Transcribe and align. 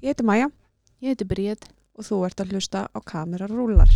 Ég 0.00 0.08
heiti 0.10 0.24
Maja 0.24 0.50
Ég 1.00 1.08
heiti 1.12 1.26
Bríð. 1.32 1.64
og 1.98 2.06
þú 2.06 2.16
ert 2.26 2.40
að 2.42 2.52
hlusta 2.54 2.80
á 2.94 2.98
kamerar 3.12 3.50
rúlar. 3.50 3.90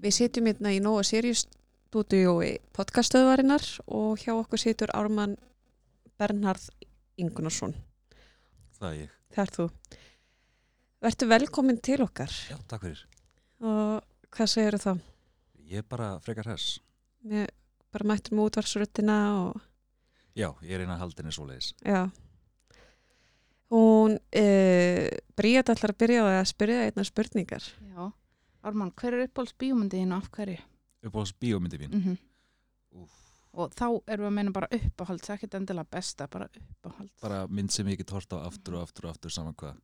Við 0.00 0.14
sitjum 0.16 0.48
hérna 0.48 0.72
í 0.74 0.80
Nóa 0.82 1.02
Sirius 1.06 1.46
stúdíói 1.90 2.58
podcastöðvarinnar 2.76 3.64
og 3.90 4.20
hjá 4.22 4.32
okkur 4.36 4.60
situr 4.62 4.92
Ármann 4.94 5.36
Bernhard 6.20 6.62
Ingunarsson. 7.20 7.74
Það 8.78 8.88
er 8.92 9.00
ég. 9.00 9.16
Það 9.34 9.42
er 9.44 9.52
þú. 9.56 9.66
Vertu 11.00 11.26
velkomin 11.30 11.78
til 11.80 12.02
okkar 12.04 12.32
Já, 12.50 12.56
takk 12.68 12.82
fyrir. 12.84 13.04
og 13.64 14.02
hvað 14.34 14.50
segir 14.52 14.76
þá? 14.80 14.92
Ég 15.70 15.78
er 15.80 15.86
bara 15.88 16.10
frekar 16.20 16.48
hess. 16.52 16.80
Við 17.24 17.46
bara 17.92 18.08
mættum 18.10 18.36
með 18.38 18.50
útvarsruttina 18.50 19.16
og 19.46 19.60
Já, 20.36 20.50
ég 20.62 20.70
er 20.76 20.84
eina 20.84 20.96
haldinni 21.00 21.32
svoleiðis. 21.34 21.72
já. 21.84 22.10
Hún, 23.70 24.16
uh, 24.18 25.08
Bríðat 25.38 25.70
ætlar 25.70 25.92
að 25.94 25.98
byrja 26.02 26.22
að 26.40 26.48
spyrja 26.50 26.86
einna 26.88 27.04
spurningar. 27.06 27.62
Já. 27.94 28.12
Ármann, 28.66 28.90
hver 28.98 29.14
er 29.14 29.28
uppáhalds 29.28 29.54
bíómyndið 29.58 30.10
og 30.10 30.16
af 30.18 30.30
hverju? 30.34 30.58
Uppáhalds 31.06 31.32
bíómyndi 31.40 31.78
mín. 31.78 31.94
Mm 31.94 32.18
Úf, 32.92 33.10
Og 33.54 33.70
þá 33.74 34.02
erum 34.10 34.24
við 34.24 34.28
að 34.30 34.34
meina 34.34 34.50
bara 34.52 34.68
uppáhalds, 34.74 35.30
ekkert 35.30 35.54
endilega 35.54 35.86
besta, 35.90 36.26
bara 36.28 36.48
uppáhalds. 36.50 37.12
bara 37.22 37.46
mynd 37.46 37.70
sem 37.70 37.86
ég 37.86 37.98
get 37.98 38.10
hort 38.10 38.30
á 38.34 38.42
aftur 38.46 38.74
og 38.74 38.82
aftur 38.82 39.06
og 39.06 39.10
aftur 39.14 39.30
saman 39.30 39.54
hvað. 39.54 39.76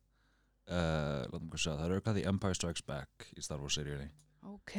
Uh, 0.67 1.23
Látum 1.31 1.47
við 1.53 1.61
sjá, 1.63 1.71
það 1.77 1.85
er 1.85 1.93
auðvitað 1.95 2.17
The 2.17 2.25
Empire 2.27 2.57
Strikes 2.57 2.83
Back 2.83 3.29
í 3.37 3.43
Star 3.45 3.61
Wars 3.63 3.77
seríunni. 3.79 4.09
Ok. 4.51 4.73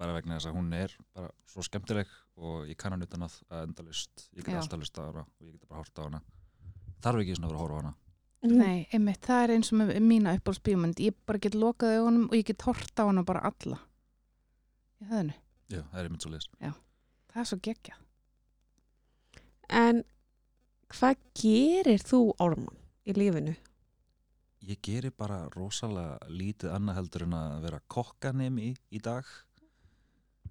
Bara 0.00 0.16
vegna 0.16 0.36
þess 0.36 0.48
að 0.50 0.58
hún 0.58 0.68
er 0.76 0.92
bara 1.16 1.30
svo 1.48 1.64
skemmtileg 1.64 2.10
og 2.40 2.68
ég 2.68 2.76
kann 2.80 2.92
hann 2.94 3.04
utan 3.04 3.24
að 3.24 3.38
að 3.48 3.64
endalist. 3.68 4.26
Ég 4.36 4.44
get 4.44 4.54
Já. 4.54 4.60
alltaf 4.60 4.82
list 4.82 5.00
á 5.00 5.04
hana 5.04 5.24
og 5.24 5.46
ég 5.46 5.54
get 5.56 5.68
bara 5.68 5.80
hort 5.80 6.00
á 6.00 6.02
hana. 6.04 6.20
Þarf 7.00 7.22
ekki 7.22 7.36
svona 7.36 7.48
að 7.48 7.54
vera 7.54 7.60
að 7.60 7.64
horfa 7.64 7.76
á 7.76 7.80
hana. 7.80 7.94
Nei, 8.40 8.76
einmitt, 8.96 9.20
það 9.24 9.42
er 9.44 9.52
eins 9.56 9.72
og 9.72 9.78
með 9.80 9.90
mína 10.04 10.32
uppáhalds 10.38 10.62
bíómynd. 10.64 11.00
Ég 11.04 11.16
bara 11.28 11.40
get 11.44 11.56
lokað 11.56 11.98
augunum 11.98 12.28
og 12.30 12.36
ég 12.38 12.46
get 12.48 12.64
hort 12.68 13.00
á 13.00 13.04
hana 13.04 13.24
bara 13.28 13.42
alla. 13.48 13.80
Í 15.00 15.08
höfðinu. 15.08 15.34
Já, 15.70 15.82
það 15.92 15.98
er 16.00 16.08
mynd 16.12 16.24
svo 16.24 16.32
leiðis. 16.32 16.48
Það 17.30 17.42
er 17.42 17.50
svo 17.50 17.60
geggja. 17.64 17.98
En 19.80 20.00
hvað 20.96 21.20
gerir 21.40 22.04
þú, 22.04 22.22
Ármann, 22.40 22.80
í 23.06 23.16
lífinu? 23.16 23.56
Ég 24.70 24.78
gerir 24.86 25.14
bara 25.18 25.48
rosalega 25.56 26.18
lítið 26.30 26.74
annað 26.76 27.00
heldur 27.00 27.24
en 27.26 27.34
að 27.34 27.54
vera 27.64 27.80
kokkanemi 27.90 28.68
í, 28.68 28.74
í 28.94 29.00
dag. 29.02 29.26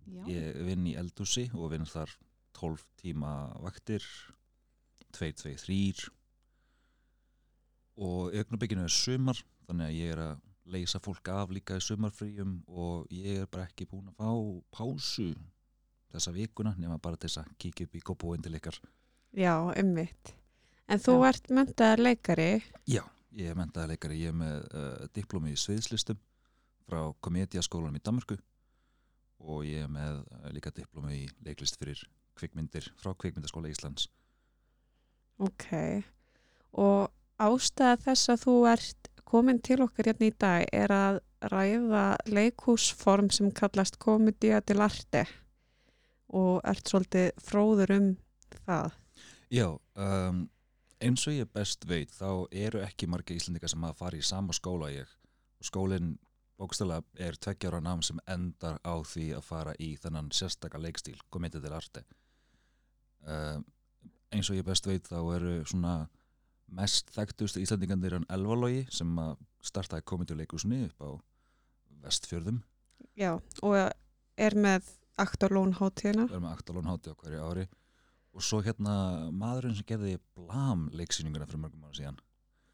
Já. 0.09 0.23
Ég 0.27 0.57
vinn 0.67 0.87
í 0.89 0.95
eldúsi 0.99 1.45
og 1.53 1.71
vinn 1.71 1.87
þar 1.87 2.11
12 2.59 2.83
tíma 2.99 3.33
vaktir 3.63 4.03
2, 5.15 5.29
2, 5.45 5.53
3 5.63 6.09
og 7.99 8.35
augnabygginu 8.35 8.85
er 8.87 8.93
sumar 8.93 9.39
þannig 9.67 9.85
að 9.89 9.97
ég 9.99 10.13
er 10.15 10.21
að 10.23 10.43
leysa 10.69 11.01
fólk 11.03 11.29
af 11.33 11.53
líka 11.53 11.77
í 11.79 11.83
sumarfríum 11.83 12.59
og 12.67 13.07
ég 13.13 13.43
er 13.43 13.49
bara 13.51 13.67
ekki 13.67 13.87
búin 13.89 14.09
að 14.11 14.19
fá 14.19 14.79
pásu 14.79 15.29
þessa 16.13 16.33
vikuna 16.33 16.75
nema 16.77 16.99
bara 17.01 17.17
til 17.19 17.29
þess 17.29 17.43
að 17.43 17.53
kíkja 17.61 17.87
upp 17.87 17.95
í 17.97 18.03
góðbúin 18.09 18.45
til 18.45 18.55
ykkar 18.57 18.79
Já, 19.37 19.53
ummitt. 19.77 20.33
En 20.89 20.97
þú 20.97 21.19
Já. 21.19 21.25
ert 21.29 21.51
möndaðar 21.53 22.01
leikari. 22.01 22.63
Já, 22.89 23.03
ég 23.37 23.51
er 23.51 23.57
mentaði 23.57 23.93
leikari, 23.93 24.21
ég 24.23 24.33
er 24.33 24.37
með 24.37 24.61
uh, 24.73 25.07
diplomi 25.13 25.53
í 25.53 25.59
sviðslistum 25.59 26.19
frá 26.89 27.01
komediaskólanum 27.21 27.99
í 27.99 28.03
Danmarku 28.05 28.39
og 29.39 29.65
ég 29.67 29.85
er 29.85 29.91
með 29.91 30.23
uh, 30.23 30.47
líka 30.55 30.73
diplomi 30.75 31.23
í 31.23 31.27
leiklist 31.45 31.77
fyrir 31.79 32.01
kvikmyndir 32.39 32.89
frá 32.99 33.13
kvikmyndaskóla 33.13 33.71
Íslands 33.71 34.09
Ok. 35.39 35.69
Og 36.75 37.07
ástæða 37.39 37.95
þess 38.03 38.31
að 38.33 38.41
þú 38.43 38.55
ert 38.73 39.09
komin 39.29 39.61
til 39.63 39.79
okkar 39.85 40.09
hérna 40.09 40.27
í 40.27 40.35
dag 40.35 40.65
er 40.75 40.91
að 40.91 41.19
ræða 41.53 42.05
leikhúsform 42.27 43.29
sem 43.31 43.51
kallast 43.55 43.99
komedia 44.01 44.59
til 44.59 44.81
arte 44.83 45.23
og 46.35 46.59
ert 46.67 46.89
svolítið 46.89 47.29
fróður 47.41 47.93
um 47.95 48.09
það. 48.65 48.97
Já, 49.49 49.67
um, 49.95 50.43
eins 51.01 51.27
og 51.27 51.37
ég 51.37 51.51
best 51.53 51.85
veit 51.87 52.11
þá 52.11 52.47
eru 52.51 52.83
ekki 52.83 53.07
margir 53.07 53.39
Íslandika 53.39 53.69
sem 53.71 53.83
að 53.83 53.97
fara 54.01 54.19
í 54.19 54.25
sama 54.25 54.55
skóla 54.55 54.91
ég. 54.91 55.07
Skólinn 55.63 56.17
bókstælega 56.59 57.03
er 57.27 57.37
tveggjára 57.39 57.79
nám 57.83 58.01
sem 58.03 58.19
endar 58.27 58.79
á 58.83 58.95
því 59.07 59.29
að 59.37 59.45
fara 59.47 59.75
í 59.79 59.93
þennan 59.99 60.31
sérstaka 60.35 60.79
leikstíl, 60.81 61.17
komið 61.31 61.59
til 61.59 61.75
arti 61.75 62.03
um, 63.25 63.65
eins 64.33 64.49
og 64.51 64.59
ég 64.59 64.67
best 64.67 64.87
veit 64.87 65.07
þá 65.07 65.19
eru 65.35 65.53
svona 65.67 65.95
mest 66.79 67.09
þekktustu 67.15 67.63
Íslandingandir 67.63 68.19
en 68.19 68.27
Elvalogi 68.29 68.85
sem 68.93 69.11
að 69.21 69.39
startaði 69.65 70.05
komið 70.11 70.31
til 70.31 70.39
leikusni 70.39 70.83
upp 70.85 71.01
á 71.01 71.09
vestfjörðum. 72.05 72.61
Já, 73.19 73.33
og 73.65 73.75
er 74.39 74.55
með 74.55 74.91
Aktorlón 75.19 75.73
hátíðina. 75.79 76.29
við 76.29 76.37
erum 76.37 76.45
með 76.45 76.53
Aktalón 76.53 76.87
háti 76.87 77.11
á 77.11 77.19
hverju 77.19 77.47
ári 77.49 77.65
og 78.33 78.43
svo 78.45 78.61
hérna 78.63 78.93
maðurinn 79.33 79.75
sem 79.77 79.85
gerði 79.89 80.17
Blam 80.37 80.87
leiksýninguna 80.93 81.47
fyrir 81.49 81.63
mörgum 81.65 81.85
ára 81.87 81.97
síðan 81.97 82.19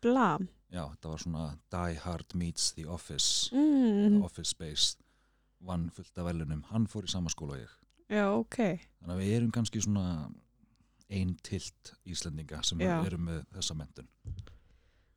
Blam. 0.03 0.47
Já, 0.73 0.83
þetta 0.91 1.09
var 1.13 1.21
svona 1.23 1.43
Die 1.71 1.99
Hard 2.03 2.33
meets 2.35 2.71
The 2.75 2.85
Office 2.91 3.49
Mm. 3.55 4.21
Office 4.25 4.49
Space 4.51 4.95
vann 5.65 5.88
fullt 5.95 6.17
af 6.19 6.25
velunum, 6.27 6.63
hann 6.69 6.85
fór 6.88 7.07
í 7.07 7.09
sama 7.09 7.29
skóla 7.33 7.55
og 7.55 7.63
ég 7.63 7.71
Já, 8.11 8.25
ok. 8.38 8.57
þannig 9.01 9.15
að 9.15 9.21
við 9.23 9.31
erum 9.38 9.51
kannski 9.55 9.81
svona 9.81 10.29
ein 11.09 11.35
tilt 11.45 11.94
Íslendinga 12.05 12.59
sem 12.65 12.79
Já. 12.81 12.99
eru 13.05 13.17
með 13.17 13.45
þessa 13.55 13.75
mentun 13.77 14.07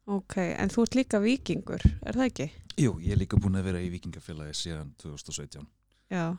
Ok, 0.09 0.39
en 0.57 0.71
þú 0.73 0.83
ert 0.87 0.95
líka 0.97 1.19
vikingur, 1.21 1.83
er 2.01 2.17
það 2.17 2.31
ekki? 2.31 2.47
Jú, 2.81 2.95
ég 3.05 3.13
er 3.13 3.19
líka 3.21 3.37
búin 3.37 3.59
að 3.61 3.67
vera 3.69 3.81
í 3.85 3.91
vikingafélagi 3.93 4.55
síðan 4.57 4.95
2017 5.03 5.67
Já. 6.15 6.31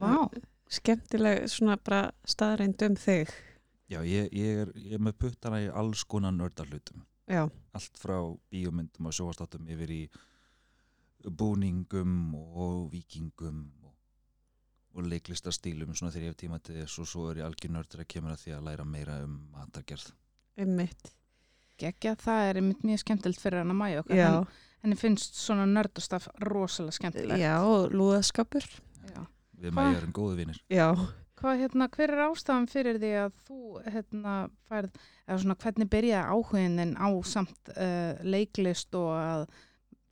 Vá. 0.00 0.14
Skemmtileg 0.72 1.48
svona 1.52 1.76
bara 1.76 2.06
staðreind 2.24 2.82
um 2.86 2.94
þig. 2.96 3.32
Já, 3.92 4.00
ég, 4.08 4.28
ég, 4.32 4.62
er, 4.62 4.70
ég 4.78 4.96
er 4.96 5.02
með 5.04 5.18
puttana 5.20 5.60
í 5.60 5.68
alls 5.68 6.04
konar 6.08 6.32
nördarlutum 6.32 7.02
Já, 7.28 7.44
allt 7.76 7.98
frá 8.00 8.16
bíómyndum 8.52 9.08
og 9.08 9.14
sjóastáttum 9.16 9.68
yfir 9.70 9.92
í 9.94 10.00
búningum 11.28 12.32
og 12.34 12.88
vikingum 12.92 13.60
og, 13.84 13.92
og 14.96 15.10
leiklistastílum 15.12 15.94
svona 15.94 16.12
þegar 16.14 16.26
ég 16.26 16.32
hef 16.32 16.40
tíma 16.40 16.58
til 16.64 16.80
þess 16.80 17.02
og 17.02 17.10
svo 17.10 17.28
er 17.30 17.42
ég 17.42 17.46
algjör 17.46 17.74
nördur 17.76 18.02
að 18.02 18.10
kemur 18.14 18.34
að 18.34 18.42
því 18.42 18.54
að 18.56 18.66
læra 18.70 18.86
meira 18.88 19.18
um 19.26 19.36
matargerð 19.54 20.10
ummitt. 20.62 21.12
Geggja, 21.80 22.16
það 22.20 22.48
er 22.48 22.60
einmitt 22.60 22.82
mjög 22.86 23.00
skemmtilegt 23.04 23.40
fyrir 23.40 23.62
hann 23.62 23.72
að 23.72 23.78
mæja 23.78 24.02
okkar. 24.02 24.18
Já, 24.18 24.26
Henni, 24.28 24.64
henni 24.82 24.98
finnst 25.00 25.38
svona 25.38 25.64
nördastaf 25.70 26.28
rosalega 26.42 26.98
skemmtilegt. 26.98 27.40
já, 27.40 27.54
og 27.64 27.94
lúðaskapur. 27.96 28.66
Já. 29.08 29.22
Við 29.62 29.72
Hva? 29.72 29.80
maður 29.80 29.98
erum 30.00 30.14
góðu 30.16 30.38
vinir 30.42 30.62
Já. 30.72 30.88
Hvað, 31.42 31.58
hérna, 31.58 31.88
hver 31.90 32.12
er 32.14 32.20
ástafan 32.28 32.68
fyrir 32.70 33.00
því 33.02 33.12
að 33.18 33.38
þú, 33.48 33.60
hérna, 33.90 34.32
færð, 34.70 34.98
eða 35.26 35.38
svona, 35.42 35.56
hvernig 35.64 35.88
byrjaði 35.90 36.36
áhugin 36.36 36.92
á 36.94 37.08
samt 37.26 37.72
uh, 37.74 38.20
leiklist 38.22 38.94
og 38.94 39.08
að 39.16 39.46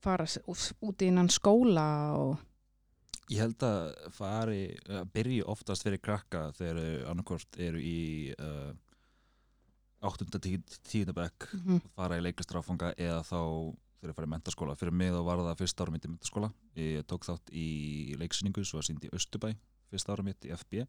fara 0.02 0.26
út 0.48 1.04
innan 1.06 1.30
skóla 1.30 1.86
og, 2.18 2.40
ég 3.30 3.44
held 3.44 3.62
að 3.62 3.92
fari 4.16 4.62
að 4.90 5.10
byrja 5.14 5.46
oftast 5.52 5.86
fyrir 5.86 6.02
krakka 6.02 6.48
þegar 6.56 6.80
annarkvort 7.12 7.60
eru 7.62 7.78
í 7.78 8.32
uh, 8.34 8.72
8. 10.00 10.26
til 10.32 10.58
10. 10.64 11.12
bekk 11.14 11.50
mm 11.52 11.80
fara 11.94 12.18
í 12.18 12.24
leiklistráfanga 12.24 12.94
eða 12.96 13.22
þá 13.28 13.40
þegar 14.00 14.12
ég 14.12 14.18
fara 14.18 14.28
í 14.28 14.32
mentaskóla 14.32 14.78
fyrir 14.80 14.96
mig 14.96 15.12
þá 15.12 15.20
var 15.26 15.44
það 15.44 15.60
fyrsta 15.60 15.84
árum 15.84 15.96
mitt 15.96 16.08
í 16.08 16.10
mentaskóla 16.14 16.50
ég 16.80 17.06
tók 17.08 17.28
þátt 17.28 17.52
í 17.52 17.68
leiksýningu 18.20 18.64
svo 18.64 18.80
að 18.80 18.88
síndi 18.88 19.10
í 19.10 19.14
Östubæ 19.16 19.52
fyrsta 19.92 20.16
árum 20.16 20.30
mitt 20.30 20.48
í 20.48 20.52
FB 20.56 20.84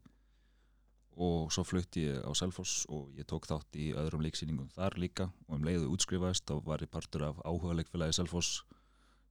og 1.20 1.52
svo 1.52 1.64
flutti 1.66 2.06
ég 2.06 2.24
á 2.24 2.32
Selfoss 2.32 2.86
og 2.88 3.12
ég 3.18 3.26
tók 3.28 3.44
þátt 3.48 3.76
í 3.76 3.90
öðrum 3.92 4.22
leiksýningum 4.24 4.70
þar 4.72 4.96
líka. 4.96 5.28
Og 5.48 5.58
um 5.58 5.66
leiðu 5.66 5.90
útskrifaðist 5.92 6.46
þá 6.48 6.62
var 6.64 6.80
ég 6.80 6.90
partur 6.92 7.26
af 7.28 7.40
áhuga 7.44 7.76
leikfélagi 7.76 8.16
Selfoss. 8.16 8.62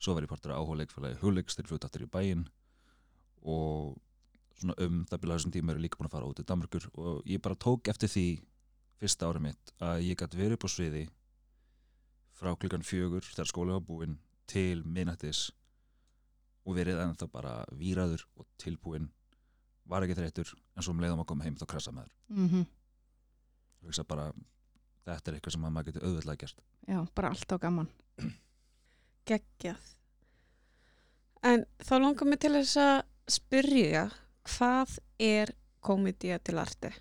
Svo 0.01 0.13
var 0.13 0.25
ég 0.25 0.29
partur 0.29 0.53
af 0.53 0.61
áhuga 0.61 0.83
leikfélagi 0.83 1.17
Huliks 1.23 1.57
þegar 1.57 1.71
flutti 1.71 1.89
aftur 1.89 2.05
í 2.05 2.11
bæinn. 2.11 2.45
Og 3.41 3.97
svona 4.61 4.77
um 4.85 5.01
það 5.09 5.23
byrja 5.23 5.39
þessum 5.39 5.55
tíma 5.55 5.73
er 5.73 5.79
ég 5.79 5.85
líka 5.87 5.97
búin 5.97 6.11
að 6.11 6.15
fara 6.17 6.29
út 6.29 6.41
í 6.41 6.45
Danmarkur 6.45 6.87
og 6.93 7.25
ég 7.25 7.41
bara 7.41 7.57
tók 7.57 7.89
eftir 7.89 8.11
því 8.11 8.27
fyrsta 9.01 9.31
árið 9.31 9.47
mitt 9.47 9.73
að 9.81 10.03
ég 10.05 10.19
gæti 10.19 10.37
verið 10.37 10.59
upp 10.59 10.67
á 10.67 10.69
sviði 10.69 11.07
frá 12.41 12.53
klukkan 12.57 12.85
fjögur 12.85 13.25
þegar 13.25 13.49
skóli 13.49 13.75
var 13.75 13.85
búinn 13.85 14.17
til 14.49 14.81
minnættis 14.83 15.49
og 16.65 16.77
verið 16.77 17.01
ennþá 17.05 17.29
bara 17.31 17.55
víraður 17.77 18.25
og 18.35 18.47
tilbúinn 18.61 19.11
var 19.89 20.05
ekki 20.05 20.17
þreyttur 20.17 20.51
en 20.75 20.85
svo 20.85 20.95
um 20.95 21.01
leiðum 21.03 21.23
að 21.23 21.29
koma 21.31 21.45
heim 21.45 21.57
þá 21.59 21.67
krasa 21.69 21.93
maður 21.95 22.13
mm 22.33 22.65
og 23.81 23.89
hugsa 23.89 24.03
bara 24.05 24.27
þetta 25.07 25.31
er 25.31 25.37
eitthvað 25.37 25.55
sem 25.55 25.63
maður 25.65 25.87
getur 25.89 26.03
auðvitað 26.05 26.41
gert 26.43 26.59
Já, 26.87 27.05
bara 27.15 27.29
alltaf 27.29 27.61
gaman. 27.61 27.89
Geggjað. 29.29 29.89
En 31.45 31.65
þá 31.81 31.93
langar 32.01 32.29
mig 32.29 32.41
til 32.41 32.53
þess 32.55 32.77
að 32.81 32.97
spyrja 33.31 34.05
hvað 34.49 34.97
er 35.21 35.53
komedía 35.81 36.37
til 36.41 36.57
arti? 36.61 36.91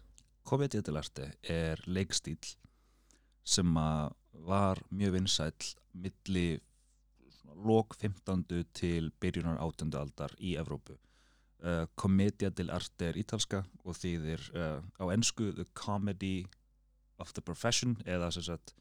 Komedía 0.48 0.84
til 0.84 0.96
arti 1.00 1.28
er 1.52 1.80
leikstíl 1.88 2.38
sem 3.44 3.76
að 3.80 4.12
var 4.46 4.80
mjög 4.90 5.12
vinsæll 5.12 5.74
milli 5.92 6.60
lok 7.64 7.94
15. 7.94 8.44
til 8.74 9.10
byrjunar 9.20 9.58
18. 9.60 9.94
aldar 9.94 10.34
í 10.38 10.56
Evrópu. 10.56 10.96
Uh, 11.60 11.84
Komedía 11.96 12.48
til 12.56 12.70
arti 12.72 13.04
er 13.04 13.18
ítalska 13.20 13.64
og 13.84 13.96
þýðir 13.98 14.46
uh, 14.56 14.80
á 14.96 15.04
ennsku 15.12 15.50
The 15.52 15.66
Comedy 15.76 16.46
of 17.20 17.34
the 17.36 17.42
Profession 17.44 17.98
eða 18.06 18.30
sagt, 18.32 18.72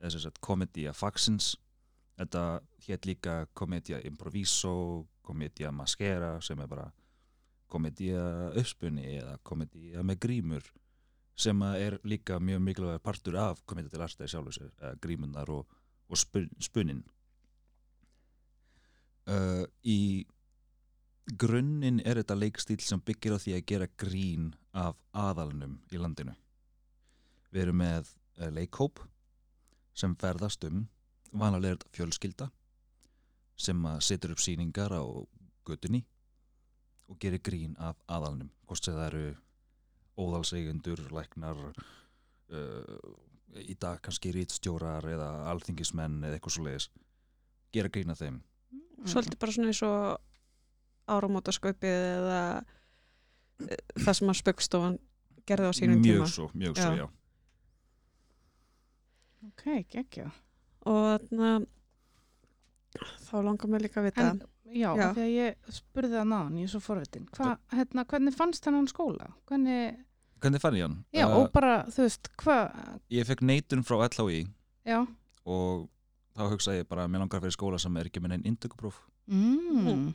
sagt 0.00 0.40
Comedía 0.40 0.94
Faxins. 0.96 1.56
Þetta 2.16 2.62
hétt 2.86 3.04
líka 3.06 3.46
Comedía 3.52 4.00
Improviso, 4.06 5.06
Comedía 5.22 5.72
Maskera 5.72 6.40
sem 6.40 6.60
er 6.60 6.70
bara 6.70 6.88
Comedía 7.68 8.54
uppspunni 8.56 9.18
eða 9.18 9.36
Comedía 9.42 10.02
með 10.02 10.20
grímur 10.24 10.72
sem 11.36 11.62
er 11.66 11.98
líka 12.06 12.38
mjög 12.38 12.62
mikilvæg 12.62 13.02
partur 13.02 13.36
af 13.40 13.62
komið 13.66 13.90
til 13.90 14.04
arstæði 14.04 14.30
sjálfur 14.30 14.96
grímunar 15.02 15.50
og, 15.50 15.66
og 16.08 16.18
spun, 16.18 16.50
spunnin. 16.62 17.02
Uh, 19.24 19.64
í 19.82 20.26
grunninn 21.40 22.02
er 22.04 22.20
þetta 22.20 22.36
leikstíl 22.36 22.80
sem 22.84 23.00
byggir 23.00 23.34
á 23.34 23.38
því 23.40 23.56
að 23.56 23.66
gera 23.70 23.88
grín 23.98 24.50
af 24.76 24.98
aðalnum 25.16 25.78
í 25.90 25.98
landinu. 25.98 26.34
Við 27.50 27.62
erum 27.66 27.80
með 27.80 28.10
uh, 28.38 28.50
leikhóp 28.52 29.00
sem 29.94 30.14
ferðast 30.20 30.66
um 30.68 30.84
vanalega 31.34 31.74
er 31.74 31.78
þetta 31.80 31.96
fjölskylda 31.96 32.50
sem 33.64 33.86
setur 34.02 34.34
upp 34.34 34.42
síningar 34.42 34.92
á 34.94 35.02
götunni 35.66 36.02
og 37.08 37.18
gerir 37.22 37.42
grín 37.42 37.76
af 37.78 37.96
aðalnum. 38.10 38.50
Hvort 38.66 38.84
sem 38.84 38.94
það 38.94 39.06
eru 39.06 39.26
óðalsegundur, 40.20 41.02
læknar 41.14 41.60
uh, 41.70 43.14
í 43.60 43.74
dag 43.80 44.00
kannski 44.02 44.32
rítstjórar 44.34 45.06
eða 45.06 45.30
alþingismenn 45.52 46.22
eða 46.26 46.38
eitthvað 46.38 46.56
svo 46.56 46.66
leiðis 46.68 46.88
gera 47.74 47.92
grína 47.92 48.16
þeim 48.18 48.42
Svolítið 49.04 49.38
bara 49.42 49.52
svona 49.52 49.68
eins 49.72 49.82
og 49.84 49.98
áramótaskaupið 51.12 51.98
eða 52.14 52.38
eh, 53.66 53.82
það 54.00 54.16
sem 54.18 54.30
að 54.32 54.38
spöggstofan 54.40 54.96
gerði 55.44 55.68
á 55.68 55.72
sínum 55.76 56.00
mjög 56.00 56.22
tíma. 56.22 56.30
svo, 56.32 56.46
mjög 56.54 56.78
svo, 56.78 56.94
Já. 56.94 57.02
já 57.02 57.06
Ok, 59.44 59.64
geggja. 59.92 60.30
Og 60.88 61.02
þarna 61.04 61.50
þá 63.26 63.34
langar 63.44 63.70
mig 63.70 63.82
líka 63.84 64.00
að 64.00 64.06
vita. 64.08 64.28
En, 64.30 64.40
já, 64.72 64.88
Já. 64.96 65.06
því 65.14 65.22
að 65.24 65.32
ég 65.34 65.70
spurði 65.78 66.14
það 66.16 66.28
náðan, 66.32 66.58
ég 66.58 66.68
er 66.68 66.72
svo 66.74 66.80
forvitin. 66.84 67.26
Hva, 67.36 67.54
hérna, 67.74 68.04
hvernig 68.10 68.34
fannst 68.36 68.64
hennan 68.68 68.88
skóla? 68.90 69.30
Hvernig, 69.50 69.98
Hvernig 70.44 70.60
fann 70.60 70.74
ég 70.76 70.82
hann? 70.88 70.96
já, 71.14 71.24
Uh, 71.28 71.36
og 71.42 71.50
bara, 71.52 71.84
þú 71.88 72.02
veist, 72.04 72.28
hvað, 72.42 72.98
Ég 73.10 73.26
fekk 73.28 73.42
neitun 73.42 73.84
frá 73.86 73.96
LHI 74.08 74.46
já, 74.84 74.98
og 75.46 75.88
þá 76.36 76.42
hugsaði 76.50 76.82
ég 76.82 76.88
bara 76.88 77.04
að 77.06 77.12
mér 77.14 77.22
langar 77.24 77.38
að 77.40 77.46
fyrir 77.46 77.56
skóla 77.56 77.78
sem 77.80 77.96
er 77.96 78.08
ekki 78.10 78.20
með 78.20 78.34
neinn 78.34 78.46
indökupróf 78.52 78.98
mm. 79.26 80.12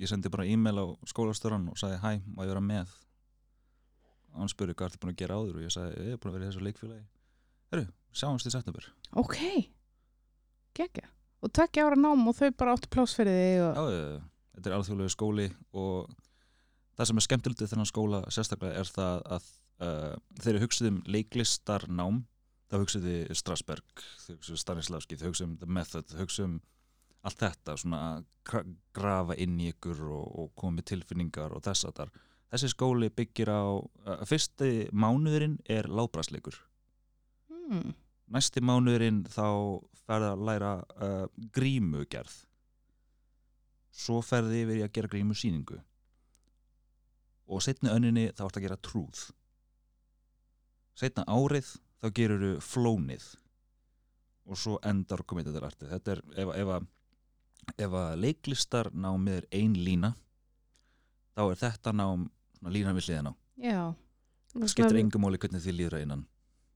Ég 0.00 0.08
sendi 0.08 0.30
bara 0.32 0.46
e-mail 0.48 0.78
á 0.78 0.86
skólastöran 1.10 1.68
og 1.70 1.78
sagði 1.78 1.98
hæ, 2.02 2.12
má 2.34 2.42
ég 2.44 2.52
vera 2.52 2.60
með 2.64 2.92
og 4.32 4.38
hann 4.40 4.48
spurði 4.48 4.74
hvað 4.74 4.88
ertu 4.92 5.00
búin 5.02 5.12
að 5.12 5.18
gera 5.20 5.34
áður 5.36 5.58
og 5.60 5.64
ég 5.66 5.72
sagði 5.74 6.06
ég 6.06 6.14
er 6.14 6.20
búin 6.22 6.30
að 6.32 6.36
vera 6.38 6.44
í 6.46 6.50
þessu 6.52 6.62
leikfélagi 6.64 7.02
Herru, 7.72 7.86
sjáumst 8.16 8.46
í 8.48 8.52
september 8.54 8.86
ok, 9.20 9.36
geggja. 10.78 11.08
Og 11.42 11.50
tvekja 11.50 11.86
ára 11.88 11.98
nám 11.98 12.28
og 12.30 12.36
þau 12.38 12.50
bara 12.54 12.76
áttu 12.76 12.90
pláss 12.92 13.16
fyrir 13.18 13.34
þig 13.34 13.62
og, 13.64 13.78
Já, 13.78 13.94
eh, 13.96 14.18
þetta 14.56 14.70
er 14.70 14.76
alþjóðlegu 14.76 15.14
skóli 15.14 15.48
og 15.72 16.12
það 16.96 17.08
sem 17.08 17.18
er 17.18 17.26
skemmtilegt 17.26 17.62
við 17.64 17.72
þennan 17.72 17.90
skóla 17.90 18.20
sérstaklega 18.30 18.82
er 18.82 18.92
það 18.92 19.24
að 19.36 19.48
uh, 19.82 20.12
þeir 20.38 20.52
eru 20.54 20.64
hugsið 20.66 20.90
um 20.92 21.00
leiklistarnám. 21.16 22.20
Þá 22.72 22.76
hugsið 22.80 23.08
þið 23.08 23.32
Strasberg 23.36 24.04
þau 24.22 24.34
hugsið 24.36 24.60
Stanislavski, 24.62 25.18
þau 25.20 25.26
hugsið 25.28 25.48
um 25.48 25.56
The 25.60 25.68
Method 25.78 26.12
þau 26.12 26.20
hugsið 26.22 26.46
um 26.46 26.60
allt 27.22 27.42
þetta 27.42 27.74
svona 27.78 28.02
að 28.06 28.22
gra- 28.48 28.66
grafa 28.96 29.36
inn 29.42 29.58
í 29.60 29.70
ykkur 29.72 30.04
og, 30.08 30.28
og 30.40 30.52
koma 30.58 30.78
með 30.78 30.88
tilfinningar 30.92 31.54
og 31.54 31.62
þess 31.66 31.86
að 31.88 31.98
þar 32.00 32.14
þessi 32.52 32.70
skóli 32.72 33.10
byggir 33.14 33.52
á 33.52 33.62
uh, 33.78 34.22
fyrsti 34.28 34.70
mánuðurinn 34.92 35.58
er 35.70 35.88
lábrasleikur 35.90 36.58
mm. 37.52 37.92
Næsti 38.32 38.62
mánuðurinn 38.64 39.22
þá 39.30 39.44
ferði 40.06 40.28
að 40.32 40.44
læra 40.48 40.70
uh, 40.82 41.26
grímugerð. 41.54 42.34
Svo 43.92 44.22
ferði 44.24 44.62
yfir 44.64 44.80
í 44.80 44.84
að 44.86 44.92
gera 44.96 45.10
grímusýningu. 45.12 45.78
Og 47.52 47.60
setni 47.64 47.90
önninni 47.92 48.28
þá 48.32 48.46
ertu 48.46 48.60
að 48.62 48.64
gera 48.66 48.78
trúð. 48.80 49.26
Setna 50.96 51.24
árið 51.28 51.68
þá 52.02 52.08
gerur 52.16 52.42
þú 52.46 52.52
flónið. 52.64 53.26
Og 54.48 54.58
svo 54.58 54.78
endar 54.88 55.22
komið 55.28 55.52
þetta 55.52 55.66
artið 55.68 55.92
þetta 55.94 56.14
er 56.16 56.22
ef, 56.42 56.48
ef, 56.58 56.70
að- 56.76 57.76
ef 57.86 57.92
að 58.00 58.16
leiklistarnámið 58.24 59.36
er 59.38 59.46
ein 59.54 59.76
lína 59.78 60.10
þá 61.36 61.42
er 61.52 61.60
þetta 61.60 61.92
nám 61.94 62.24
lína 62.66 62.94
við 62.96 63.06
hliðina 63.06 63.30
á. 63.30 63.34
Skiptir 64.68 64.98
engum 65.00 65.22
máli 65.24 65.38
hvernig 65.40 65.62
þið 65.64 65.76
líður 65.78 65.94
að 66.00 66.02
innan. 66.08 66.24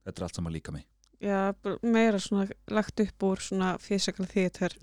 Þetta 0.07 0.21
er 0.23 0.27
allt 0.29 0.39
saman 0.39 0.55
líka 0.55 0.73
mig 0.73 0.87
Já, 1.23 1.55
meira 1.83 2.19
svona 2.21 2.47
lagt 2.71 3.01
upp 3.01 3.23
úr 3.23 3.41
svona 3.41 3.77
physical 3.81 4.27
theater. 4.29 4.75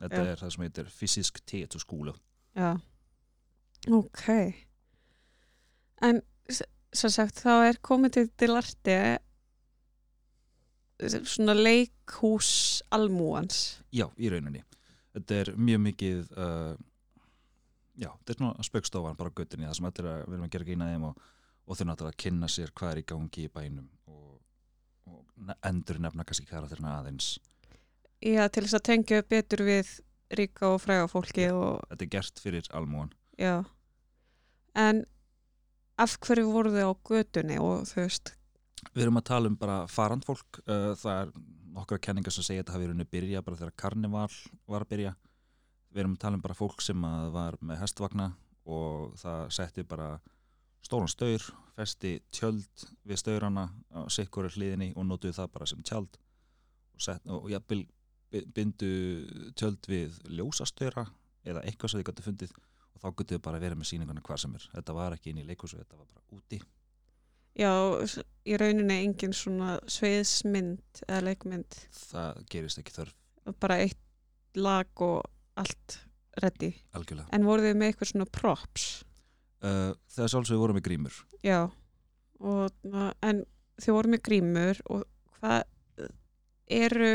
þetta 0.00 0.22
Já. 0.22 0.30
er 0.32 0.40
það 0.40 0.54
sem 0.54 0.64
heitir 0.66 0.88
fysisk 0.90 1.42
teaterskúla 1.46 2.14
Já. 2.56 2.80
Ok. 3.90 4.26
En 6.02 6.22
sem 6.92 7.10
sagt 7.10 7.40
þá 7.42 7.52
er 7.70 7.78
komið 7.82 8.18
til 8.38 8.50
arti 8.54 8.96
svona 11.26 11.54
leikhús 11.56 12.82
almúans. 12.94 13.80
Já, 13.90 14.06
í 14.18 14.30
rauninni. 14.30 14.62
Þetta 15.16 15.38
er 15.40 15.50
mjög 15.58 15.80
mikið, 15.88 16.20
uh, 16.38 16.76
já, 17.98 18.08
þetta 18.12 18.34
er 18.34 18.38
svona 18.38 18.66
spaukstofan 18.68 19.18
bara 19.18 19.32
á 19.32 19.36
göttinni, 19.40 19.66
það 19.68 19.78
sem 19.78 19.88
allir 19.90 20.10
að 20.12 20.22
við 20.22 20.36
erum 20.36 20.46
að 20.46 20.54
gera 20.54 20.68
grína 20.68 20.90
þeim 20.92 21.08
og, 21.08 21.26
og 21.66 21.78
þau 21.78 21.84
náttúrulega 21.88 22.14
að 22.14 22.22
kynna 22.24 22.50
sér 22.52 22.72
hvað 22.78 22.94
er 22.94 23.02
í 23.02 23.06
gangi 23.12 23.44
í 23.44 23.50
bænum 23.52 23.88
og, 24.06 24.31
endur 25.68 25.98
nefna 26.02 26.24
kannski 26.26 26.46
karakterina 26.48 26.98
aðeins. 27.00 27.36
Já, 28.22 28.46
til 28.48 28.64
þess 28.64 28.78
að 28.78 28.84
tengja 28.88 29.22
betur 29.26 29.64
við 29.66 29.88
ríka 30.38 30.68
og 30.72 30.80
fræga 30.82 31.08
fólki 31.10 31.48
og 31.52 31.82
Þetta 31.90 32.04
er 32.06 32.12
gert 32.14 32.42
fyrir 32.42 32.68
almúan. 32.72 33.10
já. 33.38 33.64
En 34.74 35.04
af 35.98 36.14
hverju 36.20 36.52
voru 36.52 36.70
þau 36.72 36.92
á 36.92 36.94
götunni 37.04 37.58
og 37.60 37.84
þú 37.90 38.06
veist, 38.06 38.36
Við 38.94 39.04
erum 39.04 39.18
að 39.20 39.28
tala 39.28 39.46
um 39.48 39.56
bara 39.56 39.86
farandfólk, 39.86 40.58
uh, 40.66 40.94
það 40.98 41.18
er 41.20 41.28
nokkra 41.72 41.98
kenningar 42.02 42.34
sem 42.34 42.42
segja 42.42 42.62
að 42.62 42.64
þetta 42.64 42.72
hafi 42.74 42.88
verið 42.88 43.10
byrja 43.12 43.42
bara 43.46 43.56
þegar 43.60 43.76
karnival 43.76 44.32
var 44.66 44.84
að 44.84 44.90
byrja. 44.90 45.12
Við 45.92 46.02
erum 46.02 46.16
að 46.16 46.22
tala 46.24 46.38
um 46.38 46.42
bara 46.42 46.56
fólk 46.58 46.82
sem 46.82 47.04
að 47.04 47.30
var 47.36 47.58
með 47.60 47.80
hestvagna 47.84 48.32
og 48.66 49.14
það 49.20 49.52
setti 49.54 49.84
bara 49.86 50.08
stóran 50.82 51.08
staur, 51.10 51.44
festi 51.76 52.16
tjöld 52.34 52.86
við 53.08 53.20
staurana 53.20 53.68
á 53.94 54.00
sikkur 54.12 54.48
hliðinni 54.52 54.90
og 54.96 55.06
notuðu 55.08 55.36
það 55.38 55.52
bara 55.54 55.66
sem 55.70 55.82
tjald 55.86 56.18
og, 56.18 57.30
og 57.38 57.48
jafnvel 57.52 57.84
bi- 58.32 58.44
bindu 58.54 58.90
tjöld 59.58 59.88
við 59.88 60.18
ljósastaura 60.36 61.06
eða 61.46 61.62
eitthvað 61.66 61.90
sem 61.94 62.02
þið 62.02 62.08
gætu 62.10 62.26
fundið 62.26 62.52
og 62.92 63.00
þá 63.02 63.08
gætu 63.18 63.34
þið 63.36 63.42
bara 63.46 63.60
verið 63.62 63.80
með 63.80 63.88
sýninguna 63.92 64.22
hvað 64.26 64.42
sem 64.44 64.54
er. 64.58 64.66
Þetta 64.76 64.94
var 64.98 65.16
ekki 65.16 65.32
inn 65.32 65.40
í 65.42 65.46
leikhúsu, 65.48 65.78
þetta 65.80 65.96
var 65.98 66.06
bara 66.12 66.38
úti. 66.38 66.60
já, 67.58 67.72
í 68.48 68.56
rauninni 68.60 68.98
engin 69.06 69.32
svona 69.36 69.78
sveiðsmynd 69.90 71.02
eða 71.08 71.22
leikmynd, 71.30 71.78
Það 72.10 72.42
gerist 72.52 72.78
ekki 72.82 72.94
þörf 72.98 73.14
bara 73.60 73.76
eitt 73.82 73.98
lag 74.54 74.86
og 75.02 75.24
allt 75.58 75.98
reddi. 76.42 76.70
algjörlega. 76.94 77.28
En 77.32 77.44
voru 77.44 77.62
þau 77.64 77.74
með 77.80 77.90
eitthvað 77.90 78.10
svona 78.12 78.28
props? 78.32 78.86
Uh, 79.62 79.92
þegar 80.10 80.32
sjálfsögur 80.32 80.62
vorum 80.64 80.78
við 80.80 80.86
grímur. 80.88 81.18
Já, 81.46 81.60
og, 82.42 82.78
en 83.22 83.44
þau 83.78 83.92
voru 83.94 84.10
með 84.10 84.22
grímur 84.26 84.80
og 84.90 85.04
hvað 85.38 86.08
eru, 86.72 87.12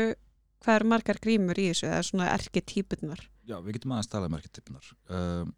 hvað 0.64 0.78
eru 0.78 0.90
margar 0.94 1.20
grímur 1.20 1.60
í 1.60 1.66
þessu, 1.70 1.90
eða 1.90 2.06
svona 2.08 2.30
erketýpunar? 2.32 3.24
Já, 3.48 3.58
við 3.64 3.78
getum 3.78 3.96
aðeins 3.96 4.12
talað 4.12 4.30
um 4.30 4.38
erketýpunar 4.38 4.88
uh, 5.12 5.50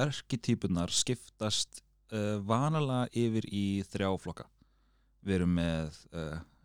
Erketýpunar 0.00 0.92
skiptast 0.92 1.82
uh, 2.12 2.38
vanalega 2.44 3.08
yfir 3.16 3.46
í 3.52 3.66
þrjá 3.88 4.10
flokka. 4.20 4.48
Við 5.24 5.40
erum 5.40 5.54
með 5.58 6.00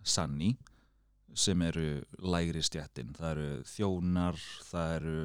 Sanni 0.07 0.53
sem 1.33 1.61
eru 1.65 2.03
lægri 2.21 2.61
stjættin 2.63 3.13
það 3.17 3.31
eru 3.31 3.47
þjónar 3.67 4.37
það 4.67 4.95
eru 4.97 5.15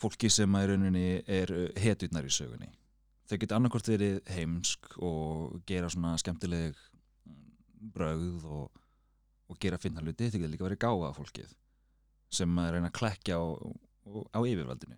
fólki 0.00 0.30
sem 0.32 0.54
að 0.56 0.64
í 0.64 0.70
rauninni 0.70 1.08
eru 1.28 1.66
hetjurnar 1.78 2.26
í 2.26 2.32
sögunni. 2.34 2.70
Þau 3.30 3.36
geta 3.38 3.58
annarkvort 3.58 3.90
verið 3.90 4.20
heimsk 4.34 4.96
og 5.06 5.60
gera 5.68 5.90
svona 5.92 6.16
skemmtileg 6.18 6.78
brögð 7.94 8.46
og, 8.50 8.80
og 9.50 9.60
gera 9.62 9.78
finna 9.80 10.02
hluti. 10.02 10.30
Þau 10.30 10.40
geta 10.40 10.52
líka 10.54 10.66
verið 10.66 10.82
gáfa 10.82 11.12
fólkið 11.20 11.54
sem 12.30 12.58
að 12.62 12.74
reyna 12.74 12.90
að 12.90 12.98
klekja 12.98 13.38
og 13.42 13.76
á 14.34 14.40
yfirvaldinu. 14.40 14.96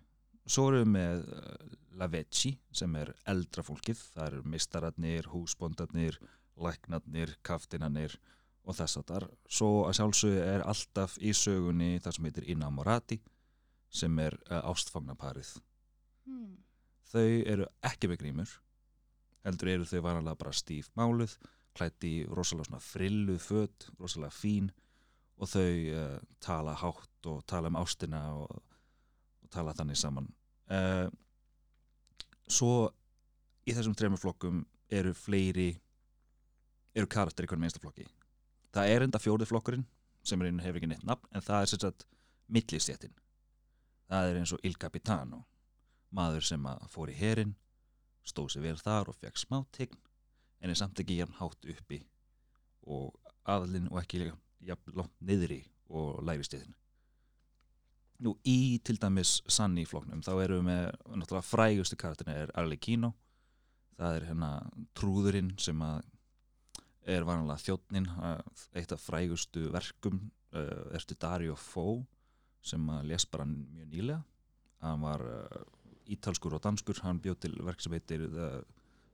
Svo 0.49 0.69
erum 0.69 0.83
við 0.83 0.93
með 0.97 1.27
uh, 1.33 1.75
Lavetti 2.01 2.55
sem 2.75 2.95
er 2.99 3.13
eldra 3.29 3.65
fólkið. 3.65 4.01
Það 4.15 4.29
eru 4.31 4.47
mistararnir, 4.55 5.29
húsbondarnir 5.33 6.19
læknarnir, 6.61 7.37
kaftinarnir 7.47 8.17
og 8.63 8.77
þess 8.79 9.01
að 9.01 9.07
þar 9.11 9.29
svo 9.51 9.71
að 9.89 9.97
sjálfsögðu 9.99 10.43
er 10.47 10.65
alltaf 10.71 11.17
í 11.19 11.33
sögunni 11.35 11.97
það 12.03 12.17
sem 12.17 12.29
heitir 12.29 12.49
Innamorati 12.53 13.19
sem 13.93 14.19
er 14.23 14.37
uh, 14.49 14.61
ástfangnaparið. 14.73 15.57
Mm. 16.23 16.55
þau 17.11 17.31
eru 17.51 17.65
ekki 17.83 18.09
með 18.09 18.21
grímur 18.21 18.51
heldur 19.43 19.73
eru 19.73 19.87
þau 19.91 20.05
vanalega 20.05 20.39
bara 20.39 20.55
stíf 20.55 20.87
máluð 20.95 21.35
klætt 21.75 22.05
í 22.07 22.13
rosalega 22.31 22.79
frilluð 22.85 23.41
föt, 23.43 23.89
rosalega 23.99 24.35
fín 24.37 24.71
og 25.41 25.51
þau 25.51 25.73
uh, 25.97 26.19
tala 26.45 26.77
hátt 26.79 27.31
og 27.31 27.41
tala 27.49 27.73
um 27.73 27.79
ástina 27.81 28.23
og, 28.37 28.61
og 29.43 29.51
tala 29.53 29.75
þannig 29.77 29.99
saman. 29.99 30.29
Uh, 30.71 31.09
svo 32.47 32.91
í 33.67 33.75
þessum 33.75 33.97
þremur 33.99 34.21
flokkum 34.21 34.63
eru 34.93 35.15
fleiri 35.17 35.73
eru 36.93 37.09
karakter 37.09 37.47
í 37.47 37.51
hvernig 37.51 37.71
einsta 37.71 37.81
flokki. 37.83 38.07
Það 38.73 38.93
er 38.93 39.07
enda 39.07 39.21
fjóri 39.23 39.49
flokkurinn 39.49 39.87
sem 40.23 40.41
er 40.41 40.53
einu 40.53 40.63
hefur 40.63 40.81
ekki 40.81 40.93
neitt 40.93 41.09
nafn 41.09 41.33
en 41.33 41.45
það 41.45 41.65
er 41.65 41.73
sem 41.73 41.83
sagt 41.83 42.07
millistjættin 42.53 43.17
það 44.13 44.29
er 44.29 44.39
eins 44.43 44.53
og 44.53 44.65
Il 44.67 44.77
Capitano. 44.77 45.43
Maður 46.13 46.45
sem 46.45 46.67
að 46.69 46.85
fór 46.93 47.13
í 47.13 47.17
herin 47.17 47.55
stóð 48.29 48.53
sér 48.55 48.67
vel 48.67 48.79
þar 48.79 49.11
og 49.11 49.19
fekk 49.19 49.41
smá 49.41 49.63
tegn 49.75 49.99
en 50.63 50.71
er 50.71 50.79
samt 50.79 51.01
ekki 51.03 51.19
jafn 51.19 51.39
hátt 51.41 51.67
uppi 51.73 51.99
og 52.87 53.17
aðlinn 53.49 53.89
og 53.91 53.99
ekki 54.03 54.29
jafn 54.63 54.95
langt 54.99 55.15
niðri 55.25 55.63
og 55.91 56.23
læri 56.27 56.47
stiðin 56.47 56.77
Nú 58.23 58.37
í 58.47 58.79
til 58.87 59.01
dæmis 59.03 59.41
Sanni 59.51 59.83
floknum 59.89 60.23
þá 60.23 60.33
erum 60.45 60.61
við 60.61 60.69
með 60.69 60.85
náttúrulega 61.19 61.49
frægustu 61.49 61.99
karakterina 61.99 62.45
er 62.45 62.55
Arlecchino 62.61 63.11
það 63.99 64.19
er 64.19 64.27
hérna 64.29 64.51
trúðurinn 64.99 65.51
sem 65.59 65.83
að 65.83 66.05
er 67.03 67.27
vanlega 67.27 67.65
þjóttnin 67.65 68.07
eitt 68.79 68.95
af 68.95 69.03
frægustu 69.03 69.67
verkum 69.75 70.21
uh, 70.55 70.95
ertu 70.95 71.19
Dario 71.19 71.57
Fo 71.59 72.05
sem 72.63 72.91
að 72.95 73.09
les 73.11 73.27
bara 73.27 73.47
mjög 73.49 73.89
nýlega. 73.91 74.23
Hann 74.83 75.03
var 75.03 75.23
uh, 75.27 75.63
ítalskur 76.11 76.57
og 76.57 76.63
danskur. 76.65 77.01
Hann 77.05 77.21
bjóð 77.23 77.39
til 77.45 77.59
verk 77.67 77.83
sem 77.83 77.95
heitir 77.95 78.25
The 78.31 78.49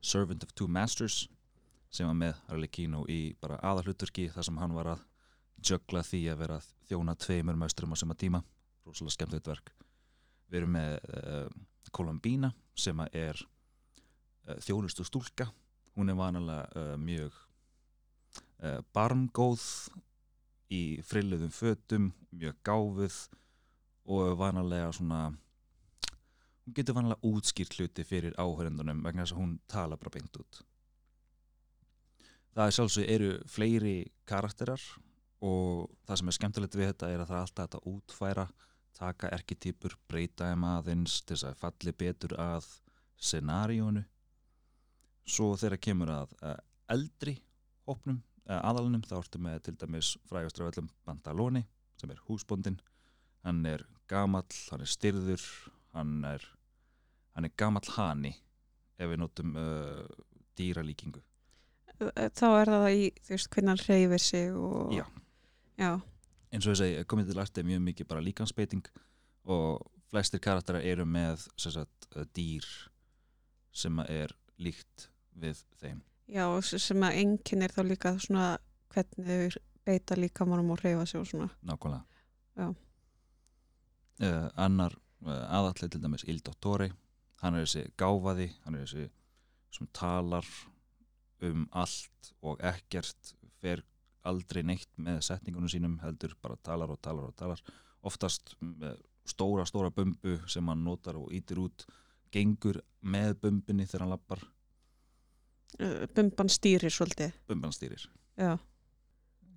Servant 0.05 0.45
of 0.45 0.55
Two 0.55 0.69
Masters 0.69 1.26
sem 1.93 2.09
var 2.09 2.17
með 2.21 2.40
Arlecchino 2.52 3.07
í 3.09 3.33
bara 3.40 3.57
aðalhutverki 3.64 4.26
þar 4.35 4.45
sem 4.45 4.59
hann 4.61 4.75
var 4.76 4.90
að 4.93 5.05
jögla 5.64 6.02
því 6.05 6.21
að 6.28 6.43
vera 6.43 6.59
þjóna 6.90 7.14
tveimur 7.17 7.57
mausturum 7.59 7.97
á 7.97 8.00
sama 8.00 8.17
tíma. 8.19 8.43
Rosalega 8.85 9.17
skemmtilegt 9.17 9.49
verk. 9.49 9.73
Við 10.49 10.61
erum 10.61 10.76
með 10.76 10.99
uh, 11.17 11.49
Columbina 11.93 12.52
sem 12.76 13.00
að 13.00 13.17
er 13.17 13.40
uh, 13.40 14.59
þjónustu 14.64 15.07
stúlka. 15.09 15.49
Hún 15.97 16.12
er 16.12 16.19
vanalega 16.19 16.95
mjög 17.00 17.45
barmgóð 18.95 19.62
í 20.72 21.00
frilluðum 21.06 21.52
fötum 21.54 22.10
mjög 22.30 22.56
gáfuð 22.66 23.18
og 24.08 24.38
vanalega 24.40 24.90
svona 24.92 25.28
hún 26.68 26.76
getur 26.76 26.96
vanalega 26.98 27.25
útskýrt 27.25 27.78
hluti 27.78 28.04
fyrir 28.04 28.37
áhörendunum 28.37 29.00
vegna 29.04 29.25
þess 29.25 29.37
að 29.37 29.40
hún 29.40 29.54
tala 29.68 29.96
bara 29.96 30.12
beint 30.18 30.37
út. 30.37 30.62
Það 32.52 32.66
er 32.66 32.75
sjálfsög 32.76 33.10
eru 33.14 33.30
fleiri 33.48 33.96
karakterar 34.28 34.82
og 35.40 35.88
það 36.04 36.20
sem 36.20 36.28
er 36.28 36.37
skemmtilegt 36.37 36.76
við 36.76 36.90
þetta 36.90 37.12
er 37.12 37.22
að 37.22 37.30
það 37.30 37.38
er 37.38 37.46
alltaf 37.46 37.78
að 37.78 37.88
útfæra 37.92 38.46
taka 38.98 39.30
erketýpur, 39.32 39.94
breyta 40.10 40.50
þeim 40.50 40.64
aðeins 40.66 41.20
til 41.22 41.37
þess 41.37 41.46
að 41.48 41.60
falli 41.62 41.94
betur 41.94 42.34
að 42.42 42.66
scenaríónu. 43.28 44.02
Svo 45.28 45.52
þegar 45.60 45.80
kemur 45.84 46.12
að 46.12 46.34
eldri 46.90 47.37
hópnum, 47.87 48.20
aðalunum 48.49 49.05
þá 49.05 49.17
ertu 49.19 49.40
með 49.45 49.59
til 49.67 49.76
dæmis 49.81 50.14
frægastraföllum 50.31 50.88
Bandaloni 51.07 51.64
sem 52.00 52.11
er 52.12 52.23
húsbóndin 52.28 52.78
hann 53.45 53.64
er 53.69 53.85
gamall, 54.09 54.49
hann 54.71 54.85
er 54.85 54.90
styrður 54.90 55.45
hann 55.95 56.23
er 56.25 56.45
hann 57.37 57.49
er 57.49 57.55
gamall 57.61 57.95
hani 57.97 58.35
ef 58.99 59.11
við 59.11 59.21
notum 59.23 59.55
uh, 59.59 60.07
dýralíkingu. 60.59 61.23
Þá 61.99 62.47
er 62.47 62.71
það 62.71 62.88
í, 62.95 63.05
þú 63.26 63.35
veist, 63.35 63.49
hvernig 63.55 63.73
hann 63.73 63.85
reyfir 63.87 64.23
sig 64.23 64.55
og... 64.55 64.93
Já. 64.95 65.05
Já, 65.78 65.93
eins 66.50 66.67
og 66.67 66.75
ég 66.75 66.78
segi, 66.81 67.07
komið 67.11 67.31
til 67.31 67.38
aðstæð 67.38 67.69
mjög 67.69 67.83
mikið 67.87 68.09
bara 68.11 68.23
líkansbeiting 68.26 68.88
og 69.55 69.85
flestir 70.11 70.43
karakterar 70.43 70.83
eru 70.83 71.05
með 71.07 71.45
sagt, 71.61 72.09
dýr 72.35 72.67
sem 73.71 74.00
er 74.09 74.35
líkt 74.59 75.07
við 75.38 75.61
þeim 75.78 76.00
já, 76.28 76.44
sem 76.62 77.04
að 77.06 77.18
enginn 77.23 77.64
er 77.64 77.75
þá 77.75 77.82
líka 77.87 78.14
svona 78.20 78.47
hvernig 78.92 79.26
þau 79.52 79.64
beita 79.88 80.16
líka 80.18 80.47
mannum 80.47 80.75
og 80.75 80.82
reyfa 80.85 81.06
sig 81.06 81.20
og 81.20 81.26
svona. 81.26 81.49
nákvæmlega 81.64 82.04
Já. 82.58 82.68
uh, 84.23 84.49
annar 84.56 84.97
uh, 85.26 85.44
aðallið 85.58 85.92
til 85.92 86.02
dæmis 86.02 86.25
Il 86.28 86.40
Dottore 86.44 86.90
hann 87.42 87.54
er 87.54 87.64
þessi 87.64 87.87
gáfaði 87.97 88.50
hann 88.64 88.75
er 88.75 88.85
þessi 88.87 89.08
sem 89.75 89.88
talar 89.92 90.47
um 91.47 91.68
allt 91.73 92.32
og 92.42 92.61
ekkert 92.61 93.35
fer 93.62 93.85
aldrei 94.26 94.64
neitt 94.66 94.90
með 94.99 95.23
setningunum 95.28 95.70
sínum 95.70 95.99
heldur 96.02 96.35
bara 96.42 96.58
talar 96.62 96.90
og 96.90 97.00
talar 97.00 97.30
og 97.30 97.37
talar 97.38 97.62
oftast 98.02 98.56
með 98.61 98.99
stóra 99.28 99.64
stóra 99.68 99.92
bumbu 99.94 100.38
sem 100.50 100.68
hann 100.68 100.85
notar 100.85 101.16
og 101.20 101.32
ítir 101.32 101.61
út 101.62 101.87
gengur 102.35 102.80
með 103.00 103.37
bumbunni 103.42 103.87
þegar 103.87 104.04
hann 104.04 104.14
lappar 104.16 104.42
Bumban 106.14 106.48
stýrir 106.48 106.90
svolítið. 106.90 107.32
bumban 107.48 107.72
stýrir 107.72 108.06
Já, 108.38 108.58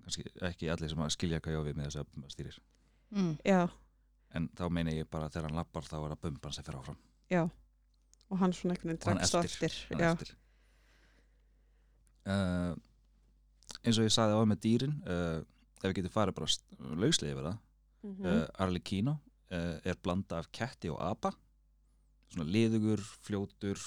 kannski 0.02 0.24
ekki 0.42 0.68
allir 0.70 0.88
sem 0.90 0.98
að 0.98 1.10
skilja 1.14 1.40
hvað 1.40 1.64
við 1.68 1.76
með 1.78 1.86
þess 1.88 1.96
að 2.02 2.06
bumban 2.12 2.30
stýrir 2.34 2.58
Mm. 3.12 3.38
já, 3.44 3.68
en 4.34 4.48
þá 4.56 4.70
meina 4.70 4.90
ég 4.90 5.08
bara 5.10 5.26
að 5.28 5.32
þegar 5.34 5.48
hann 5.50 5.56
lappar 5.58 5.82
þá 5.84 5.96
er 6.04 6.10
það 6.14 6.20
bumban 6.22 6.52
sem 6.52 6.64
fer 6.64 6.74
áfram 6.78 6.96
já. 7.30 7.42
Og 8.30 8.38
hann 8.38 8.52
svona 8.52 8.74
einhvern 8.74 8.96
veginn 8.96 9.18
eltir. 9.20 9.44
eftir. 9.44 9.72
Já, 9.98 10.12
eftir. 10.12 10.30
Uh, 12.22 12.74
eins 13.82 13.98
og 13.98 14.06
ég 14.06 14.12
saði 14.14 14.36
á 14.38 14.40
með 14.46 14.60
dýrin 14.62 14.94
uh, 15.10 15.40
ef 15.82 15.88
við 15.90 15.96
getum 15.98 16.14
farið 16.14 16.36
bara 16.38 16.96
lauslega 17.02 17.34
yfir 17.34 17.48
það 17.48 17.58
Mhm. 18.02 18.26
uh, 18.26 18.46
Arlecchino 18.58 19.12
uh, 19.52 19.78
er 19.84 19.94
blanda 20.02 20.38
af 20.38 20.48
ketti 20.50 20.88
og 20.90 20.98
apa 21.00 21.30
svona 22.32 22.48
liðugur, 22.48 23.02
fljótur 23.26 23.80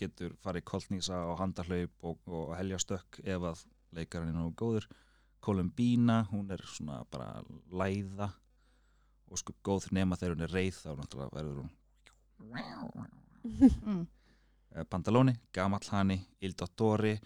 getur 0.00 0.34
farið 0.42 0.66
koltnísa 0.68 1.22
og 1.30 1.38
handahlaup 1.40 2.08
og, 2.08 2.18
og 2.26 2.54
helja 2.58 2.80
stökk 2.82 3.22
ef 3.22 3.48
að 3.52 3.64
leikarinn 3.96 4.32
er 4.32 4.38
nógu 4.38 4.54
góður 4.64 4.88
Columbina, 5.42 6.20
hún 6.30 6.52
er 6.54 6.60
svona 6.70 7.00
bara 7.10 7.40
læða 7.74 8.28
og 9.32 9.40
sko 9.40 9.54
góð 9.64 9.88
nema 9.96 10.18
þegar 10.18 10.36
hún 10.36 10.46
er 10.46 10.54
reið 10.54 10.82
þá 10.84 10.90
náttúrulega 10.98 11.34
verður 11.38 11.62
hún 11.64 11.72
Mm. 12.42 14.06
Eh, 14.72 14.86
Bandaloni, 14.88 15.34
gamall 15.52 15.84
hani, 15.92 16.14
Il 16.40 16.54
Dottore 16.56 17.18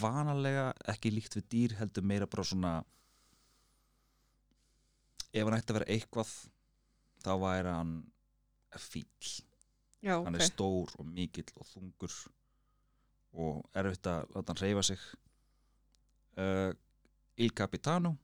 vanalega 0.00 0.70
ekki 0.88 1.10
líkt 1.12 1.34
við 1.36 1.44
dýr 1.52 1.74
heldur 1.76 2.06
meira 2.08 2.24
bara 2.26 2.44
svona 2.48 2.70
ef 5.28 5.42
hann 5.44 5.56
ætti 5.58 5.74
að 5.74 5.76
vera 5.76 5.88
eitthvað 5.92 6.30
þá 7.20 7.28
væri 7.42 7.74
hann 7.74 7.92
fíl 8.80 9.34
já, 10.02 10.14
hann 10.16 10.34
ok. 10.34 10.40
er 10.40 10.48
stór 10.48 10.92
og 10.98 11.06
mikill 11.06 11.52
og 11.56 11.68
þungur 11.72 12.18
og 13.38 13.64
erfitt 13.76 14.08
að 14.10 14.34
láta 14.34 14.54
hann 14.54 14.62
reyfa 14.62 14.84
sig. 14.90 15.06
Uh, 16.38 16.70
Il 17.38 17.52
Capitano 17.54 18.16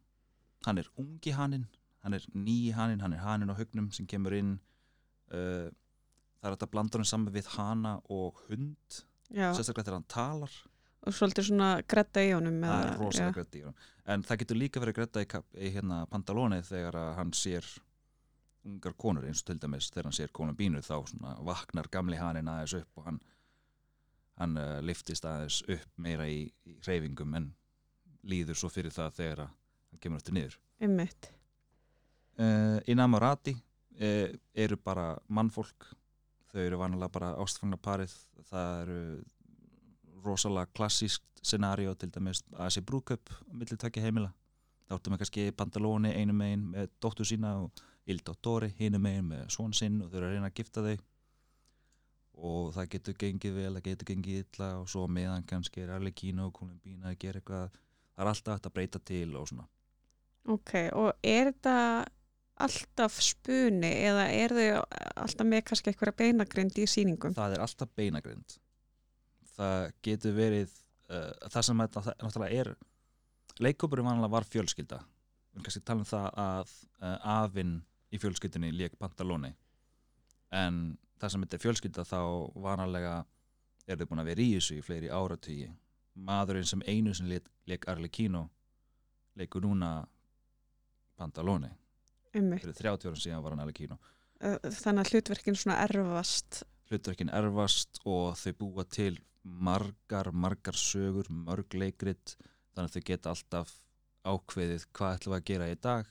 hann 0.66 0.78
er 0.80 0.88
ungi 0.98 1.34
haninn 1.34 1.66
hann 2.04 2.18
er 2.18 2.26
nýji 2.36 2.74
haninn, 2.76 3.00
hann 3.00 3.16
er 3.16 3.24
haninn 3.24 3.52
á 3.52 3.56
hugnum 3.56 3.88
sem 3.96 4.06
kemur 4.08 4.36
inn. 4.36 4.58
Uh, 5.32 5.72
það 6.42 6.50
er 6.50 6.56
að 6.58 6.70
blanda 6.74 7.00
hann 7.00 7.08
saman 7.08 7.32
við 7.32 7.48
hana 7.56 7.96
og 8.12 8.44
hund 8.50 9.00
Já, 9.32 9.48
sérstaklega 9.56 9.88
þegar 9.88 9.98
hann 9.98 10.10
talar. 10.12 10.58
Og 11.04 11.16
svolítið 11.16 11.48
svona 11.48 11.70
gretta 11.88 12.22
í 12.24 12.30
honum. 12.32 12.60
það 12.64 12.84
er 12.84 13.00
rosalega 13.00 13.36
gretta 13.38 13.58
í 13.58 13.64
honum. 13.64 13.88
En 14.12 14.24
það 14.24 14.40
getur 14.42 14.60
líka 14.60 14.82
verið 14.84 14.98
gretta 15.00 15.24
í, 15.24 15.28
í 15.64 15.72
hérna 15.72 16.02
Pantaloni 16.12 16.60
þegar 16.64 17.00
hann 17.16 17.32
sér 17.36 17.68
ungar 18.64 18.94
konur 18.96 19.26
eins 19.28 19.42
og 19.42 19.50
til 19.50 19.60
dæmis 19.60 19.90
þegar 19.92 20.08
hann 20.08 20.16
sér 20.16 20.32
konum 20.32 20.56
bínu 20.56 20.82
þá 20.84 20.96
svona 21.10 21.34
vaknar 21.44 21.88
gamli 21.92 22.16
haninn 22.20 22.48
aðeins 22.48 22.76
upp 22.80 23.00
og 23.00 23.08
hann 23.08 23.20
hann 24.40 24.56
uh, 24.58 24.78
liftist 24.82 25.26
aðeins 25.28 25.60
upp 25.70 25.90
meira 26.00 26.26
í, 26.26 26.46
í 26.66 26.76
hreyfingum 26.82 27.36
en 27.38 27.50
líður 28.26 28.58
svo 28.58 28.70
fyrir 28.72 28.94
það 28.94 29.18
þegar 29.18 29.42
hann 29.44 30.00
kemur 30.02 30.22
eftir 30.22 30.34
niður. 30.34 30.56
Einmitt. 30.82 31.28
uh, 32.40 32.80
Inamorati 32.90 33.54
uh, 33.54 34.32
eru 34.54 34.80
bara 34.82 35.12
mannfólk. 35.28 35.92
Þau 36.50 36.62
eru 36.64 36.80
vanalega 36.80 37.14
bara 37.14 37.34
ástfangnaparið 37.42 38.14
það 38.50 38.82
eru 38.84 38.98
rosalega 40.24 40.70
klassískt 40.74 41.44
scenario 41.44 41.92
til 41.98 42.10
dæmis 42.14 42.42
að 42.56 42.76
sé 42.76 42.82
brúköp 42.86 43.32
millir 43.52 43.78
tvekja 43.78 44.06
heimila. 44.06 44.30
Þá 44.88 44.96
ertu 44.96 45.12
með 45.12 45.22
kannski 45.22 45.50
Pantaloni 45.56 46.12
einu 46.14 46.34
megin 46.36 46.68
með 46.72 46.90
dóttur 47.02 47.28
sína 47.28 47.56
og 47.62 47.84
Il 48.10 48.20
Dottore 48.24 48.68
hinum 48.78 49.04
megin 49.06 49.28
með 49.30 49.46
svon 49.54 49.72
sinn 49.76 50.02
og 50.04 50.10
þau 50.10 50.18
eru 50.18 50.28
að 50.28 50.34
reyna 50.36 50.50
að 50.50 50.58
gifta 50.60 50.84
þau. 50.84 50.96
Og 52.44 52.72
það 52.74 52.90
getur 52.96 53.16
gengið 53.20 53.54
vel, 53.56 53.70
það 53.76 53.86
getur 53.86 54.10
gengið 54.10 54.40
illa 54.42 54.70
og 54.80 54.88
svo 54.90 55.04
meðan 55.06 55.46
kannski 55.48 55.84
er 55.84 55.94
Arlequino 55.94 56.48
og 56.48 56.56
Columbina 56.58 57.12
að 57.12 57.20
gera 57.22 57.40
eitthvað 57.40 57.78
það 58.14 58.24
er 58.24 58.30
alltaf 58.30 58.56
hægt 58.56 58.68
að 58.68 58.74
breyta 58.74 59.00
til 59.12 59.36
og 59.38 59.48
svona. 59.50 59.66
Ok, 60.54 60.74
og 60.92 61.14
er 61.24 61.50
þetta 61.52 61.76
alltaf 62.64 63.16
spuni 63.24 63.90
eða 64.04 64.26
er 64.30 64.54
þau 64.54 64.82
alltaf 65.24 65.48
með 65.48 65.64
kannski 65.70 65.90
eitthvað 65.90 66.18
beinagrind 66.20 66.76
í 66.78 66.86
sýningum? 66.90 67.34
það 67.34 67.56
er 67.56 67.64
alltaf 67.64 67.90
beinagrind. 67.96 68.58
Það 69.54 69.88
getur 70.06 70.36
verið 70.36 70.76
uh, 71.10 71.32
það 71.48 71.66
sem 71.68 71.82
þetta 71.84 72.04
náttúrulega 72.20 72.60
er 72.60 72.74
leikópurinn 73.62 74.06
vanlega 74.10 74.34
var 74.34 74.46
fjölskylda. 74.50 75.00
Við 75.00 75.58
erum 75.58 75.66
kannski 75.66 75.84
tala 75.86 76.02
um 76.04 76.08
það 76.10 76.28
að 76.44 76.76
uh, 77.00 77.18
afinn 77.40 77.74
í 78.14 78.20
fjölskyldinni 78.22 78.70
lék 78.74 78.96
Pantaloni. 79.00 79.50
En 80.54 80.96
það 81.18 81.32
sem 81.34 81.44
þetta 81.46 81.58
er 81.58 81.64
fjölskylda 81.64 82.04
þá 82.06 82.18
vanalega 82.66 83.14
er 83.90 83.98
þau 84.00 84.06
búin 84.10 84.22
að 84.22 84.30
vera 84.30 84.44
í 84.44 84.50
þessu 84.56 84.78
í 84.78 84.84
fleiri 84.86 85.10
áratugi. 85.12 85.70
Maðurinn 86.14 86.68
sem 86.68 86.82
einu 86.86 87.14
sem 87.14 87.26
lék, 87.28 87.48
lék 87.66 87.88
Arlequino 87.90 88.46
leikur 89.34 89.64
núna 89.66 90.04
Pantaloni. 91.18 91.70
Fyrir 92.34 92.74
30 92.74 93.08
árum 93.10 93.18
síðan 93.20 93.42
var 93.44 93.54
hann 93.54 93.64
Arlequino 93.66 93.98
Uh, 94.44 94.58
Þannig 94.66 95.06
að 95.06 95.10
hlutverkin 95.14 95.56
svona 95.56 95.76
erfast. 95.86 96.64
hlutverkin 96.90 97.30
erfast 97.32 98.00
og 98.04 98.34
þau 98.36 98.52
búa 98.58 98.84
til 98.84 99.14
margar, 99.44 100.32
margar 100.34 100.76
sögur, 100.76 101.30
mörg 101.30 101.72
leikrit 101.78 102.34
þannig 102.74 102.90
að 102.90 102.96
þau 102.96 103.04
geta 103.08 103.30
alltaf 103.30 103.70
ákveðið 104.26 104.84
hvað 104.92 105.14
ætlum 105.16 105.32
við 105.34 105.38
að 105.38 105.46
gera 105.52 105.70
í 105.70 105.78
dag. 105.86 106.10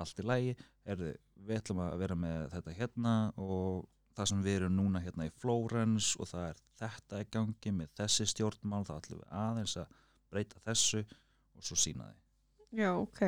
Allt 0.00 0.22
í 0.22 0.26
lægi, 0.26 0.56
er, 0.88 1.04
við 1.46 1.56
ætlum 1.60 1.80
að 1.84 1.96
vera 2.02 2.16
með 2.18 2.46
þetta 2.54 2.74
hérna 2.76 3.14
og 3.40 3.86
það 4.16 4.28
sem 4.32 4.42
við 4.44 4.56
erum 4.60 4.76
núna 4.76 5.00
hérna 5.04 5.26
í 5.28 5.32
Flórens 5.40 6.12
og 6.20 6.28
það 6.30 6.46
er 6.50 6.60
þetta 6.80 7.20
í 7.22 7.28
gangi 7.36 7.72
með 7.76 7.92
þessi 8.00 8.26
stjórnmál, 8.32 8.82
þá 8.88 8.94
ætlum 8.98 9.22
við 9.22 9.32
aðeins 9.44 9.76
að 9.80 9.94
breyta 10.30 10.60
þessu 10.66 11.00
og 11.06 11.64
svo 11.66 11.78
sína 11.78 12.10
þið 12.10 12.80
Já, 12.80 12.90
ok. 12.94 13.22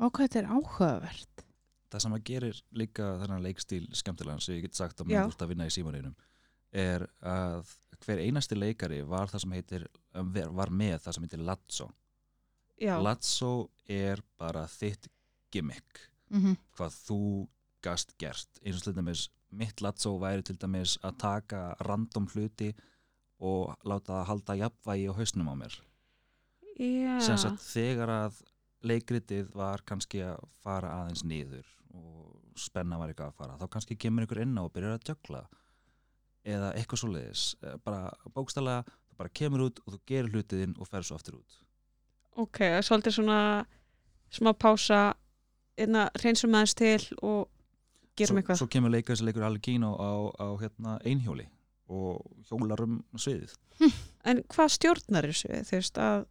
Og 0.00 0.10
hvað 0.16 0.24
þetta 0.26 0.40
er 0.40 0.48
áhugavert. 0.50 1.44
það 1.90 2.02
sem 2.04 2.14
að 2.16 2.24
gerir 2.30 2.58
líka 2.78 3.06
þennan 3.20 3.44
leikstíl 3.44 3.84
skemmtilegan 3.98 4.42
sem 4.42 4.56
ég 4.56 4.64
get 4.66 4.78
sagt 4.78 5.00
að 5.02 5.10
maður 5.10 5.34
út 5.34 5.44
að 5.44 5.52
vinna 5.52 5.66
í 5.66 5.74
símaninum 5.74 6.14
er 6.70 7.04
að 7.26 7.72
hver 8.04 8.22
einasti 8.22 8.56
leikari 8.56 9.00
var 9.02 9.28
það 9.28 9.42
sem 9.44 9.54
heitir 9.58 9.86
var 10.54 10.70
með 10.70 11.00
það 11.04 11.16
sem 11.16 11.26
heitir 11.26 11.42
Lazzo 11.44 11.88
Já, 12.80 12.94
Lazzo 13.02 13.50
er 13.90 14.22
bara 14.38 14.62
þitt 14.70 15.10
gimmick 15.52 16.06
Mm 16.30 16.56
hvað 16.76 16.96
þú 17.06 17.48
gast 17.82 18.14
gert. 18.18 18.48
Eins 18.64 18.76
og 18.76 18.82
til 18.84 18.94
dæmis 18.94 19.28
mitt 19.50 19.80
Lazzo 19.80 20.18
væri 20.20 20.42
til 20.42 20.56
dæmis 20.56 20.98
að 21.02 21.18
taka 21.18 21.74
random 21.80 22.28
hluti 22.32 22.74
og 23.40 23.74
láta 23.84 24.12
það 24.12 24.28
halda 24.28 24.54
jafnvægi 24.54 25.08
á 25.10 25.12
hausnum 25.16 25.48
á 25.48 25.54
mér. 25.56 25.80
Já. 26.80 27.20
sem 27.20 27.36
sagt 27.36 27.60
þegar 27.60 28.08
að 28.08 28.38
leikritið 28.88 29.50
var 29.52 29.82
kannski 29.84 30.22
að 30.24 30.40
fara 30.64 30.92
aðeins 31.02 31.24
niður 31.28 31.66
og 31.92 32.38
spenna 32.56 32.96
var 33.00 33.12
eitthvað 33.12 33.34
að 33.34 33.40
fara 33.40 33.58
þá 33.60 33.66
kannski 33.74 33.96
kemur 34.00 34.24
einhver 34.24 34.40
inn 34.44 34.56
á 34.56 34.64
og 34.64 34.72
byrjar 34.72 34.96
að 34.96 35.10
jökla 35.10 35.42
eða 36.48 36.70
eitthvað 36.78 37.02
svoleiðis. 37.02 37.42
Eh, 37.60 37.76
bara 37.84 38.08
bókstælega, 38.32 38.84
þú 39.10 39.18
bara 39.20 39.34
kemur 39.40 39.66
út 39.66 39.82
og 39.84 39.92
þú 39.94 40.00
gerir 40.08 40.30
hlutiðinn 40.32 40.78
og 40.80 40.88
fer 40.88 41.04
svo 41.04 41.18
aftur 41.18 41.36
út. 41.40 41.58
Ok, 42.40 42.62
það 42.62 42.78
er 42.78 42.86
svolítið 42.88 43.16
svona 43.18 43.40
smá 44.32 44.52
pása, 44.56 45.00
einna 45.84 46.08
reynsum 46.22 46.54
aðeins 46.54 46.76
til 46.78 47.00
og 47.20 47.48
gerum 48.18 48.36
svo, 48.36 48.42
eitthvað. 48.42 48.60
svo 48.60 48.68
kemur 48.70 48.92
leikar 48.92 49.18
sem 49.18 49.28
leikur 49.28 49.46
Allegino 49.46 49.94
á, 49.96 50.10
á 50.36 50.46
hérna, 50.60 50.98
einhjóli 51.06 51.46
og 51.90 52.20
hjólar 52.48 52.84
um 52.84 53.00
sviðið. 53.18 53.56
En 54.30 54.44
hvað 54.52 54.76
stjórnar 54.76 55.26
þessu? 55.30 55.50
Þú 55.66 55.78
veist 55.78 55.98
að, 56.04 56.22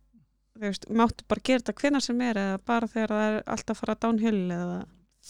þú 0.54 0.64
veist, 0.64 0.88
máttu 1.02 1.28
bara 1.32 1.46
gera 1.50 1.64
þetta 1.64 1.78
hvenær 1.82 2.06
sem 2.06 2.24
er 2.24 2.40
eða 2.40 2.62
bara 2.70 2.90
þegar 2.92 3.14
það 3.16 3.28
er 3.28 3.40
alltaf 3.56 3.76
að 3.76 3.82
fara 3.82 4.00
downhill 4.06 4.42
eða... 4.56 4.80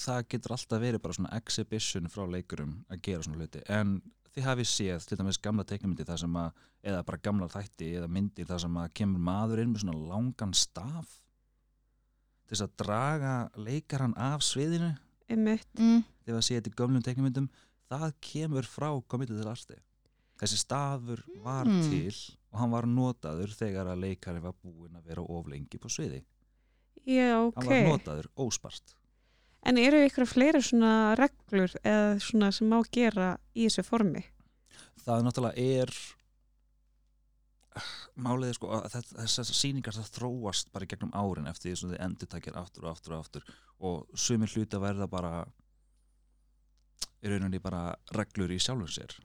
það 0.04 0.28
getur 0.34 0.56
alltaf 0.56 0.84
verið 0.84 1.04
bara 1.06 1.17
svona 1.17 1.36
exhibition 1.39 2.12
frá 2.12 2.26
leikurum 2.30 2.74
að 2.91 3.04
gera 3.08 3.26
svona 3.26 3.39
hluti. 3.39 3.63
En 3.72 3.96
þið 4.36 4.50
hafið 4.50 4.70
séð 4.74 5.08
til 5.08 5.20
dæmis 5.20 5.41
gamla 5.41 5.65
teiknumyndi 5.65 6.06
þar 6.06 6.22
sem 6.26 6.38
að, 6.44 6.62
eða 6.91 7.02
bara 7.08 7.24
gamla 7.26 7.50
þætti 7.50 7.94
eða 8.02 8.12
myndir 8.20 8.50
þar 8.50 8.63
sem 8.65 8.78
að 8.84 8.94
kemur 9.00 9.26
maður 9.32 9.63
inn 9.63 9.74
með 9.74 9.86
svona 9.86 10.12
langan 10.12 10.54
staf 10.58 11.15
til 12.50 12.56
þess 12.58 12.66
að 12.66 12.76
draga 12.82 13.34
leikaran 13.62 14.16
af 14.18 14.42
sviðinu 14.46 14.96
Einmitt. 15.30 15.68
Mm. 15.78 16.02
þegar 16.26 16.40
að 16.42 16.48
séð 16.48 16.58
þetta 16.60 16.72
í 16.74 16.78
gömlum 16.82 17.04
teiknumyndum 17.06 17.50
það 17.90 18.14
kemur 18.26 18.66
frá 18.70 18.90
komið 19.10 19.36
til 19.36 19.50
arti 19.52 19.78
þessi 20.40 20.58
stafur 20.64 21.22
var 21.44 21.68
Mm. 21.70 21.82
til 21.92 22.16
og 22.52 22.60
hann 22.64 22.72
var 22.74 22.88
notaður 22.90 23.52
þegar 23.54 23.92
að 23.92 24.00
leikari 24.02 24.42
var 24.42 24.56
búinn 24.64 24.96
að 24.98 25.06
vera 25.12 25.22
of 25.22 25.48
lengi 25.52 25.78
på 25.78 25.90
sviði 25.92 26.24
Já, 27.06 27.36
hann 27.38 27.54
ok. 27.54 27.70
var 27.70 27.86
notaður 27.94 28.28
óspart 28.38 28.96
En 29.68 29.76
eru 29.78 29.98
ykkur 30.08 30.24
fleiri 30.26 30.62
svona 30.64 31.14
reglur 31.20 31.74
eða 31.84 32.14
svona 32.24 32.48
sem 32.56 32.70
má 32.72 32.78
gera 32.96 33.34
í 33.54 33.66
þessu 33.68 33.84
formi? 33.84 34.22
það 35.04 35.26
náttúrulega 35.26 35.58
er 35.84 35.92
málið 38.20 38.52
er 38.52 38.58
sko 38.58 38.72
að 38.80 38.98
þessar 39.12 39.50
sýningar 39.50 39.98
það 39.98 40.12
þróast 40.18 40.72
bara 40.74 40.89
gegnum 40.89 41.13
árin 41.13 41.50
eftir 41.52 41.72
því 41.72 41.80
sem 41.80 41.94
þið 41.94 42.04
endur 42.06 42.32
takir 42.34 42.60
aftur 42.60 42.88
og 42.88 42.92
aftur 42.96 43.15
og 43.15 43.24
aftur 43.26 43.48
og 43.89 44.20
sumir 44.20 44.52
hluti 44.54 44.78
að 44.78 44.86
verða 44.86 45.10
bara 45.12 45.34
í 47.20 47.32
rauninni 47.32 47.60
bara 47.63 47.94
reglur 48.15 48.52
í 48.52 48.60
sjálfum 48.62 48.92
sér. 48.92 49.15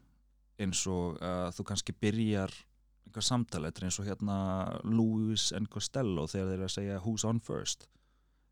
Eins 0.62 0.84
og 0.90 1.18
að 1.22 1.56
þú 1.58 1.66
kannski 1.70 1.96
byrjar 1.98 2.54
einhver 3.04 3.68
er 3.68 3.84
eins 3.84 3.98
og 4.00 4.06
hérna 4.06 4.80
Louis 4.84 5.52
and 5.52 5.68
Costello 5.68 6.26
þegar 6.26 6.48
þeir 6.48 6.54
eru 6.54 6.64
að 6.64 6.74
segja 6.74 7.00
who's 7.04 7.24
on 7.24 7.40
first? 7.40 7.88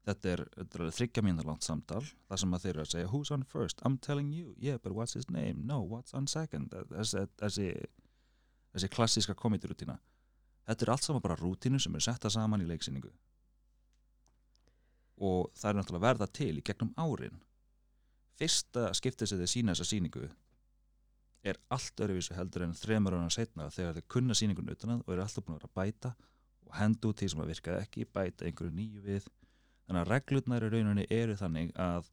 Þetta 0.07 0.29
er, 0.29 0.41
er 0.59 0.91
þryggja 0.91 1.23
mínútur 1.23 1.47
langt 1.47 1.63
samtal 1.63 2.03
þar 2.29 2.39
sem 2.39 2.55
að 2.55 2.63
þeir 2.63 2.75
eru 2.75 2.83
að 2.83 2.93
segja 2.93 3.11
who's 3.11 3.31
on 3.31 3.45
first? 3.45 3.83
I'm 3.85 3.99
telling 3.99 4.33
you, 4.33 4.55
yeah 4.59 4.79
but 4.79 4.93
what's 4.93 5.15
his 5.15 5.31
name? 5.31 5.67
No, 5.67 5.81
what's 5.81 6.15
on 6.15 6.27
second? 6.27 6.75
Þessi, 6.91 7.73
þessi, 8.73 8.89
klassíska 8.93 9.37
komedirutína 9.39 9.99
þetta 10.67 10.87
er 10.87 10.93
allt 10.95 11.07
saman 11.07 11.25
bara 11.25 11.39
rútínu 11.39 11.81
sem 11.83 11.95
er 11.97 12.05
setta 12.05 12.31
saman 12.31 12.63
í 12.63 12.69
leiksýningu. 12.69 13.11
Og 15.23 15.51
það 15.59 15.71
er 15.71 15.79
náttúrulega 15.79 16.07
verða 16.07 16.29
til 16.39 16.55
í 16.59 16.65
gegnum 16.65 16.93
árin. 16.99 17.43
Fyrsta 18.39 18.89
skiptið 18.97 19.31
sem 19.31 19.43
þeir 19.43 19.53
sína 19.53 19.75
þessa 19.75 19.91
sýningu 19.91 20.25
er 21.47 21.59
allt 21.75 22.01
öruvísu 22.05 22.37
heldur 22.37 22.65
en 22.69 22.75
þremur 22.79 23.17
ára 23.19 23.31
setna 23.35 23.69
þegar 23.75 23.97
þeir 23.99 24.11
kunna 24.15 24.35
sýningun 24.39 24.71
utan 24.73 24.95
að 24.95 25.01
og 25.05 25.15
eru 25.15 25.25
alltaf 25.25 25.45
búin 25.45 25.57
að 25.57 25.63
vera 25.65 25.71
að 25.71 25.79
bæta 25.81 26.13
og 26.69 26.77
henda 26.79 27.09
út 27.11 27.19
því 27.19 27.29
sem 27.33 27.43
að 27.43 27.51
virkaði 27.53 27.83
ekki, 27.83 28.09
bæta 28.15 28.47
einhverju 28.47 28.75
nýju 28.77 29.03
við. 29.07 29.27
Þannig 29.87 30.03
að 30.05 30.13
reglurnar 30.13 30.67
í 30.67 30.71
rauninni 30.73 31.07
eru 31.11 31.37
þannig 31.37 31.73
að 31.83 32.13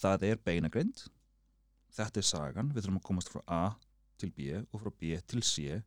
það 0.00 0.26
er 0.30 0.40
beinagrind. 0.48 1.04
Þetta 1.92 2.22
er 2.22 2.26
sagan, 2.26 2.72
við 2.72 2.86
þurfum 2.86 3.00
að 3.02 3.06
komast 3.10 3.32
frá 3.32 3.42
A 3.44 3.62
til 4.20 4.30
B 4.36 4.50
og 4.60 4.80
frá 4.82 4.90
B 5.00 5.14
til 5.26 5.42
C 5.42 5.80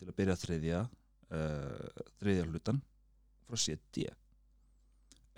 til 0.00 0.08
að 0.08 0.16
byrja 0.18 0.36
þriðja 0.40 0.80
uh, 0.84 2.08
þriðja 2.22 2.46
hlutan 2.48 2.80
frá 3.46 3.56
C 3.60 3.76
til 3.76 4.06
D. 4.06 4.08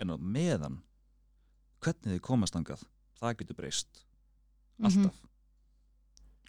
En 0.01 0.09
á 0.13 0.17
meðan 0.17 0.79
hvernig 1.83 2.15
þið 2.17 2.23
komast 2.25 2.55
angað 2.59 2.83
það 3.19 3.37
getur 3.43 3.59
breyst 3.61 4.05
Mhm. 4.79 4.87
alltaf, 4.89 5.19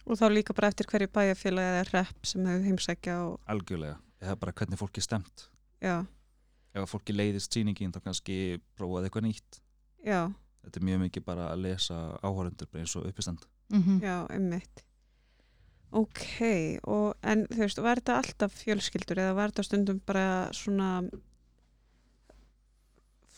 Og 0.05 0.17
þá 0.17 0.25
líka 0.33 0.53
bara 0.53 0.67
eftir 0.69 0.85
hverju 0.89 1.07
bæjarfélag 1.13 1.67
eða 1.71 1.83
rep 1.93 2.25
sem 2.25 2.43
þau 2.45 2.61
heimsækja 2.65 3.13
og 3.25 3.39
algjörlega. 3.49 3.95
Eða 4.21 4.35
bara 4.41 4.51
hvernig 4.53 4.77
fólki 4.79 5.01
er 5.01 5.05
stemt 5.05 5.45
já, 5.81 6.05
ef 6.73 6.81
að 6.83 6.89
fólki 6.91 7.13
leiðist 7.15 7.53
sýningin 7.53 7.93
þá 7.93 8.01
kannski 8.05 8.35
prófaði 8.77 9.09
eitthvað 9.09 9.25
nýtt. 9.27 9.59
Já, 10.05 10.19
þetta 10.65 10.77
er 10.81 10.85
mjög 10.89 10.99
mikið 11.05 11.25
bara 11.25 11.47
að 11.53 11.61
lesa 11.65 11.97
áhörundur 12.21 12.69
eins 12.81 12.95
og 12.95 13.05
uppistand 13.09 13.45
Mhm. 13.71 13.99
já, 14.01 14.27
einmitt. 14.29 14.83
Ok, 15.95 16.25
og 16.89 17.13
en 17.23 17.45
þú 17.51 17.61
veist, 17.61 17.79
var 17.83 18.01
þetta 18.01 18.17
alltaf 18.21 18.57
fjölskyldur 18.63 19.21
eða 19.21 19.35
var 19.37 19.53
þetta 19.53 19.65
stundum 19.67 20.01
bara 20.05 20.25
svona 20.55 20.89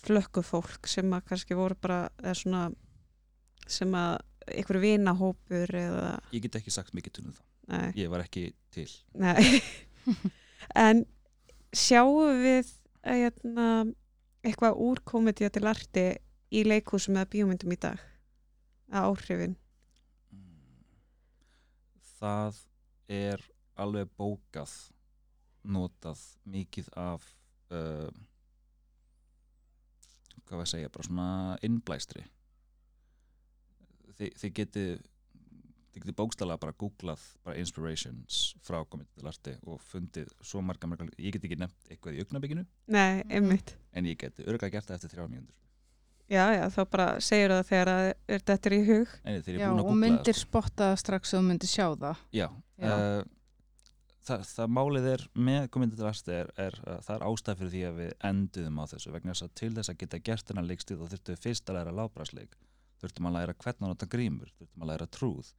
flökku 0.07 0.43
fólk 0.45 0.87
sem 0.89 1.11
að 1.13 1.27
kannski 1.31 1.57
voru 1.57 1.77
bara, 1.81 2.07
eða 2.23 2.35
svona 2.39 2.63
sem 3.67 3.93
að 3.97 4.15
einhver 4.47 4.79
vinahópur 4.79 5.75
eða, 5.75 6.15
ég 6.31 6.45
get 6.45 6.57
ekki 6.61 6.71
sagt 6.71 6.95
mikið 6.95 7.17
til 7.17 7.25
um 7.27 7.35
það, 7.35 7.45
nei, 7.73 7.87
ég 7.99 8.11
var 8.13 8.23
ekki 8.23 8.45
til. 8.73 8.87
Nei. 9.19 9.61
en 10.87 11.03
sjáum 11.75 12.41
við 12.41 12.71
að, 13.03 13.25
hérna, 13.25 13.67
eitthvað 14.47 14.79
úr 14.87 15.03
komedía 15.03 15.51
til 15.51 15.67
arti 15.67 16.09
í 16.55 16.63
leikhúsum 16.63 17.19
eða 17.19 17.31
bíómyndum 17.33 17.75
í 17.75 17.79
dag? 17.83 17.99
Að 18.87 19.09
áhrifin 19.11 19.57
það 22.19 22.61
er 23.17 23.43
alveg 23.77 24.09
bókað 24.17 24.73
notað 25.67 26.21
mikið 26.47 26.89
af 26.97 27.25
uh, 27.73 28.09
hvað 30.47 30.55
var 30.55 30.65
að 30.65 30.71
segja, 30.71 30.91
bara 30.93 31.07
svona 31.07 31.27
innblæstri. 31.67 32.23
Þið, 34.17 34.33
þið 34.41 34.53
getið 34.61 34.91
þið 35.97 36.03
getið 36.05 36.17
bókstala 36.19 36.57
bara 36.61 36.75
googlað 36.77 37.21
bara 37.45 37.57
inspirations 37.57 38.41
frá 38.65 38.79
komið 38.85 39.09
til 39.17 39.29
arti 39.31 39.53
og 39.65 39.81
fundið 39.81 40.29
svo 40.45 40.61
marga 40.65 40.89
marga, 40.89 41.07
ég 41.17 41.33
get 41.33 41.47
ekki 41.47 41.57
nefnt 41.59 41.89
eitthvað 41.89 42.17
í 42.17 42.25
augnabygginu 42.25 42.65
Nei, 42.93 43.23
einmitt. 43.33 43.73
en 43.97 44.09
ég 44.09 44.19
geti 44.21 44.45
örgulega 44.45 44.77
gert 44.77 44.91
það 44.91 44.99
eftir 44.99 45.15
þrjá 45.15 45.25
mínútur 45.31 45.66
Já, 46.27 46.43
já, 46.57 46.65
þá 46.75 46.81
bara 46.91 47.07
segir 47.23 47.53
það 47.55 47.65
þegar 47.69 47.89
að 47.93 48.05
er 48.35 48.41
þetta 48.49 48.69
í 48.75 48.79
hug. 48.89 49.11
en 49.23 49.41
þegar 49.45 49.53
ég 49.55 49.61
Já, 49.61 49.67
er 49.67 49.71
búin 49.71 49.79
að 49.79 49.79
og 49.79 49.87
googla 49.87 49.99
myndir 50.03 50.33
það 50.33 50.39
sko. 50.41 50.49
spotta 50.49 50.87
strax 50.99 51.33
og 51.37 51.43
myndir 51.47 51.71
sjá 51.71 51.85
það. 52.01 52.23
já, 52.35 52.47
Já. 52.77 52.91
uh, 52.91 53.23
það, 54.27 54.43
það 54.51 54.73
málið 54.77 55.07
er 55.13 55.23
með 55.47 55.69
komið 55.71 55.93
til 55.95 56.09
arti 56.09 56.33
er, 56.35 56.49
er 56.59 56.75
uh, 56.83 56.97
það 57.05 57.13
er 57.15 57.25
ástæð 57.29 57.61
fyrir 57.61 57.71
því 57.75 57.83
að 57.87 57.95
við 58.01 58.11
enduðum 58.31 58.81
á 58.81 58.85
þessu 58.91 59.13
vegna 59.15 59.31
þess 59.37 59.45
að 59.47 59.53
til 59.61 59.71
þess 59.77 59.93
að 59.93 59.99
geta 60.03 60.19
gert 60.27 60.51
þennan 60.51 60.67
leikstíð 60.67 60.99
þá 60.99 61.07
þurftum 61.13 61.37
við 61.37 61.43
fyrst 61.47 61.71
að 61.71 61.79
læra 61.79 61.95
lábrasleik 62.01 62.57
þurftum 63.01 63.29
að 63.31 63.37
læra 63.37 63.55
hvernig 63.63 63.87
að 63.87 63.93
nota 63.93 64.09
grímur 64.17 64.51
þurftum 64.57 64.83
að 64.83 64.91
læra 64.91 65.07
trúð 65.07 65.53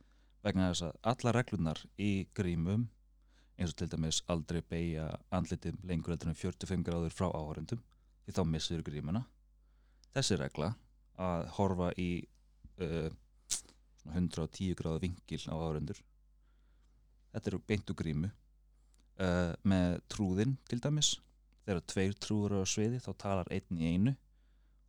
vegna 0.45 0.69
þess 0.73 0.85
að 0.91 1.01
alla 1.15 1.33
reglunar 1.39 1.81
í 1.97 2.13
grímum 2.37 2.85
eins 3.59 3.73
og 3.73 3.81
til 3.81 3.89
dæmis 3.91 4.21
aldrei 4.31 4.61
beigja 4.63 5.09
andlitið 5.35 5.81
lengur 5.89 6.15
en 6.15 6.37
45 6.37 6.85
gráður 6.87 7.15
frá 7.17 7.27
áhörundum 7.33 7.81
því 8.29 8.37
þá 8.37 8.43
missur 8.53 8.85
grímuna 8.87 9.25
þessi 10.17 10.39
regla 10.41 10.73
að 11.19 11.49
horfa 11.59 11.93
í 11.99 12.11
uh, 12.83 13.09
svona 13.99 14.21
110 14.21 14.79
gráðu 14.79 15.03
vingil 15.07 15.43
á 15.51 15.55
áhörundur 15.57 16.03
þetta 17.33 17.51
eru 17.53 17.63
beintu 17.69 17.97
grímu. 17.97 18.31
Uh, 19.19 19.55
með 19.67 19.99
trúðinn 20.13 20.55
til 20.71 20.79
dæmis. 20.83 21.17
Þegar 21.67 21.87
tveir 21.91 22.15
trúður 22.23 22.61
á 22.63 22.71
sviði 22.71 23.01
þá 23.03 23.11
talar 23.19 23.51
einn 23.53 23.81
í 23.83 23.91
einu 23.95 24.15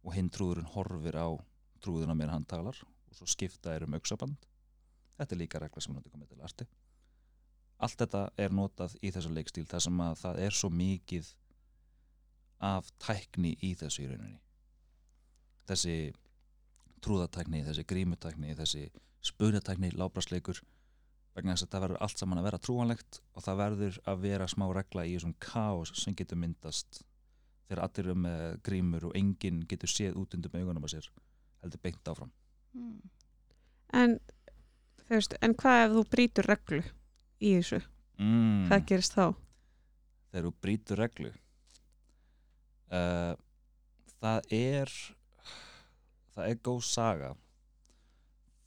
og 0.05 0.13
hinn 0.15 0.29
trúðurinn 0.31 0.69
horfir 0.75 1.17
á 1.17 1.27
trúðuna 1.83 2.15
meðan 2.15 2.37
hann 2.37 2.45
talar 2.47 2.77
og 2.79 3.17
svo 3.17 3.27
skipta 3.27 3.73
er 3.73 3.83
um 3.87 3.97
auksaband 3.97 4.45
þetta 5.17 5.35
er 5.35 5.41
líka 5.41 5.59
regla 5.59 5.81
sem 5.83 5.91
er 5.91 5.99
notið 5.99 6.13
komið 6.13 6.31
til 6.31 6.45
arti. 6.45 6.67
Allt 7.83 7.99
þetta 8.03 8.21
er 8.39 8.55
notað 8.55 8.95
í 9.01 9.11
þessu 9.15 9.33
leikstíl 9.33 9.65
þar 9.67 9.85
sem 9.87 10.03
að 10.05 10.15
það 10.21 10.41
er 10.45 10.55
svo 10.55 10.69
mikið 10.71 11.33
af 12.69 12.93
tækni 13.01 13.55
í 13.65 13.73
þessu 13.79 14.05
í 14.05 14.09
rauninni 14.11 14.39
þessi 15.69 15.95
trúðatækni, 17.05 17.63
þessi 17.67 17.85
grímutækni 17.87 18.55
þessi 18.59 18.87
spunatækni, 19.29 19.91
lábrasleikur 19.99 20.61
vegna 21.35 21.53
þess 21.55 21.67
að 21.67 21.73
það 21.73 21.83
verður 21.85 22.01
allt 22.03 22.21
saman 22.21 22.39
að 22.41 22.47
vera 22.49 22.59
trúanlegt 22.63 23.19
og 23.37 23.43
það 23.45 23.59
verður 23.61 23.99
að 24.11 24.23
vera 24.25 24.47
smá 24.51 24.65
regla 24.75 25.05
í 25.07 25.13
þessum 25.15 25.35
kaos 25.43 25.93
sem 26.01 26.15
getur 26.19 26.39
myndast 26.41 27.01
þegar 27.69 27.83
allir 27.85 28.07
eru 28.09 28.15
með 28.25 28.45
grímur 28.65 29.05
og 29.11 29.15
enginn 29.19 29.61
getur 29.69 29.91
séð 29.91 30.17
út 30.19 30.33
undir 30.35 30.51
með 30.53 30.65
augunum 30.65 30.87
að 30.87 30.95
sér 30.97 31.09
heldur 31.63 31.83
beint 31.85 32.11
áfram 32.13 32.33
Mm. 32.69 32.99
En, 33.97 34.11
þú 35.07 35.15
veist, 35.15 35.31
en 35.41 35.55
hvað 35.57 35.79
ef 35.87 35.93
þú 35.95 36.01
brýtur 36.13 36.45
reglu 36.45 36.81
í 37.41 37.55
þessu? 37.55 37.79
mm. 38.21 38.67
Hvað 38.69 38.83
gerist 38.91 39.15
þá? 39.17 39.23
þegar 40.29 40.45
þú 40.45 40.51
brýtur 40.61 41.01
reglu 41.01 41.31
uh, 42.93 43.33
það 44.21 44.53
er 44.53 44.93
það 46.39 46.51
er 46.53 46.61
góð 46.69 46.83
saga 46.87 47.31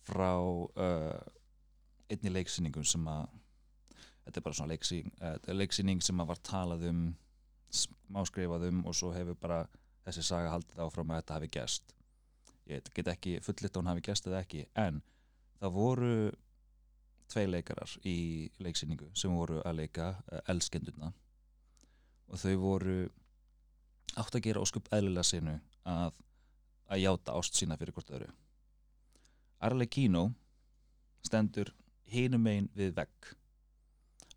frá 0.06 0.32
uh, 0.38 1.18
einni 2.12 2.32
leiksýningum 2.32 2.84
sem 2.86 3.06
að 3.08 3.26
þetta 4.22 4.38
er 4.38 4.46
bara 4.46 4.58
svona 4.58 4.72
leiksýning, 4.74 5.12
uh, 5.22 5.36
leiksýning 5.54 6.04
sem 6.04 6.22
að 6.22 6.32
var 6.32 6.42
talað 6.46 6.86
um 6.90 7.02
smáskrifað 7.72 8.68
um 8.68 8.84
og 8.86 8.96
svo 8.96 9.12
hefur 9.14 9.38
bara 9.40 9.64
þessi 10.04 10.24
saga 10.26 10.52
haldið 10.52 10.82
áfram 10.84 11.12
að 11.12 11.22
þetta 11.22 11.38
hafi 11.38 11.52
gæst 11.56 11.94
ég 12.70 12.92
get 12.94 13.10
ekki 13.10 13.38
fullitt 13.42 13.72
að 13.72 13.80
hún 13.80 13.90
hafi 13.90 14.04
gæst 14.06 14.28
eða 14.28 14.42
ekki 14.44 14.64
en 14.78 15.00
það 15.60 15.76
voru 15.76 16.14
tvei 17.32 17.46
leikarar 17.48 17.92
í 18.08 18.16
leiksýningu 18.62 19.10
sem 19.16 19.32
voru 19.34 19.60
að 19.64 19.78
leika 19.82 20.12
uh, 20.18 20.40
elskendurna. 20.52 21.12
Og 22.32 22.40
þau 22.40 22.54
voru 22.60 22.98
átt 24.20 24.36
að 24.36 24.44
gera 24.46 24.62
óskup 24.62 24.90
eðlilega 24.92 25.24
sinu 25.26 25.56
að, 25.88 26.18
að 26.88 27.04
játa 27.04 27.36
ást 27.38 27.54
sína 27.58 27.76
fyrir 27.76 27.94
hvort 27.94 28.10
öðru. 28.10 28.30
Arleikino 29.62 30.32
stendur 31.22 31.70
hinum 32.12 32.42
megin 32.42 32.68
við 32.74 32.96
vegg 32.96 33.34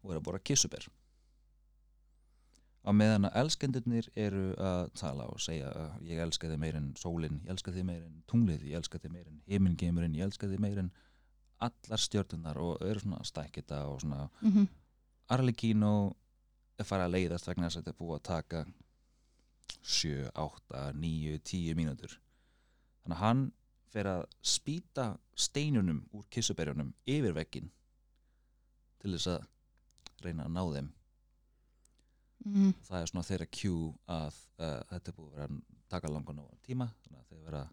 og 0.03 0.11
er 0.11 0.19
að 0.19 0.25
bora 0.27 0.39
kissuber 0.39 0.85
á 2.85 2.91
meðan 2.93 3.25
að 3.27 3.37
elskendurnir 3.41 4.07
eru 4.13 4.51
að 4.61 4.91
tala 4.99 5.25
og 5.31 5.41
segja 5.41 5.71
að 5.73 6.05
ég 6.05 6.21
elska 6.21 6.49
þig 6.51 6.59
meir 6.61 6.77
en 6.77 6.91
sólinn, 6.99 7.39
ég 7.41 7.55
elska 7.55 7.73
þig 7.73 7.87
meir 7.87 8.03
en 8.03 8.19
tunglið, 8.29 8.67
ég 8.69 8.79
elska 8.79 9.01
þig 9.01 9.13
meir 9.15 9.29
en 9.31 9.41
himingeimurinn, 9.49 10.17
ég 10.19 10.29
elska 10.29 10.49
þig 10.51 10.61
meir 10.61 10.81
en 10.83 10.91
allar 11.65 12.01
stjörnunar 12.01 12.59
og 12.61 12.83
eru 12.85 13.01
svona 13.01 13.23
stækita 13.25 13.85
og 13.89 14.01
svona 14.01 14.29
Mm 14.41 14.51
-hmm. 14.51 14.67
Arlequino 15.27 16.15
er 16.77 16.85
farið 16.85 17.05
að 17.05 17.11
leiðast 17.11 17.47
vegna 17.47 17.65
þess 17.65 17.77
að 17.77 17.81
þetta 17.81 17.89
er 17.89 17.99
búið 17.99 18.15
að 18.15 18.23
taka 18.23 18.65
7, 19.81 20.29
8, 20.35 20.91
9, 20.93 21.39
10 21.39 21.75
mínútur 21.75 22.19
þannig 23.05 23.15
að 23.15 23.23
hann 23.23 23.45
fer 23.95 24.09
að 24.11 24.25
spýta 24.43 25.07
steinunum 25.39 26.03
úr 26.17 26.27
kissuberjunum 26.33 26.91
yfir 27.07 27.35
veggin 27.37 27.71
til 28.99 29.13
þess 29.15 29.29
að 29.37 29.45
reyna 30.25 30.49
að 30.49 30.55
ná 30.57 30.63
þeim 30.75 30.93
Mm. 32.45 32.75
það 32.85 32.99
er 32.99 33.09
svona 33.09 33.25
þeirra 33.25 33.45
cue 33.57 33.85
að 34.13 34.35
uh, 34.61 34.81
þetta 34.91 35.09
er 35.09 35.15
búið 35.17 35.29
að 35.31 35.37
vera 35.39 35.45
að 35.47 35.61
taka 35.89 36.09
langan 36.13 36.41
og 36.43 36.51
tíma 36.67 36.85
þannig 37.01 37.21
að 37.23 37.29
þeir 37.31 37.39
vera 37.47 37.61
að 37.63 37.71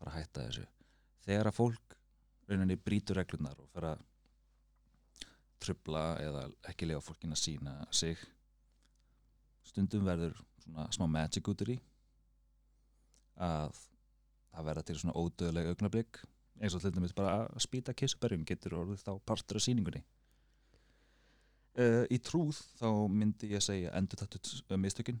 fara 0.00 0.10
að 0.10 0.16
hætta 0.18 0.46
þessu 0.48 0.64
þegar 1.26 1.50
að 1.50 1.56
fólk 1.60 1.94
rauninni 2.48 2.76
brýtur 2.88 3.20
reglunar 3.20 3.60
og 3.62 3.68
fer 3.70 3.86
að 3.92 4.02
trubla 5.62 6.02
eða 6.24 6.42
ekki 6.72 6.88
lega 6.90 7.04
fólkin 7.06 7.36
að 7.36 7.42
sína 7.44 7.76
sig 7.94 8.18
stundum 9.70 10.08
verður 10.10 10.42
svona 10.64 10.88
smá 10.96 11.06
magic 11.14 11.52
út 11.54 11.62
í 11.68 11.78
að 13.46 13.78
það 14.54 14.68
verða 14.70 14.84
til 14.88 14.96
svona 15.00 15.16
ódöðleg 15.18 15.70
augnablík 15.72 16.20
eins 16.62 16.74
og 16.76 16.82
til 16.84 16.92
dæmis 16.94 17.14
bara 17.16 17.34
að 17.48 17.62
spýta 17.64 17.94
kissuberjum 17.98 18.44
getur 18.46 18.76
orðið 18.78 19.02
þá 19.06 19.12
partur 19.26 19.58
af 19.58 19.64
síningunni 19.66 20.02
uh, 21.78 22.04
í 22.14 22.18
trúð 22.22 22.60
þá 22.80 22.88
myndi 23.10 23.50
ég 23.54 23.64
segja 23.64 23.94
endur 23.98 24.20
taktu 24.22 24.78
mistökin 24.80 25.20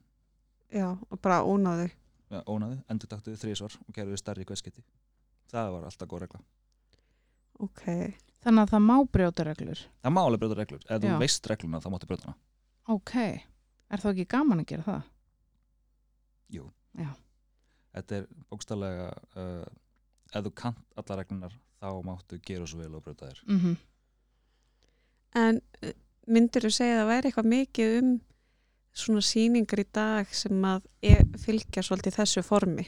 Já, 0.74 0.88
og 1.10 1.20
bara 1.22 1.42
ónáðu. 1.46 1.90
ja, 2.32 2.40
ónaði, 2.50 2.80
endur 2.90 3.10
taktu 3.10 3.34
þrísvar 3.38 3.74
og 3.84 3.94
gerðu 3.94 4.16
stærri 4.18 4.46
hverskiti 4.48 4.82
það 5.52 5.72
var 5.76 5.88
alltaf 5.90 6.08
góð 6.10 6.24
regla 6.26 6.40
Ok. 7.62 7.84
Þannig 8.42 8.64
að 8.64 8.70
það 8.72 8.80
má 8.82 8.94
brjóta 9.14 9.44
reglur. 9.46 9.78
það 10.02 10.10
má 10.16 10.20
alveg 10.24 10.40
brjóta 10.42 10.56
reglur, 10.58 10.80
ef 10.90 10.96
Já. 10.98 11.04
þú 11.04 11.18
veist 11.22 11.46
regluna 11.52 11.78
þá 11.80 11.90
máttu 11.94 12.08
brjóta 12.10 12.26
hana 12.30 12.38
Ok. 12.94 13.12
Er 13.94 14.02
þá 14.02 14.08
ekki 14.10 14.24
gaman 14.34 14.60
að 14.64 14.66
gera 14.72 14.82
það? 14.88 15.04
Þetta 17.94 18.20
er 18.20 18.28
bókstallega 18.50 19.08
uh, 19.40 19.64
ef 20.34 20.46
þú 20.46 20.54
kant 20.58 21.00
alla 21.00 21.18
reglunar 21.20 21.56
þá 21.80 21.88
máttu 22.06 22.40
gera 22.44 22.66
svo 22.68 22.80
vel 22.82 22.94
og 22.94 23.04
brjóta 23.04 23.30
þér. 23.30 23.42
Mm 23.48 23.76
En 25.34 25.56
eh, 25.82 25.96
myndir 26.30 26.62
þú 26.62 26.70
segja 26.70 26.94
að 26.94 27.00
það 27.00 27.08
væri 27.10 27.28
eitthvað 27.28 27.46
mikið 27.50 27.94
um 28.00 28.10
svona 28.94 29.22
sýningar 29.26 29.80
í 29.82 29.84
dag 29.90 30.28
sem 30.30 30.60
að 30.62 30.84
er, 31.02 31.24
fylgja 31.42 31.82
svolítið 31.82 32.14
þessu 32.20 32.42
formi? 32.46 32.84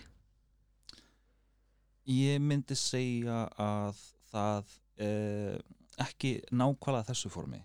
ég 2.07 2.38
myndi 2.42 2.77
segja 2.79 3.47
að 3.59 3.99
það 4.31 4.75
uh, 5.03 5.57
ekki 6.07 6.33
nákvæmlega 6.55 7.09
þessu 7.11 7.33
formi. 7.35 7.62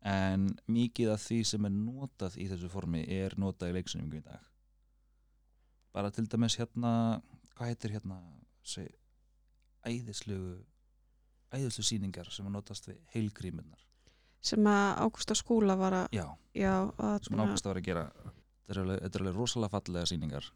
En 0.00 0.48
mikið 0.66 1.12
af 1.14 1.22
því 1.22 1.40
sem 1.44 1.66
er 1.68 1.74
notað 1.76 2.38
í 2.40 2.48
þessu 2.50 2.70
formi 2.72 3.04
er 3.04 3.36
notað 3.38 3.70
í 3.70 3.76
leiksinningu 3.78 4.18
í 4.18 4.24
dag 4.24 4.49
bara 5.94 6.10
til 6.14 6.26
dæmis 6.30 6.56
hérna 6.60 6.92
hvað 7.56 7.72
heitir 7.72 7.94
hérna 7.96 8.20
seg, 8.62 8.88
æðislegu 9.86 10.58
æðislu 11.50 11.84
sýningar 11.84 12.30
sem 12.32 12.46
að 12.46 12.56
notast 12.58 12.86
við 12.88 13.00
heilgrímunar 13.14 13.86
Sem 14.40 14.64
að 14.70 15.02
Ágústa 15.04 15.34
skúla 15.36 15.74
var 15.76 15.92
að, 15.92 16.06
já, 16.16 16.24
já, 16.56 16.72
að 16.96 17.26
sem 17.26 17.40
að 17.42 17.50
vera 17.52 17.80
að 17.80 17.84
gera. 17.84 18.04
Þetta 18.16 18.72
er 18.72 18.78
alveg, 18.80 19.18
er 19.20 19.34
rosalega 19.36 19.72
fallega 19.74 20.08
sýningar. 20.08 20.46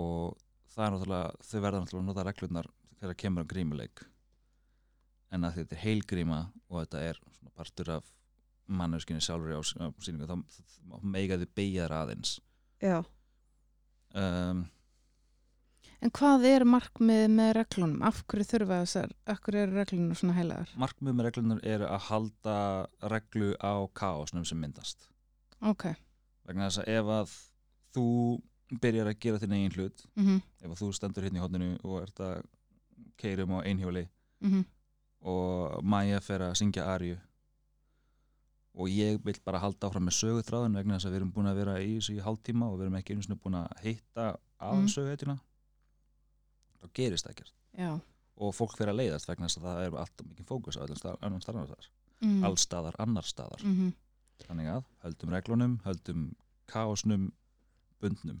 Og 0.00 0.38
það 0.72 0.86
er 0.86 0.94
náttúrulega 0.94 1.48
þau 1.50 1.60
verða 1.66 1.82
náttúrulega 1.82 2.00
að 2.00 2.08
nota 2.08 2.24
reglurnar 2.30 2.70
þegar 3.02 3.18
kemur 3.20 3.44
um 3.44 3.50
grímuleik. 3.50 4.04
En 5.30 5.44
að 5.44 5.58
þetta 5.60 5.76
er 5.76 5.82
heilgríma 5.84 6.40
og 6.70 6.78
þetta 6.80 7.04
er 7.10 7.20
svona 7.36 7.52
partur 7.60 7.92
af 7.98 8.08
mannöskinni 8.70 9.20
sjálfur 9.26 9.60
á 9.60 9.62
sí- 9.66 9.76
á 9.76 9.86
sýningu 10.00 10.30
þá 10.30 10.36
þá 10.48 11.04
mega 11.04 11.36
þið 11.36 11.52
beigja 11.60 11.84
þær 11.84 11.96
aðeins. 11.98 12.32
Já, 12.80 12.96
um, 14.14 14.66
En 16.00 16.08
hvað 16.16 16.44
er 16.48 16.62
markmið 16.64 17.26
með 17.28 17.50
reglunum? 17.58 17.98
Af 18.08 18.22
hverju 18.24 18.46
þurfa 18.48 18.78
þessar, 18.86 19.10
af 19.28 19.40
hverju 19.44 19.60
eru 19.66 19.74
reglunum 19.76 20.14
svona 20.16 20.32
heilagar? 20.38 20.70
markmið 20.80 21.16
með 21.18 21.26
reglunar 21.28 21.60
er 21.68 21.84
að 21.84 22.06
halda 22.08 22.54
reglu 23.12 23.50
á 23.60 23.72
kaosnum 23.92 24.46
sem 24.48 24.56
myndast 24.60 25.08
Ok. 25.60 25.90
vegna 26.48 26.70
þess 26.70 26.80
að 26.80 26.88
ef 26.94 27.10
að 27.18 27.34
þú 27.92 28.06
byrjar 28.80 29.10
að 29.12 29.18
gera 29.20 29.38
þinn 29.42 29.52
eigin 29.58 29.76
hlut 29.76 30.06
mhm, 30.16 30.40
ef 30.62 30.70
að 30.70 30.80
þú 30.80 30.88
stendur 30.96 31.26
hérna 31.26 31.40
í 31.40 31.44
hodninu 31.44 31.70
og 31.84 31.98
ert 32.06 32.20
að 32.24 32.42
keirum 33.20 33.52
á 33.60 33.66
einhjóli 33.68 34.06
mhm, 34.40 34.64
og 35.28 35.82
Maja 35.84 36.20
fer 36.24 36.46
að 36.48 36.56
syngja 36.62 36.86
Arju 36.94 37.18
og 38.74 38.88
ég 38.88 39.18
vil 39.24 39.34
bara 39.44 39.58
halda 39.58 39.88
áfram 39.88 40.06
með 40.06 40.16
söguþráðin 40.20 40.76
vegna 40.78 40.96
þess 40.98 41.06
að 41.08 41.14
við 41.14 41.20
erum 41.20 41.32
búin 41.34 41.50
að 41.50 41.56
vera 41.60 41.74
í 41.82 41.94
þessu 41.98 42.14
í 42.16 42.22
hálftíma 42.24 42.68
og 42.70 42.76
við 42.78 42.84
erum 42.86 42.98
ekki 43.00 43.14
einu 43.16 43.22
sinni 43.26 43.38
búin 43.42 43.58
að 43.60 43.80
hitta 43.84 44.26
að 44.60 44.74
Mm. 44.76 44.80
mm. 44.84 44.88
söguhetjuna. 44.94 45.36
Þá 46.80 46.86
gerist 46.94 47.26
það 47.26 47.32
ekkert. 47.34 47.52
Já. 47.78 47.90
Og 48.40 48.54
fólk 48.56 48.76
fer 48.78 48.88
að 48.92 49.00
leiðast 49.00 49.28
vegna 49.28 49.48
þess 49.48 49.58
að 49.60 49.66
það 49.68 49.80
er 49.86 49.96
alltaf 50.02 50.26
mikið 50.30 50.46
fókus 50.48 50.76
á 50.78 50.84
öllum 50.84 50.96
stað, 51.00 51.18
önnum 51.26 51.42
staðar 51.44 51.66
þar. 51.72 51.88
Mhm, 52.20 52.44
alls 52.44 52.60
staðar, 52.66 52.94
annar 53.00 53.24
staðar. 53.24 53.64
Mhm, 53.64 53.92
þannig 54.46 54.70
að 54.76 54.84
höldum 55.04 55.30
reglunum, 55.34 55.74
höldum 55.84 56.24
kaosnum, 56.66 57.32
bundnum. 58.00 58.40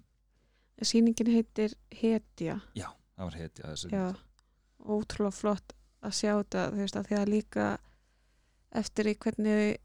Sýningin 0.80 1.26
heitir 1.34 1.74
Hetja. 1.92 2.60
það 2.76 3.26
var 3.26 3.34
hetja 3.36 3.74
Já, 3.90 4.14
ótrúlega 4.80 5.32
flott 5.34 5.72
að 6.02 6.10
sjá 6.16 6.32
þetta, 6.42 6.70
því 7.04 7.16
að 7.18 7.28
líka 7.28 7.78
eftir 8.72 9.04
í 9.10 9.14
hvernig 9.14 9.76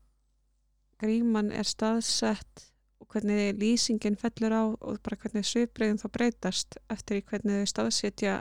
gríman 1.02 1.52
er 1.52 1.68
staðsett 1.68 2.66
og 3.04 3.08
hvernig 3.12 3.58
lýsingin 3.60 4.16
fellur 4.20 4.54
á 4.56 4.64
og 4.72 5.02
bara 5.04 5.18
hvernig 5.20 5.46
svipriðin 5.48 6.00
þá 6.02 6.08
breytast 6.16 6.78
eftir 6.90 7.20
í 7.20 7.26
hvernig 7.28 7.64
þau 7.64 7.72
staðsetja 7.74 8.36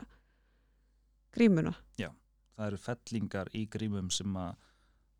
grímuna. 1.35 1.75
það 2.55 2.69
eru 2.69 2.77
fellingar 2.79 3.49
í 3.51 3.65
grímum 3.67 4.07
sem 4.15 4.35
að 4.39 4.53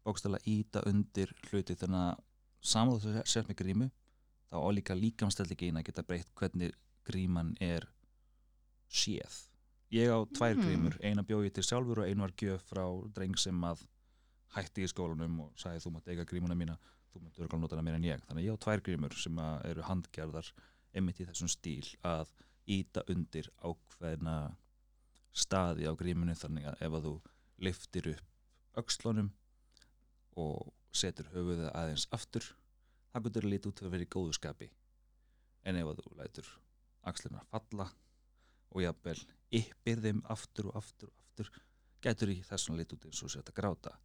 bókstæla 0.08 0.39
íta 0.48 0.84
undir 0.88 1.34
hluti 1.50 1.76
þannig 1.76 2.13
að 2.13 2.21
saman 2.63 3.02
þú 3.04 3.24
sért 3.28 3.50
með 3.50 3.58
grímu 3.60 3.88
þá 4.48 4.56
á 4.62 4.69
líka 4.71 4.95
líkamstellingin 4.95 5.82
að 5.82 5.88
geta 5.89 6.06
breytt 6.08 6.32
hvernig 6.39 6.71
gríman 7.04 7.52
er 7.60 7.89
séð 8.88 9.41
ég 9.91 10.10
á 10.12 10.19
tvær 10.32 10.56
Mm. 10.56 10.63
grímur, 10.63 10.95
eina 11.04 11.24
bjóði 11.24 11.52
til 11.54 11.63
sjálfur 11.63 12.00
og 12.00 12.08
einu 12.08 12.21
var 12.21 12.34
gjöf 12.39 12.63
frá 12.71 12.86
dreng 13.13 13.38
sem 13.38 13.62
að 13.63 13.84
hætti 14.56 14.84
í 14.86 14.88
skólanum 14.88 15.39
og 15.41 15.52
sagði 15.60 15.84
þú 15.84 15.91
mátt 15.91 16.08
eiga 16.08 16.26
grímuna 16.26 16.56
mína 16.56 16.78
þú 17.15 17.21
mátt 17.23 17.39
örgulega 17.39 17.62
nota 17.63 17.78
hana 17.78 17.86
meira 17.88 17.99
en 17.99 18.08
ég. 18.08 18.23
Þannig 18.28 18.43
að 18.43 18.47
ég 18.47 18.58
á 18.60 18.63
tvær 18.65 18.84
grímur 18.86 19.15
sem 19.19 19.39
að 19.41 19.65
eru 19.71 19.86
handgerðar 19.88 20.51
einmitt 20.95 21.21
í 21.21 21.28
þessum 21.30 21.51
stíl 21.51 21.88
að 22.08 22.32
íta 22.75 23.04
undir 23.12 23.49
ákveðna 23.63 24.36
staði 25.36 25.88
á 25.88 25.93
grímunu 25.97 26.36
þannig 26.39 26.69
að 26.71 26.86
ef 26.88 26.97
að 26.99 27.08
þú 27.08 27.15
liftir 27.65 28.10
upp 28.13 28.80
öxlunum 28.84 29.32
og 30.39 30.71
setur 30.95 31.30
höfuðið 31.32 31.69
aðeins 31.71 32.08
aftur 32.15 32.47
þá 33.12 33.19
getur 33.25 33.45
það 33.45 33.51
lítið 33.54 33.71
út 33.71 33.84
að 33.86 33.93
vera 33.95 34.08
í 34.08 34.13
góðu 34.15 34.36
skapi. 34.36 34.71
En 35.65 35.80
ef 35.80 35.91
að 35.91 36.01
þú 36.04 36.17
lætur 36.19 36.49
axluna 37.06 37.45
falla 37.51 37.88
og 38.75 38.84
jafnvel 38.84 39.19
yppir 39.56 40.01
þeim 40.04 40.25
aftur 40.32 40.71
og 40.71 40.82
aftur 40.82 41.12
og 41.12 41.21
aftur 41.23 41.51
getur 42.06 42.32
í 42.32 42.41
þessum 42.45 42.78
lítið 42.80 42.99
út 42.99 43.08
eins 43.10 43.23
og 43.25 43.39
að 43.41 43.56
gráta 43.58 43.95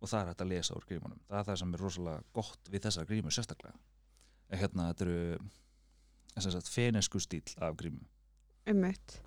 og 0.00 0.08
það 0.10 0.20
er 0.20 0.28
hægt 0.32 0.42
að 0.44 0.50
lesa 0.52 0.74
úr 0.78 0.86
grímunum 0.88 1.20
það 1.28 1.38
er 1.40 1.46
það 1.48 1.58
sem 1.62 1.74
er 1.74 1.82
rosalega 1.84 2.22
gott 2.38 2.70
við 2.72 2.84
þessa 2.86 3.04
grímu 3.08 3.32
sérstaklega 3.34 3.74
en 4.48 4.58
hérna 4.62 4.90
þetta 4.92 5.04
eru 5.08 6.60
fenesku 6.70 7.20
stíl 7.20 7.42
af 7.60 7.76
grímu 7.80 8.04
Ummitt. 8.68 9.20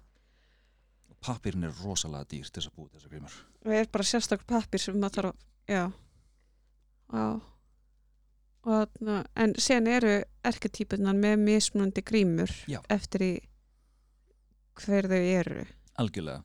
og 1.10 1.18
pappirinn 1.26 1.64
er 1.68 1.74
rosalega 1.84 2.30
dýr 2.32 2.48
til 2.50 2.62
þess 2.62 2.72
að 2.72 2.76
búa 2.78 2.92
þessar 2.96 3.12
grímur 3.16 3.40
Og 3.66 3.74
er 3.78 3.90
bara 3.94 4.04
sérstaklega 4.08 4.48
pappir 4.56 4.82
sem 4.82 4.96
maður 4.98 5.16
þarf 5.18 5.32
að, 5.32 5.42
já. 5.70 5.84
Já. 7.12 7.42
Og 8.72 8.96
en 9.36 9.54
sen 9.62 9.88
eru 9.90 10.14
erketýpunar 10.46 11.18
með 11.18 11.36
mismunandi 11.44 12.02
grímur 12.06 12.52
Já. 12.70 12.80
eftir 12.94 13.22
í 13.26 13.32
hver 14.82 15.10
þau 15.12 15.20
eru. 15.20 15.66
algjörlega 16.00 16.44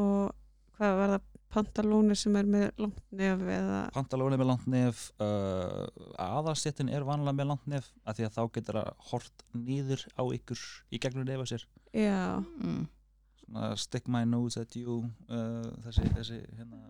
og 0.00 0.30
hvað 0.78 0.96
var 1.00 1.12
það 1.16 1.24
pantalónir 1.50 2.18
sem 2.18 2.36
er 2.38 2.46
með 2.48 2.68
langt 2.80 3.02
nef 3.16 3.42
eða 3.42 3.80
Pantalóni 3.94 4.38
með 4.38 4.50
langt 4.52 4.66
nef 4.70 5.02
uh, 5.22 5.86
aðalstéttin 6.20 6.90
er 6.92 7.06
vanlega 7.06 7.36
með 7.40 7.50
langt 7.50 7.68
nef 7.70 7.90
af 8.04 8.18
því 8.18 8.26
að 8.28 8.36
þá 8.36 8.42
getur 8.56 8.78
það 8.78 8.90
hort 9.10 9.44
nýður 9.56 10.04
á 10.14 10.22
ykkur 10.38 10.64
í 10.90 11.00
gegnum 11.02 11.26
nefa 11.26 11.48
sér. 11.50 11.64
Já, 11.90 12.38
mm, 12.38 12.84
svona 13.42 13.70
stick 13.82 14.10
my 14.10 14.22
nose 14.28 14.62
at 14.62 14.76
you 14.78 15.00
uh, 15.28 15.66
þessi, 15.86 16.06
þessi 16.18 16.38
hérna, 16.58 16.84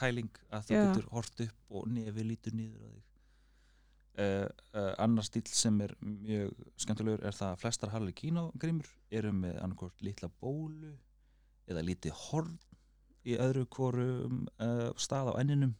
pæling 0.00 0.42
að 0.50 0.68
þú 0.68 0.76
Já. 0.76 0.82
getur 0.82 1.08
hort 1.14 1.46
upp 1.46 1.78
og 1.78 1.88
nefi 1.92 2.26
lítur 2.26 2.56
nýður 2.58 2.84
á 2.84 2.90
þig. 2.92 3.08
Uh, 4.12 4.48
uh, 4.76 4.90
annar 5.00 5.24
stíl 5.24 5.46
sem 5.48 5.78
er 5.80 5.94
mjög 6.04 6.52
skemmtilegur 6.84 7.22
er 7.24 7.32
það 7.32 7.54
að 7.54 7.62
flestar 7.62 7.94
Harlequino 7.94 8.50
grímur 8.60 8.90
eru 9.08 9.30
með 9.32 9.56
annarkort 9.62 10.04
litla 10.04 10.28
bólu 10.42 10.92
eða 11.64 11.84
lítið 11.86 12.12
horn 12.26 12.58
í 13.28 13.38
öðru 13.38 13.66
hvorum 13.70 14.42
uh, 14.58 14.90
stað 15.00 15.32
á 15.32 15.40
enninum 15.42 15.76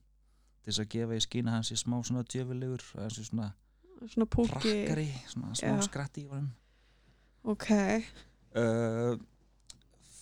til 0.62 0.70
þess 0.70 0.84
að 0.84 0.92
gefa 0.94 1.18
í 1.18 1.24
skýna 1.24 1.56
hans 1.56 1.72
í 1.74 1.78
smá 1.80 1.98
svona 2.06 2.22
djöfulegur 2.28 2.84
hans 3.00 3.18
í 3.18 3.26
svona 3.26 3.50
svona 4.10 4.26
púki. 4.26 4.50
prakkari 4.52 5.08
svona 5.30 5.54
smá 5.58 6.10
í 6.18 6.26
honum. 6.30 6.50
Ok, 7.42 7.68
uh, 8.58 9.16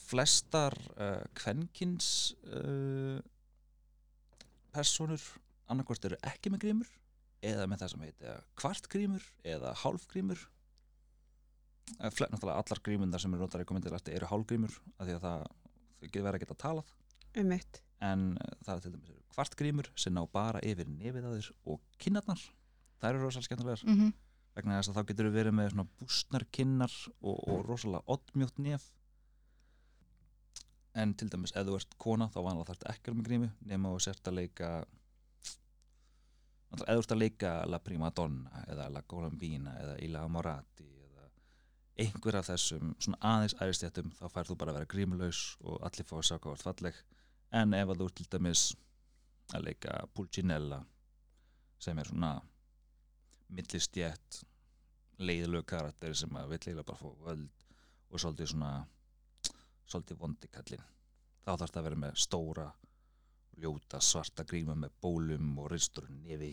flestar 0.08 0.76
uh, 0.96 1.20
kvenkins 1.36 2.32
uh, 2.48 3.20
personur 4.72 5.20
annarkvort 5.70 6.08
eru 6.08 6.18
ekki 6.26 6.52
með 6.52 6.64
grímur 6.64 6.94
eða 7.44 7.66
með 7.68 7.82
það 7.82 7.92
sem 7.92 8.06
heiti 8.06 8.32
kvartgrímur 8.60 9.28
eða 9.52 9.74
hálfgrímur 9.82 10.46
uh, 12.00 12.08
náttúrulega 12.08 12.56
allar 12.56 12.82
grímundar 12.84 13.22
sem 13.22 13.36
eru 13.36 13.44
notar 13.44 13.64
í 13.64 13.68
komendilæsti 13.68 14.16
eru 14.16 14.30
hálfgrímur 14.32 14.80
af 14.96 15.06
því 15.06 15.18
að 15.18 15.26
það 15.26 15.46
getur 16.06 16.26
verið 16.26 16.40
að 16.40 16.44
geta 16.46 16.60
talað 16.64 16.96
einmitt. 17.36 17.82
En 18.00 18.32
uh, 18.40 18.52
það 18.64 18.74
er 18.76 18.84
til 18.84 18.94
dæmis 18.94 19.16
kvartgrímur 19.30 19.90
sem 19.98 20.14
ná 20.14 20.24
bara 20.32 20.62
yfir 20.66 20.88
nefið 20.90 21.26
á 21.26 21.30
þér 21.36 21.50
og 21.72 21.82
kinnarnar. 22.02 22.42
Það 23.00 23.10
eru 23.10 23.22
rosalega 23.24 23.48
skemmtilegar. 23.48 23.84
Mhm, 23.86 24.14
vegna 24.56 24.78
þess 24.78 24.92
að 24.92 24.96
þá 24.98 25.10
getur 25.10 25.28
við 25.28 25.36
verið 25.38 25.56
með 25.56 25.68
svona 25.74 25.90
bústnar 26.00 26.46
kinnar 26.52 26.96
og, 27.20 27.36
og 27.36 27.60
rosalega 27.68 28.16
oddmjótt 28.16 28.58
nef. 28.58 28.88
En 30.98 31.14
til 31.14 31.30
dæmis 31.30 31.54
ef 31.54 31.68
þú 31.68 31.76
ert 31.78 31.98
kona 32.02 32.26
þá 32.34 32.40
vanlega 32.42 32.72
þarftu 32.72 32.88
ekki 32.90 33.04
að 33.04 33.12
vera 33.12 33.20
með 33.20 33.28
grímu 33.28 33.50
nema 33.70 33.92
þú 33.94 34.00
sért 34.08 34.26
að 34.26 34.40
leika 34.40 34.70
ef 36.70 36.80
þú 36.80 36.96
ert 36.96 37.14
að 37.14 37.20
leika 37.20 37.52
La 37.70 37.80
Prima 37.82 38.10
Donna 38.14 38.64
eða 38.70 38.88
La 38.94 39.02
Colombina 39.06 39.76
eða 39.82 39.94
Ila 40.06 40.24
Morati 40.30 40.88
eða 41.06 41.28
einhver 42.02 42.40
af 42.40 42.50
þessum 42.50 42.94
svona 42.98 43.20
aðeins 43.32 43.56
æðistjættum 43.58 44.12
þá 44.18 44.24
færð 44.34 44.52
þú 44.52 44.58
bara 44.60 44.74
að 44.74 44.80
vera 44.80 44.90
grímulaus 44.94 45.40
og 45.62 45.80
allir 45.86 46.08
fá 46.10 46.16
að 46.18 46.26
sjá 46.28 46.36
hvað 46.38 46.56
ert 46.56 46.66
falleg 46.68 47.00
en 47.50 47.74
ef 47.74 47.88
að 47.90 48.00
þú 48.00 48.08
ert 48.08 48.16
til 48.20 48.28
dæmis 48.30 48.64
að 49.54 49.66
leika 49.66 49.96
Pulcinella 50.14 50.80
sem 51.80 51.98
er 51.98 52.10
svona 52.10 52.34
millistjætt 53.50 54.42
leiðilög 55.20 55.66
karakter 55.68 56.14
sem 56.16 56.36
að 56.38 56.52
vill 56.52 56.60
eiginlega 56.60 56.88
bara 56.92 57.00
fá 57.00 57.24
völd 57.26 57.66
og 58.10 58.22
svolítið 58.22 58.52
svona 58.52 58.72
svolítið 59.90 60.20
vondi 60.20 60.48
kallinn. 60.52 60.86
Þá 61.44 61.50
þarf 61.50 61.72
það 61.72 61.80
að 61.80 61.88
vera 61.88 62.00
með 62.04 62.20
stóra 62.24 62.66
ljóta 63.60 64.00
svarta 64.00 64.44
gríma 64.46 64.76
með 64.78 64.94
bólum 65.02 65.50
og 65.60 65.70
ristur 65.72 66.06
nefi 66.10 66.52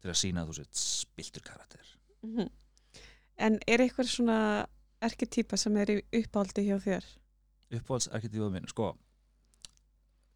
til 0.00 0.10
að 0.10 0.18
sína 0.18 0.44
þú 0.48 0.56
sett 0.58 0.80
spiltur 0.80 1.44
karakter. 1.44 1.96
Mhm. 2.22 2.50
en 3.40 3.58
er 3.66 3.80
eitthvað 3.80 4.08
svona 4.08 4.66
erketýpa 5.00 5.56
sem 5.56 5.76
er 5.76 5.90
í 5.90 6.02
uppáldi 6.12 6.66
hjá 6.66 6.76
þér? 6.76 7.04
Uppáhalds 7.70 8.08
arkitífað 8.12 8.52
minn 8.52 8.68
sko 8.68 8.98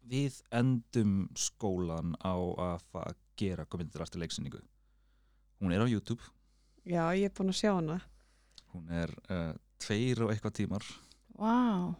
við 0.09 0.39
endum 0.53 1.27
skólan 1.35 2.13
á 2.21 2.35
að 2.37 3.15
gera 3.37 3.65
komindir 3.65 4.01
eftir 4.05 4.21
leiksinningu 4.21 4.61
hún 5.61 5.71
er 5.73 5.81
á 5.81 5.87
YouTube. 5.89 6.21
Já, 6.85 7.09
ég 7.17 7.25
er 7.29 7.33
búin 7.33 7.49
að 7.49 7.57
sjá 7.57 7.71
hana. 7.73 7.95
Hún 8.73 8.89
er 8.93 9.09
uh, 9.33 9.53
tveir 9.81 10.19
og 10.25 10.33
eitthvað 10.33 10.57
tímar. 10.61 10.85
Vá, 11.39 11.95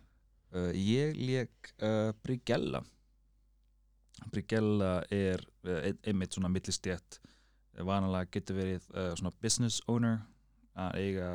Uh, 0.56 0.70
ég 0.72 1.18
leik 1.20 1.74
uh, 1.84 2.13
Brigella. 2.24 2.80
Brigella 4.32 5.02
er 5.12 5.41
ein- 5.65 5.98
einmitt 6.08 6.32
svona 6.38 6.48
millistjætt 6.48 7.18
vanalega 7.84 8.30
getur 8.32 8.56
verið 8.56 8.86
svona 9.20 9.34
business 9.44 9.82
owner 9.91 10.22
að 10.80 10.96
eiga 11.02 11.32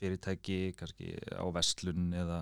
fyrirtæki 0.00 0.56
kannski 0.76 1.12
á 1.38 1.46
vestlun 1.54 2.08
eða 2.12 2.40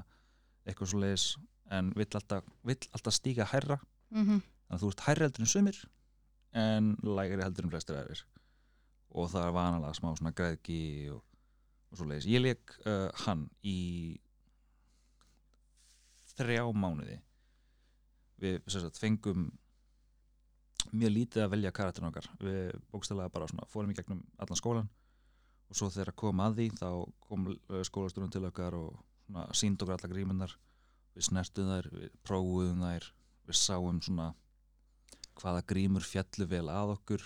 eitthvað 0.64 0.88
svo 0.94 1.02
leiðis 1.02 1.26
en 1.72 1.90
vill 1.96 2.08
alltaf, 2.18 2.46
vill 2.66 2.88
alltaf 2.92 3.16
stíga 3.16 3.46
hærra. 3.48 3.78
Mhm, 4.10 4.40
þannig 4.40 4.78
að 4.78 4.82
þú 4.82 4.90
ert 4.92 5.04
hærri 5.08 5.26
heldur 5.26 5.44
en 5.44 5.52
sumir 5.52 5.84
en 6.54 6.96
lægri 7.02 7.42
heldur 7.42 7.66
en 7.66 7.72
flestir 7.72 7.98
aðrir. 7.98 8.24
Og 9.14 9.30
það 9.30 9.48
er 9.48 9.56
vanalega 9.56 9.98
smá 9.98 10.10
svona 10.14 10.34
græðki 10.34 10.80
og, 11.14 11.22
og 11.90 11.98
svo 11.98 12.06
leiðis 12.08 12.30
ég 12.30 12.42
leik 12.42 12.74
uh, 12.86 13.10
hann 13.24 13.48
í 13.62 13.78
þrjá 16.34 16.64
mánuði. 16.74 17.18
Við 18.42 18.58
sagt, 18.70 18.98
fengum 18.98 19.48
mjög 20.94 21.14
lítið 21.14 21.44
að 21.44 21.54
velja 21.54 21.74
karakterin 21.74 22.10
okkar. 22.10 22.28
Við 22.42 22.74
bókstælega 22.92 23.32
bara 23.34 23.48
svona 23.50 23.66
fórum 23.70 23.94
í 23.94 23.98
gegnum 23.98 24.22
allan 24.38 24.60
skólan 24.60 24.90
og 25.70 25.78
svo 25.78 25.88
þegar 25.90 26.14
kom 26.18 26.42
að 26.44 26.58
því 26.58 26.68
þá 26.78 26.88
kom 27.24 27.46
skólastjórun 27.88 28.32
til 28.34 28.44
okkar 28.46 28.76
og 28.78 28.98
svona, 29.24 29.46
sínd 29.56 29.80
okkur 29.80 29.96
alla 29.96 30.10
grímunar 30.12 30.54
við 31.14 31.26
snertum 31.28 31.68
þær, 31.70 31.88
við 31.94 32.12
prófuðum 32.26 32.82
þær 32.84 33.08
við 33.48 33.58
sáum 33.60 34.00
svona 34.02 34.28
hvaða 35.40 35.64
grímur 35.70 36.04
fjallu 36.06 36.46
vel 36.50 36.68
að 36.70 36.94
okkur 36.98 37.24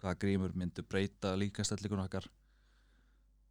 hvaða 0.00 0.18
grímur 0.22 0.54
myndu 0.56 0.82
breyta 0.88 1.34
líkastellikun 1.36 2.02
okkar 2.04 2.26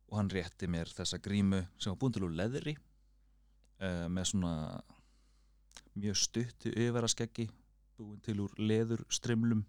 og 0.09 0.17
hann 0.17 0.31
rétti 0.33 0.67
mér 0.71 0.89
þessa 0.89 1.19
grímu 1.21 1.59
sem 1.77 1.91
var 1.93 1.99
búin 2.01 2.13
til 2.15 2.23
úr 2.25 2.33
leðri 2.37 2.73
uh, 2.77 4.07
með 4.09 4.31
svona 4.31 4.53
mjög 5.99 6.17
stuttu 6.17 6.71
yfirvaraskeggi 6.73 7.45
búin 7.99 8.21
til 8.25 8.39
úr 8.45 8.55
leður 8.61 9.05
strimlum 9.13 9.65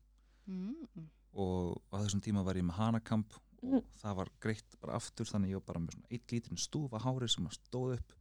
Mm. 0.50 1.04
og 1.38 1.76
á 1.94 2.00
þessum 2.02 2.22
tíma 2.24 2.42
var 2.42 2.56
ég 2.58 2.64
með 2.66 2.78
hanakamp 2.80 3.34
Mm. 3.62 3.76
og 3.76 3.84
það 4.00 4.14
var 4.16 4.30
greitt 4.40 4.74
bara 4.80 4.96
aftur 4.96 5.28
þannig 5.28 5.50
ég 5.52 5.58
var 5.60 5.66
bara 5.68 5.80
með 5.84 5.92
svona 5.94 6.08
eitt 6.16 6.32
lítinn 6.32 6.58
stúfa 6.58 6.98
hári 7.04 7.28
sem 7.28 7.44
að 7.46 7.58
stóð 7.58 7.92
upp 7.98 8.14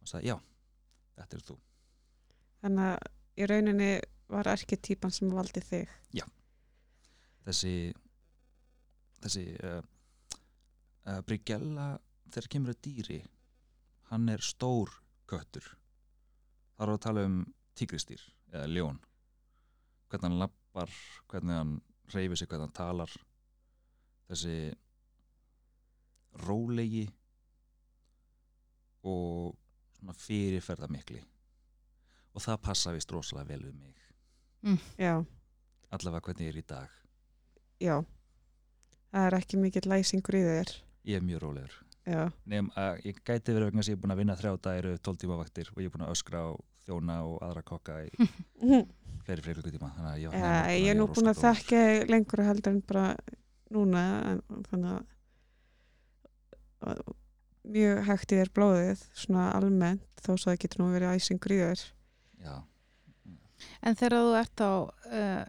og 0.00 0.08
sagði 0.08 0.30
já, 0.32 0.36
þetta 1.20 1.38
er 1.38 1.46
þú. 1.46 1.56
Þannig 2.60 2.90
að 2.90 3.40
í 3.40 3.48
rauninni 3.50 3.90
var 4.30 4.50
arketýpan 4.50 5.14
sem 5.14 5.32
valdi 5.32 5.62
þig. 5.64 5.92
þessi 7.46 7.74
þessi 9.20 9.44
uh, 9.66 9.82
uh, 11.08 11.20
Brigella 11.26 11.92
þegar 12.30 12.50
kemur 12.54 12.74
að 12.74 12.82
dýri 12.86 13.20
hann 14.10 14.28
er 14.32 14.42
stór 14.44 14.92
köttur. 15.30 15.66
Þar 16.76 16.88
er 16.88 16.94
að 16.94 17.04
tala 17.04 17.24
um 17.28 17.40
tígristýr 17.78 18.22
eða 18.50 18.68
ljón. 18.70 19.00
Hvernig 20.10 20.26
hann 20.26 20.40
lappar, 20.40 20.94
hvernig 21.30 21.58
hann 21.58 21.74
reyfir 22.10 22.40
sig, 22.40 22.48
hvernig 22.50 22.68
hann 22.68 22.78
talar. 22.78 23.12
Þessi 24.30 24.56
rólegi 26.46 27.04
og 29.06 29.54
svona 30.00 30.16
fyrirferða 30.16 30.88
mikli 30.90 31.20
og 32.34 32.44
það 32.44 32.62
passa 32.64 32.94
vist 32.94 33.12
rosalega 33.12 33.50
vel 33.50 33.66
við 33.68 33.76
mig. 33.76 33.96
Já, 35.00 35.14
allavega 35.90 36.26
hvernig 36.28 36.46
ég 36.48 36.54
er 36.54 36.58
í 36.60 36.66
dag. 36.68 36.96
Já. 37.80 37.94
Það 39.10 39.26
er 39.26 39.36
ekki 39.40 39.58
mikill 39.58 39.88
læsingur 39.90 40.36
í 40.38 40.42
þér. 40.46 40.74
ég 41.10 41.16
er 41.18 41.24
mjög 41.26 41.42
rólegur. 41.44 41.78
Já, 42.08 42.30
nefn 42.48 42.70
að 42.80 43.02
ég 43.04 43.18
gæti 43.26 43.52
verið 43.52 43.68
vegna 43.68 43.82
þess 43.82 43.88
að 43.88 43.92
ég 43.92 43.98
er 43.98 44.02
búin 44.02 44.14
að 44.14 44.20
vinna 44.22 44.36
þrjá 44.38 44.52
dæru 44.66 44.92
12 44.98 45.20
tíma 45.20 45.36
vaktir 45.40 45.70
og 45.74 45.80
ég 45.82 45.88
er 45.90 45.94
búin 45.94 46.06
að 46.06 46.14
öskra 46.14 46.42
á 46.48 46.50
þjóna 46.86 47.16
og 47.28 47.36
aðra 47.44 47.62
kokka 47.66 47.98
í 48.06 48.10
fleiri 49.26 49.44
fleiri 49.44 49.60
að 49.60 50.22
ég, 50.22 50.32
Já, 50.32 50.54
ég 50.74 50.88
er 50.90 50.98
nú 50.98 51.06
búin 51.12 51.30
að 51.30 51.42
þekka 51.42 51.82
lengur 52.08 52.42
heldur 52.46 52.72
en 52.72 52.80
bara 52.88 53.04
núna 53.70 54.04
en, 54.30 54.40
þannig 54.70 54.92
að 56.80 57.02
mjög 57.64 58.02
hægt 58.08 58.32
í 58.32 58.38
þér 58.40 58.50
blóðið 58.56 59.04
svona 59.24 59.50
almennt 59.56 60.22
þó 60.24 60.32
svo 60.36 60.50
það 60.52 60.60
getur 60.64 60.82
nú 60.84 60.90
verið 60.94 61.14
æsingur 61.18 61.52
í 61.56 61.60
þér 61.62 61.82
Já, 62.40 62.54
En 63.84 63.96
þegar 64.00 64.14
þú 64.24 64.36
ert 64.40 64.60
á 64.64 64.72
uh, 64.88 65.42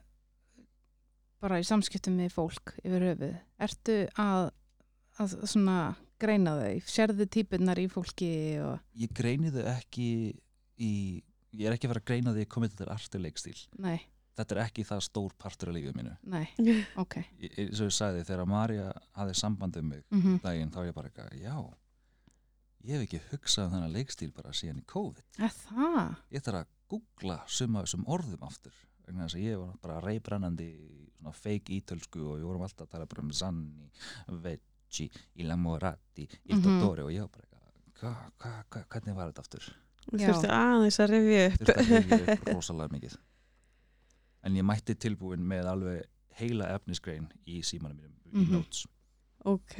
bara 1.42 1.60
í 1.62 1.66
samskiptum 1.66 2.18
með 2.20 2.34
fólk 2.36 2.74
yfir 2.84 3.06
höfuð, 3.08 3.36
ertu 3.64 3.96
að, 4.22 4.50
að 5.24 5.36
svona 5.50 5.78
greina 6.22 6.54
þau, 6.60 6.82
sérðu 6.92 7.26
típunar 7.34 7.80
í 7.82 7.88
fólki 7.90 8.32
og, 8.62 8.76
ég 9.00 9.14
greini 9.18 9.50
þau 9.56 9.64
ekki 9.72 10.08
í 10.82 10.92
ég 11.56 11.66
er 11.68 11.76
ekki 11.76 11.88
að 11.88 11.94
fara 11.96 12.04
að 12.04 12.10
greina 12.12 12.34
því 12.36 12.44
að 12.46 12.52
komið 12.54 12.76
til 12.80 12.90
artur 12.94 13.24
leikstíl. 13.26 13.58
Nei, 13.82 13.98
þetta 14.38 14.56
er 14.56 14.62
ekki 14.68 14.86
það 14.88 15.02
stór 15.08 15.34
partur 15.42 15.72
af 15.72 15.76
lífið 15.80 15.98
mínu. 15.98 16.14
Nei, 16.32 16.46
ok. 17.04 17.18
Ég- 17.42 17.58
eins 17.66 17.82
og 17.82 17.90
ég 17.90 17.96
sagði 17.98 18.28
þegar 18.30 18.48
Marja 18.52 18.86
hafði 19.18 19.40
samband 19.42 19.80
um 19.82 19.90
mig 19.96 20.04
Mm 20.14 20.38
daginn 20.46 20.72
þá 20.72 20.80
er 20.84 20.92
ég 20.92 20.96
bara 21.00 21.10
eitthvað, 21.12 21.34
já 21.42 21.56
ég 22.84 22.96
hef 22.96 23.04
ekki 23.06 23.20
hugsað 23.32 23.66
um 23.68 23.74
þennan 23.76 23.94
leikstíl 23.96 24.32
bara 24.36 24.54
síðan 24.58 24.80
í 24.82 24.86
COVID 24.90 25.40
Er 25.40 25.50
það? 25.50 26.16
ég 26.32 26.42
þarf 26.46 26.62
að 26.62 26.72
googla 26.92 27.38
suma 27.48 27.80
af 27.82 27.86
þessum 27.88 28.06
orðum 28.08 28.44
aftur 28.48 28.74
vegna 29.08 29.26
þess 29.28 29.36
að 29.40 29.46
ég 29.46 29.60
var 29.62 29.78
bara 29.82 30.00
reybrannandi 30.06 30.68
í 30.72 31.08
svona 31.18 31.34
fake 31.34 31.74
ítölsku 31.78 32.20
og 32.26 32.38
við 32.40 32.48
vorum 32.50 32.66
alltaf 32.66 32.88
að 32.88 32.92
tala 32.96 33.06
bara 33.12 33.22
um 33.26 33.32
Zanni, 33.32 33.92
Veggi, 34.44 35.10
Ilamorati, 35.36 36.28
Il 36.46 36.56
Mhm. 36.58 36.64
Dottore 36.64 37.04
og 37.04 37.12
ég 37.12 37.22
var 37.22 37.30
bara 37.30 37.48
hva, 38.02 38.32
hva, 38.40 38.64
hva, 38.70 38.84
hvernig 38.90 39.16
var 39.16 39.32
þetta 39.32 39.42
aftur? 39.46 39.66
Þú 40.12 40.18
þurfti 40.18 40.50
aðeins 40.50 41.00
að 41.00 41.10
rifja 41.12 41.42
upp 41.48 41.60
Þurfti 41.60 41.76
að 41.78 41.92
rifja 42.10 42.34
upp 42.36 42.48
rosalega 42.56 42.94
mikið 42.96 43.18
en 44.44 44.56
ég 44.58 44.66
mætti 44.66 44.96
tilbúin 44.98 45.44
með 45.46 45.68
alveg 45.70 46.06
heila 46.40 46.72
efnisgrein 46.76 47.28
í 47.46 47.60
símanum 47.62 47.98
mínum 48.00 48.18
í 48.34 48.46
Mhm. 48.46 48.52
notes 48.56 48.88
Ok, 49.50 49.78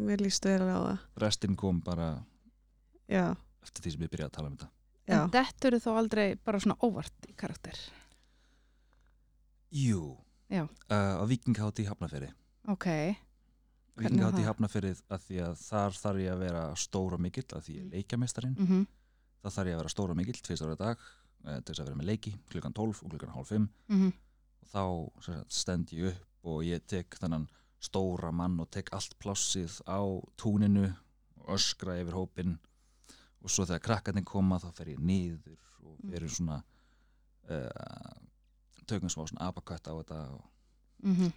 mér 0.00 0.22
líst 0.24 0.46
vel 0.48 0.62
á 0.64 0.78
það. 0.78 1.04
Restin 1.20 1.56
kom 1.58 1.82
bara 1.84 2.24
Já, 3.10 3.36
eftir 3.62 3.84
því 3.84 3.92
sem 3.92 4.06
ég 4.06 4.12
byrjaði 4.14 4.30
að 4.30 4.36
tala 4.38 4.48
um 4.48 4.56
þetta. 4.56 4.70
Já, 5.06 5.18
En 5.20 5.30
dettur 5.34 5.76
þú 5.76 5.82
þá 5.84 5.98
aldrei 6.00 6.26
bara 6.42 6.62
svona 6.62 6.78
óvart 6.82 7.28
í 7.28 7.34
karakter? 7.38 7.78
Jú, 9.76 10.16
Já. 10.50 10.64
uh, 10.64 11.14
á 11.20 11.24
Vikinghátt 11.28 11.82
í 11.82 11.86
Hafnaferi 11.86 12.30
Ok, 12.70 12.86
Vikinghátt 13.98 14.38
í 14.38 14.42
það? 14.42 14.48
Hafnafyrið 14.48 15.02
að 15.10 15.26
því 15.26 15.40
að 15.44 15.56
þar 15.60 15.98
þarf 16.00 16.22
ég 16.22 16.32
að 16.32 16.44
vera 16.46 16.62
stór 16.76 17.16
og 17.16 17.22
mikill 17.22 17.46
að 17.52 17.66
því 17.66 17.76
ég 17.76 17.84
er 17.84 17.98
leikjameistarinn. 17.98 18.56
Mm 18.58 18.86
þá 19.46 19.54
þarf 19.54 19.70
ég 19.70 19.76
að 19.76 19.82
vera 19.82 19.92
stór 19.92 20.12
og 20.12 20.18
mikill 20.18 20.40
tvist 20.42 20.64
ára 20.64 20.78
dag 20.78 21.02
eh, 21.46 21.58
til 21.60 21.70
þess 21.70 21.82
að 21.82 21.88
vera 21.90 21.98
með 22.00 22.08
leiki 22.10 22.32
klukkan 22.50 22.74
12 22.74 23.02
og 23.04 23.12
klukkan 23.12 23.34
hálf 23.34 23.52
5 23.52 23.68
-hmm. 23.90 24.12
og 24.62 24.72
þá 24.72 24.82
sem 25.24 25.34
sagt, 25.34 25.52
stend 25.52 25.92
ég 25.92 26.10
upp 26.12 26.50
og 26.50 26.64
ég 26.64 26.82
tek 26.86 27.18
þennan 27.20 27.48
stóra 27.86 28.32
mann 28.34 28.58
og 28.62 28.70
tek 28.74 28.92
allt 28.96 29.16
plássið 29.22 29.80
á 29.86 30.00
túninu 30.40 30.88
og 31.42 31.56
öskra 31.56 31.98
yfir 32.02 32.18
hópin 32.18 32.56
og 33.42 33.52
svo 33.52 33.66
þegar 33.66 33.84
krakkarnir 33.88 34.26
koma 34.26 34.58
þá 34.62 34.70
fer 34.74 34.92
ég 34.94 35.02
niður 35.02 35.60
og 35.86 35.98
við 36.02 36.20
erum 36.20 36.34
svona 36.34 36.60
uh, 37.50 38.14
tökum 38.86 39.10
smá 39.12 39.24
svona 39.24 39.50
apakött 39.50 39.86
á 39.86 39.94
þetta 39.94 40.22
og 40.34 40.44
Mm 41.04 41.34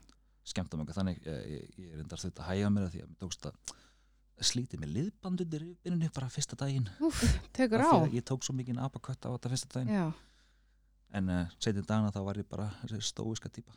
skemmta 0.49 0.79
mig. 0.79 0.89
Þannig 0.95 1.19
ég, 1.25 1.43
ég, 1.53 1.77
ég 1.83 1.93
er 1.93 2.03
endar 2.03 2.21
þurft 2.21 2.41
að 2.41 2.51
hæga 2.53 2.71
mér 2.73 2.87
að 2.87 2.95
því 2.95 3.03
að 3.03 3.11
mér 3.11 3.19
tókst 3.23 3.47
að 3.49 3.75
slítið 4.49 4.81
með 4.83 4.93
liðband 4.95 5.43
undir 5.43 5.65
vinnunni 5.83 6.09
bara 6.15 6.29
fyrsta 6.31 6.57
daginn. 6.59 6.87
Úf, 7.03 7.19
tekur 7.55 7.83
á. 7.83 8.07
ég 8.07 8.23
tók 8.25 8.45
svo 8.47 8.55
mikið 8.55 8.79
apakött 8.85 9.27
á 9.27 9.29
þetta 9.35 9.51
fyrsta 9.51 9.71
daginn. 9.75 9.91
Já, 9.97 10.05
en 11.19 11.31
uh, 11.33 11.43
setjum 11.59 11.87
dagina 11.89 12.13
þá 12.15 12.21
var 12.29 12.39
ég 12.39 12.47
bara 12.49 12.69
stóiska 13.03 13.51
típa. 13.51 13.75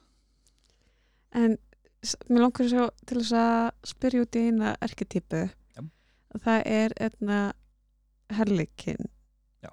En 1.35 1.57
mér 2.29 2.43
langar 2.47 2.69
svo 2.71 2.89
til 3.07 3.21
þess 3.21 3.35
að 3.39 3.89
spyrja 3.93 4.25
út 4.25 4.39
í 4.39 4.45
eina 4.49 4.75
erketýpu 4.83 5.43
Já. 5.77 5.83
það 6.45 6.63
er 6.67 6.95
einna 7.07 7.41
herleikin 8.33 9.05
já, 9.63 9.71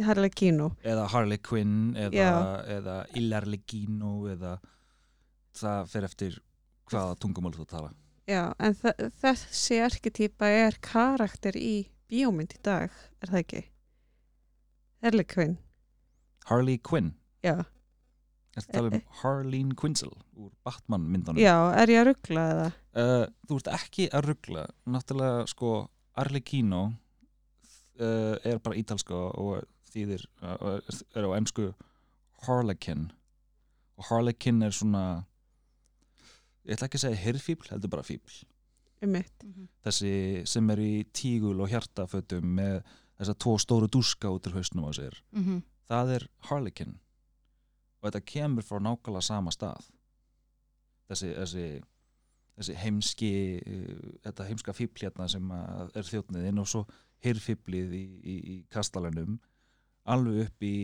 herleikínu 0.00 0.70
eða 0.82 1.08
Harley 1.12 1.38
Quinn 1.44 1.94
eða, 1.98 2.14
Já. 2.16 2.30
eða 2.78 2.96
Illarlequino 3.20 4.14
eða 4.32 4.54
það 5.58 5.90
fer 5.92 6.06
eftir 6.08 6.38
hvaða 6.90 7.18
tungumál 7.20 7.52
þú 7.56 7.66
tala 7.68 7.92
Já, 8.30 8.54
en 8.62 8.76
þessi 9.20 9.80
erketýpa 9.82 10.46
er 10.46 10.76
karakter 10.80 11.56
í 11.58 11.88
bíómynd 12.08 12.54
í 12.54 12.60
dag, 12.62 12.92
er 13.20 13.32
það 13.32 13.40
ekki? 13.40 13.62
Herleikvinn, 15.02 15.56
Harley 16.46 16.78
Quinn 16.78 17.12
já. 17.42 17.64
Ertu 18.52 18.68
að 18.68 18.74
tala 18.76 18.90
um 18.92 19.02
Harleen 19.22 19.70
Quinzel 19.80 20.10
úr 20.36 20.50
Batman 20.66 21.06
myndunum 21.08 21.40
Já, 21.40 21.54
er 21.80 21.88
ég 21.88 22.02
að 22.02 22.08
ruggla 22.10 22.42
það? 22.50 22.74
uh, 23.00 23.26
Þú 23.48 23.56
ert 23.62 23.70
ekki 23.78 24.08
að 24.12 24.26
ruggla 24.28 24.64
náttúrulega 24.92 25.46
sko 25.48 25.70
Arlequino 26.20 26.82
uh, 28.00 28.36
er 28.44 28.58
bara 28.60 28.76
ítalska 28.76 29.14
og 29.40 29.64
þýðir 29.92 30.26
uh, 30.42 30.78
er 31.16 31.24
á 31.28 31.30
ennsku 31.38 31.70
Harlequin 32.46 33.08
og 33.96 34.06
Harlequin 34.10 34.62
er 34.66 34.72
svona 34.76 35.02
ég 36.66 36.76
ætla 36.76 36.86
ekki 36.88 36.98
að 37.00 37.04
segja 37.06 37.22
hirðfíbl, 37.24 37.70
heldur 37.72 37.92
bara 37.96 38.06
fíbl 38.06 38.42
Um. 39.02 39.16
Mhm. 39.18 39.64
þessi 39.82 40.10
sem 40.46 40.68
er 40.70 40.78
í 40.78 40.90
tígul 41.10 41.56
og 41.64 41.72
hjartafötum 41.72 42.44
með 42.54 42.76
þessa 43.18 43.34
tvo 43.42 43.56
stóru 43.58 43.88
dúska 43.90 44.30
út 44.30 44.46
úr 44.46 44.54
hausnum 44.60 44.84
á 44.86 44.94
sér 44.94 45.16
Mhm. 45.34 45.56
það 45.90 46.12
er 46.20 46.26
Harlequin 46.46 46.92
og 48.02 48.08
þetta 48.08 48.24
kemur 48.34 48.66
frá 48.66 48.80
nákvæmlega 48.82 49.24
sama 49.26 49.52
stað 49.54 49.86
þessi, 51.10 51.30
þessi, 51.38 51.66
þessi 52.58 52.76
heimski 52.82 53.32
uh, 53.62 54.08
þetta 54.26 54.48
heimska 54.50 54.74
fíbl 54.76 55.06
hérna 55.06 55.28
sem 55.30 55.54
er 55.54 56.10
þjóttniðinn 56.10 56.62
og 56.62 56.68
svo 56.68 56.84
hirfíblið 57.22 57.94
í, 57.94 58.02
í, 58.02 58.36
í 58.54 58.56
kastalanum 58.72 59.38
alveg 60.10 60.48
upp 60.48 60.66
í 60.66 60.76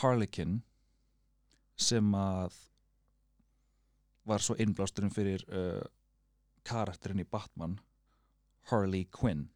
Harlequin 0.00 0.60
sem 1.80 2.10
að 2.14 2.56
var 4.28 4.42
svo 4.44 4.56
innblásturinn 4.60 5.14
fyrir 5.14 5.42
uh, 5.48 5.82
karakterinn 6.66 7.22
í 7.22 7.28
Batman 7.30 7.78
Harley 8.70 9.06
Quinn 9.10 9.48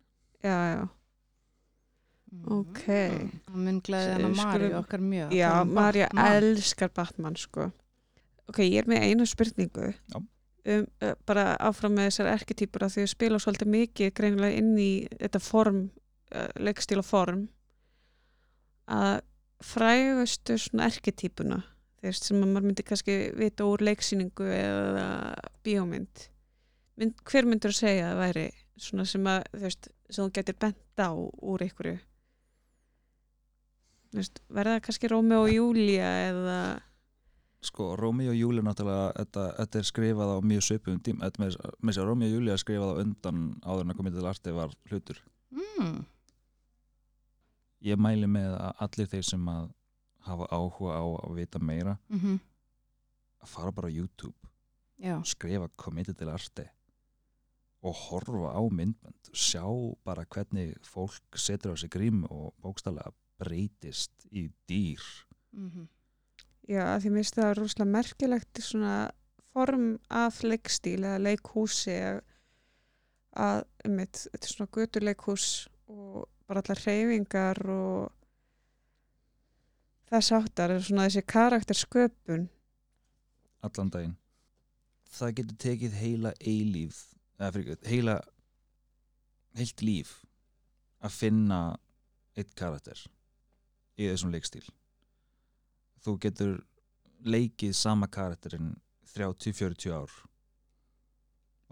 Já, 0.45 0.57
já. 0.77 1.04
Ok. 2.55 2.85
Það 2.87 3.57
mun 3.67 3.81
glæði 3.85 4.13
hana 4.13 4.31
skulum- 4.35 4.77
okkar 4.81 5.01
mjög 5.01 5.33
Já, 5.33 5.51
Marja 5.65 6.09
elskar 6.13 6.91
Batman, 6.95 7.37
sko. 7.37 7.71
Ok, 8.49 8.59
ég 8.59 8.79
er 8.83 8.89
með 8.91 9.03
einu 9.09 9.27
spurningu. 9.27 9.95
Já. 10.13 10.21
um, 10.67 10.87
uh, 11.03 11.13
bara 11.27 11.57
áfram 11.61 11.93
með 11.97 12.09
þessar 12.11 12.31
erketýpur 12.39 12.85
að 12.87 12.95
því 12.95 13.03
að 13.05 13.13
spila 13.13 13.39
svolítið 13.39 13.69
mikið 13.75 14.13
greinilega 14.17 14.57
inn 14.61 14.79
í 14.79 14.91
þetta 15.21 15.41
form, 15.41 15.91
uh, 16.35 16.49
leikstíla 16.57 17.03
form 17.05 17.49
að 18.89 19.21
frægustu 19.65 20.57
svona 20.61 20.89
erketýpuna 20.91 21.63
veist, 22.05 22.25
sem 22.29 22.41
að 22.43 22.51
maður 22.53 22.67
myndi 22.69 22.85
kannski 22.85 23.15
vita 23.37 23.65
úr 23.69 23.85
leiksýningu 23.85 24.49
eða 24.57 25.07
bíómynd 25.65 26.29
Mynd, 27.01 27.17
hver 27.27 27.45
myndur 27.49 27.73
að 27.73 27.81
segja 27.81 28.11
að 28.13 28.21
væri 28.23 28.45
svona 28.79 29.05
sem 29.09 29.25
að 29.27 29.41
þú 29.51 29.63
veist, 29.65 29.89
sem 30.11 30.25
þú 30.25 30.35
getur 30.37 30.59
bent 30.63 31.01
á 31.03 31.11
úr 31.11 31.65
einhverju 31.65 31.97
veist, 34.15 34.41
verða 34.49 34.79
það 34.79 34.85
kannski 34.89 35.11
Rómi 35.13 35.39
og 35.39 35.53
Júlía 35.53 36.11
eða 36.31 36.59
Sko, 37.65 37.95
Rómi 37.97 38.27
og 38.29 38.37
Júli 38.37 38.61
náttúrulega, 38.61 39.13
þetta, 39.17 39.45
þetta 39.57 39.79
er 39.81 39.87
skrifað 39.89 40.33
á 40.37 40.39
mjög 40.45 40.65
svipum 40.67 40.99
tím, 41.01 41.23
með 41.25 41.55
þess 41.55 42.01
að 42.03 42.09
Rómi 42.11 42.27
og 42.27 42.35
Júli 42.35 42.53
er 42.53 42.61
skrifað 42.61 42.91
á 42.93 43.01
undan 43.01 43.39
áður 43.65 43.87
en 43.87 43.95
að 43.95 44.01
komið 44.01 44.19
til 44.19 44.27
arti 44.29 44.53
var 44.53 44.75
hlutur. 44.91 45.23
Mm. 45.55 45.95
Ég 47.89 48.01
mæli 48.01 48.29
með 48.29 48.53
að 48.59 48.83
allir 48.85 49.09
þeir 49.15 49.25
sem 49.31 49.49
að 49.49 49.71
hafa 50.29 50.49
áhuga 50.53 50.99
á 51.01 51.05
að 51.25 51.39
vita 51.41 51.63
meira, 51.65 51.97
Mm 52.13 52.37
að 53.45 53.53
fara 53.53 53.75
bara 53.77 53.91
á 53.93 53.97
YouTube, 53.97 54.51
Já. 54.97 55.19
skrifa 55.29 55.69
komið 55.77 56.15
til 56.17 56.31
arti 56.33 56.65
og 57.85 57.97
horfa 58.07 58.55
á 58.57 58.63
myndbönd, 58.73 59.29
sjá 59.37 59.67
bara 60.07 60.25
hvernig 60.25 60.79
fólk 60.89 61.37
setur 61.37 61.75
á 61.75 61.77
sig 61.77 61.93
grím 61.93 62.25
og 62.31 62.55
bókstallega 62.65 63.13
breytist 63.41 64.27
í 64.31 64.49
dýr. 64.69 65.03
Mm 65.53 65.89
Já, 66.65 66.95
að 66.95 67.03
því 67.03 67.11
mér 67.13 67.21
finnst 67.21 67.37
það 67.37 67.51
rúslega 67.59 67.93
merkilegt 67.93 68.61
svona 68.65 68.95
form 69.53 69.99
af 70.09 70.39
leikstíl 70.43 71.03
eða 71.03 71.21
leikhúsi 71.21 71.93
að, 71.93 72.21
að 73.37 73.59
einmitt, 73.85 74.23
þetta 74.33 74.49
er 74.49 74.53
svona 74.55 74.73
göturleikhús 74.79 75.49
og 75.93 76.25
bara 76.49 76.63
allar 76.65 76.81
hreyfingar 76.81 77.61
og 77.69 78.13
þess 80.09 80.33
áttar 80.39 80.73
er 80.73 80.85
svona 80.87 81.05
þessi 81.09 81.25
karaktersköpun. 81.35 82.49
Allan 83.65 83.93
daginn. 83.93 84.17
Það 85.15 85.37
getur 85.39 85.61
tekið 85.67 85.99
heila 86.01 86.33
eilíf 86.41 87.03
eða 87.39 87.53
fyrir 87.59 87.91
heila 87.91 88.17
heilt 89.55 89.85
líf 89.85 90.17
að 91.05 91.19
finna 91.21 91.61
eitt 92.35 92.57
karakter 92.59 93.05
í 93.99 94.09
þessum 94.09 94.33
leikstíl. 94.35 94.65
Þú 96.05 96.17
getur 96.21 96.57
leikið 97.25 97.77
sama 97.79 98.09
karakterinn 98.13 98.75
30-40 99.15 99.95
ár. 99.95 100.11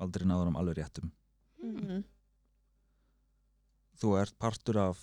Aldrei 0.02 0.26
náður 0.26 0.52
um 0.52 0.60
alveg 0.60 0.80
réttum. 0.80 1.12
Mm. 1.62 2.02
þú 4.02 4.16
ert 4.18 4.34
partur 4.34 4.78
af 4.82 4.98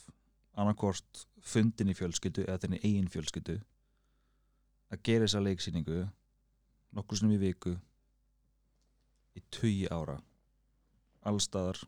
annarkort 0.59 1.21
fundin 1.39 1.91
í 1.91 1.95
fjölskyldu 1.95 2.43
eða 2.43 2.65
þenni 2.65 2.79
eigin 2.83 3.07
fjölskyldu 3.07 3.55
að 4.91 5.03
gera 5.07 5.23
þessa 5.23 5.43
leiksýningu 5.45 6.01
nokkur 6.97 7.19
sinnum 7.19 7.37
í 7.37 7.39
viku 7.45 7.77
í 9.39 9.43
tugi 9.55 9.87
ára 9.87 10.17
allstaðar 11.31 11.79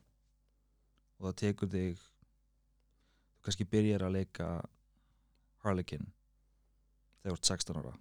og 1.20 1.28
það 1.28 1.38
tekur 1.44 1.72
þig 1.76 2.00
þú 2.00 3.44
kannski 3.50 3.68
byrjar 3.76 4.08
að 4.08 4.16
leika 4.22 4.48
Harlequin 5.64 6.08
þegar 7.22 7.36
þú 7.36 7.38
ert 7.38 7.50
16 7.52 7.82
ára. 7.82 7.94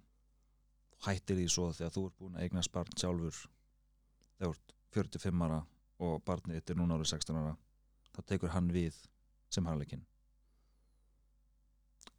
Þú 0.91 1.01
hættir 1.07 1.39
því 1.39 1.47
svo 1.53 1.67
þegar 1.77 1.95
þú 1.95 2.05
ert 2.07 2.19
búin 2.19 2.37
að 2.37 2.45
eignast 2.45 2.73
barn 2.73 2.97
sjálfur 2.97 3.41
þegar 4.37 4.47
þú 4.47 4.51
ert 4.55 4.75
45 4.97 5.45
ára 5.47 5.59
og 6.01 6.23
barnið 6.25 6.59
þitt 6.59 6.73
er 6.73 6.79
núna 6.79 6.97
árið 6.97 7.11
16 7.13 7.41
ára 7.41 7.55
þá 8.11 8.21
tekur 8.33 8.53
hann 8.55 8.71
við 8.73 8.97
sem 9.51 9.67
Harlequin. 9.69 10.05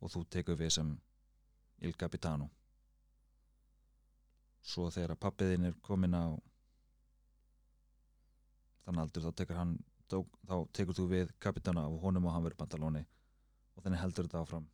Og 0.02 0.12
þú 0.12 0.24
tekur 0.30 0.58
við 0.58 0.76
sem 0.78 0.96
Il 1.82 1.96
Capitano. 1.98 2.48
Svo 4.62 4.86
þegar 4.94 5.16
að 5.16 5.22
pappiðin 5.24 5.66
er 5.66 5.78
komin 5.82 6.14
á 6.14 6.38
þann 8.86 9.00
aldur 9.02 9.26
þá 9.26 9.34
tekur 9.40 9.58
hann 9.58 9.74
þá, 10.06 10.20
þá 10.46 10.54
tekur 10.76 10.98
þú 10.98 11.08
við 11.10 11.34
Capitano 11.42 11.88
og 11.90 11.98
honum 12.06 12.28
og 12.28 12.36
hann 12.36 12.46
verður 12.46 12.62
pantalóni 12.62 13.02
og 13.74 13.84
þannig 13.84 14.02
heldur 14.02 14.28
þetta 14.28 14.42
áfram 14.42 14.68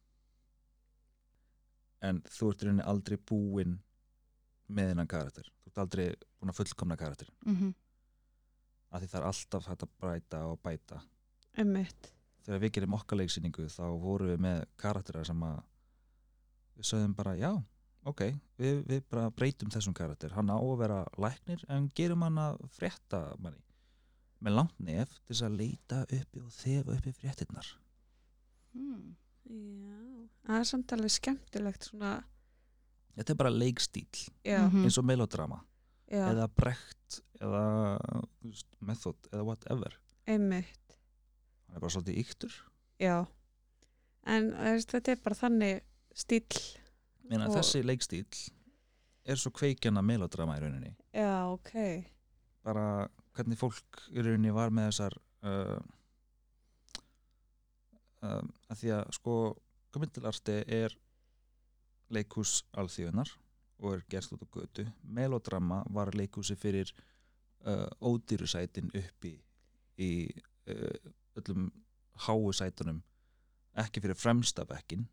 en 2.04 2.22
þú 2.30 2.52
ert 2.52 2.64
rauninni 2.64 2.86
aldrei 2.86 3.18
búinn 3.18 3.78
með 4.68 4.92
hennan 4.92 5.10
karakter. 5.10 5.48
Þú 5.62 5.72
ert 5.72 5.82
aldrei 5.84 6.06
búinn 6.38 6.52
að 6.52 6.60
fullkomna 6.60 6.98
karakter 7.00 7.30
Mm 7.46 7.74
af 8.88 9.02
því 9.02 9.08
það 9.12 9.20
er 9.20 9.26
alltaf 9.28 9.66
hægt 9.68 9.84
að 9.84 9.96
bræta 10.00 10.44
og 10.48 10.60
bæta. 10.64 11.00
Einmitt. 11.58 12.12
Þegar 12.46 12.62
við 12.62 12.74
gerum 12.76 12.94
okkar 12.96 13.20
leiksýningu 13.20 13.66
þá 13.72 13.84
vorum 14.00 14.30
við 14.32 14.44
með 14.44 14.62
karakterar 14.80 15.28
sem 15.28 15.42
að 15.44 15.58
við 16.78 16.88
sögðum 16.88 17.16
bara 17.18 17.34
já, 17.36 17.50
ok 18.08 18.22
við, 18.60 18.82
við 18.88 19.02
bara 19.10 19.28
breytum 19.34 19.72
þessum 19.74 19.96
karakter. 19.96 20.32
Hann 20.36 20.48
á 20.48 20.56
að 20.56 20.76
vera 20.80 21.00
læknir 21.20 21.64
en 21.68 21.90
gerum 21.98 22.24
hann 22.24 22.40
að 22.40 22.62
frétta 22.78 23.24
manni 23.42 23.60
með 24.44 24.54
langt 24.54 24.80
nef 24.80 25.16
til 25.26 25.34
þess 25.34 25.46
að 25.48 25.58
leita 25.58 26.02
uppi 26.06 26.42
og 26.44 26.52
þefa 26.54 26.94
uppi 26.94 27.12
fréttinnar 27.16 27.72
mm. 28.78 29.16
Já, 29.48 30.28
það 30.48 30.58
er 30.60 30.64
samt 30.68 30.92
alveg 30.92 31.10
skemmtilegt 31.14 31.86
svona, 31.88 32.12
þetta 33.16 33.30
er 33.34 33.38
bara 33.40 33.50
leikstíl 33.54 34.06
já, 34.44 34.58
Mhm. 34.68 34.84
eins 34.84 34.98
og 34.98 35.04
melodrama. 35.04 35.62
Já, 36.10 36.30
eða 36.32 36.48
brekt 36.56 37.20
eða 37.40 37.98
veist, 38.42 38.66
method 38.80 39.16
eða 39.32 39.44
whatever. 39.44 39.92
Einmitt. 40.26 40.96
Hann 41.66 41.76
er 41.76 41.80
bara 41.80 41.90
svolítið 41.90 42.18
yktur. 42.24 42.52
Já, 43.00 43.26
en 44.26 44.52
veist, 44.52 44.88
þetta 44.92 45.08
er 45.12 45.16
bara 45.24 45.34
þannig 45.34 45.80
stíl 46.14 46.76
Meina, 47.28 47.46
Og- 47.46 47.56
þessi 47.56 47.82
leikstíl 47.84 48.24
er 49.26 49.36
svo 49.36 49.50
kveikjana 49.52 50.00
melodrama 50.02 50.56
í 50.56 50.60
rauninni. 50.62 50.96
Já, 51.12 51.44
ok. 51.52 52.06
Bara 52.64 53.08
hvernig 53.34 53.58
fólk 53.58 54.08
í 54.12 54.22
rauninni 54.24 54.50
var 54.52 54.70
með 54.70 54.88
þessar 54.88 55.12
uh, 55.42 55.78
uh, 58.22 58.42
að 58.70 58.80
því 58.82 58.94
að 58.96 59.12
sko 59.18 59.34
kommendilarti 59.94 60.56
er 60.78 60.94
leikhús 62.14 62.62
alþjóðunar 62.78 63.34
og 63.78 63.94
er 63.94 64.06
gerst 64.10 64.32
út 64.34 64.42
á 64.42 64.48
götu. 64.52 64.86
Melodrama 65.02 65.82
var 65.94 66.14
leikhúsi 66.16 66.56
fyrir 66.58 66.90
uh, 67.66 67.86
ódýrusætin 68.00 68.90
uppi 68.96 69.36
í 69.98 70.12
uh, 70.70 71.12
öllum 71.38 71.70
háu 72.26 72.52
sætunum. 72.52 73.02
Ekki 73.78 74.02
fyrir 74.02 74.18
fremsta 74.18 74.64
bekkin 74.66 75.06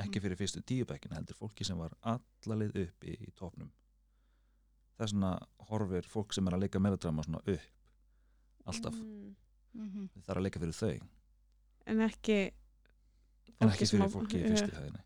ekki 0.00 0.22
fyrir 0.24 0.38
fyrstu 0.40 0.62
tíu 0.64 0.86
bekkin 0.88 1.12
heldur 1.16 1.36
fólki 1.36 1.66
sem 1.66 1.78
var 1.78 1.92
allalið 2.14 2.76
uppi 2.86 3.16
í 3.26 3.32
topnum 3.36 3.70
þess 4.98 5.14
vegna 5.14 5.32
horfir 5.70 6.08
fólk 6.08 6.34
sem 6.36 6.46
er 6.48 6.56
að 6.56 6.64
leika 6.64 6.80
melodrama 6.82 7.24
svona 7.26 7.42
upp 7.42 8.68
alltaf, 8.70 8.94
mm. 8.94 9.34
Mhm. 9.74 10.08
það 10.22 10.30
er 10.30 10.40
að 10.40 10.46
leika 10.46 10.62
fyrir 10.62 10.78
þau 10.78 11.08
En 11.86 12.00
ekki 12.00 12.36
en 13.60 13.68
ekki 13.68 13.86
fyrir 13.90 14.10
fólki 14.12 14.38
í 14.38 14.46
fyrstu 14.50 14.76
hæðinni 14.76 15.02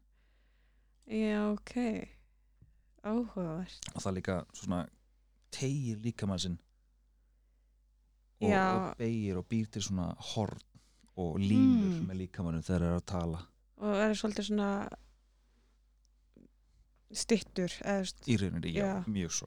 Já, 1.07 1.41
ok. 1.53 1.75
Áhugavert. 3.07 3.91
Og 3.95 4.03
það 4.03 4.15
líka 4.17 4.35
svona 4.59 4.81
tegir 5.55 6.01
líkamann 6.03 6.41
sinn. 6.43 6.57
Og, 8.43 8.51
og 8.51 8.97
beigir 8.99 9.39
og 9.39 9.47
býr 9.49 9.69
til 9.71 9.83
svona 9.87 10.09
horn 10.35 10.59
og 11.17 11.39
línur 11.41 12.01
Mm. 12.01 12.09
með 12.11 12.19
líkamannum 12.25 12.63
þegar 12.67 12.83
það 12.83 12.91
er 12.91 12.97
að 12.99 13.07
tala. 13.07 13.39
Og 13.79 13.95
það 13.95 14.11
er 14.11 14.19
svolítið 14.21 14.49
svona 14.51 14.89
stittur 17.17 17.73
í 18.27 18.37
rauninni, 18.41 18.73
já, 18.75 18.83
Já. 18.85 19.05
mjög 19.07 19.31
svo. 19.33 19.47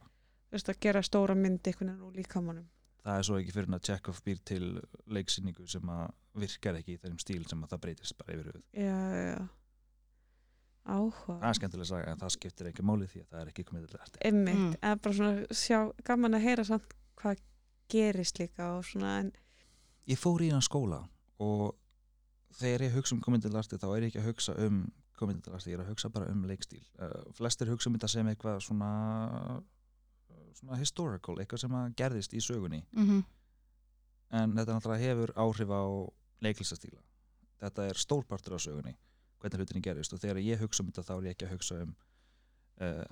Þú 0.49 0.55
veist, 0.55 0.69
að 0.71 0.79
gera 0.81 1.01
stóra 1.05 1.35
mynd 1.37 1.59
einhvern 1.67 1.91
veginn 1.91 2.07
úr 2.07 2.15
líkamannum 2.17 2.67
það 3.03 3.17
er 3.19 3.27
svo 3.27 3.37
ekki 3.39 3.53
fyrir 3.55 3.69
að 3.77 3.85
Chekhov 3.89 4.19
býr 4.25 4.41
til 4.45 4.63
leiksýningu 5.07 5.67
sem 5.71 5.89
að 5.93 6.11
virkar 6.39 6.77
ekki 6.79 6.95
í 6.97 6.99
þeim 7.03 7.17
stíl 7.21 7.45
sem 7.49 7.63
að 7.63 7.73
það 7.73 7.81
breytist 7.85 8.17
bara 8.19 8.35
yfir 8.35 8.51
höfuð. 8.51 8.63
Já, 8.73 8.99
já, 9.29 9.47
Áhuga. 10.89 11.35
Það 11.39 11.49
er 11.49 11.57
skemmtilega 11.59 11.85
að 11.85 11.89
sagja 11.91 12.11
en 12.13 12.21
það 12.23 12.31
skiptir 12.33 12.69
ekki 12.71 12.85
máli 12.87 13.07
því 13.11 13.19
að 13.21 13.27
það 13.33 13.41
er 13.43 13.49
ekki 13.51 13.65
komið 13.67 13.83
til 13.91 13.99
eftir. 13.99 14.21
Einmitt, 14.25 14.55
Mm. 14.57 14.71
eða 14.81 15.01
bara 15.03 15.15
svona 15.19 15.57
sjá, 15.59 15.79
gaman 16.07 16.33
að 16.37 16.45
heyra 16.47 16.63
samt 16.65 16.93
hvað 17.19 17.41
gerist 17.89 18.39
líka 18.39 18.69
og 18.77 18.85
svona 18.85 19.11
en 19.19 19.31
ég 20.07 20.17
fór 20.17 20.41
í 20.41 20.49
hann 20.51 20.61
skóla 20.65 21.03
og 21.39 21.75
þegar 22.57 22.81
ég 22.87 22.95
hugsa 22.95 23.13
um 23.15 23.21
komendinlarti 23.21 23.77
þá 23.77 23.85
er 23.97 24.01
ég 24.01 24.09
ekki 24.13 24.21
að 24.23 24.29
hugsa 24.31 24.55
um 24.65 24.91
komendinlarti, 25.19 25.69
ég 25.69 25.77
er 25.77 25.83
að 25.83 25.89
hugsa 25.91 26.09
bara 26.09 26.29
um 26.31 26.45
leikstíl. 26.47 26.81
Uh, 26.97 27.21
flestir 27.37 27.67
hugsa 27.69 27.89
um 27.89 27.95
þetta 27.97 28.09
sem 28.09 28.25
eitthvað 28.31 28.61
svona 28.63 29.61
svona 30.59 30.77
historical, 30.79 31.35
eitthvað 31.39 31.63
sem 31.63 31.71
að 31.79 31.93
gerðist 31.95 32.33
í 32.33 32.41
sögunni. 32.43 32.83
Mhm. 32.93 33.23
en 34.31 34.51
þetta 34.53 34.75
náttúrulega 34.75 35.07
hefur 35.07 35.31
áhrif 35.41 35.69
á 35.73 35.83
leiklistastíla. 36.45 36.99
Þetta 37.59 37.87
er 37.89 37.97
stórpartur 37.97 38.53
á 38.53 38.59
sögunni 38.61 38.93
hvernig 39.41 39.57
hlutinni 39.63 39.81
gerist 39.81 40.13
og 40.13 40.19
þegar 40.19 40.37
ég 40.43 40.59
hugsa 40.61 40.83
um 40.83 40.91
þetta 40.91 41.03
þá 41.07 41.13
er 41.17 41.23
ég 41.23 41.31
ekki 41.33 41.45
að 41.47 41.51
hugsa 41.55 41.79
um 41.81 41.95
uh, 42.81 43.05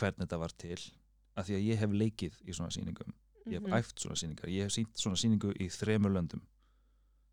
hvernig 0.00 0.24
þetta 0.24 0.38
var 0.40 0.54
til 0.56 0.78
af 1.36 1.46
því 1.48 1.56
að 1.58 1.66
ég 1.68 1.80
hef 1.82 1.90
leikið 1.96 2.38
í 2.48 2.54
svona 2.56 2.72
sýningum. 2.72 3.12
Ég 3.46 3.58
hef 3.58 3.62
Mhm. 3.66 3.72
æft 3.74 3.98
svona 4.00 4.16
sýningar, 4.16 4.48
ég 4.48 4.62
hef 4.62 4.72
sínt 4.72 4.94
svona 4.96 5.16
sýningu 5.16 5.52
í 5.60 5.68
þremur 5.68 6.12
löndum 6.12 6.42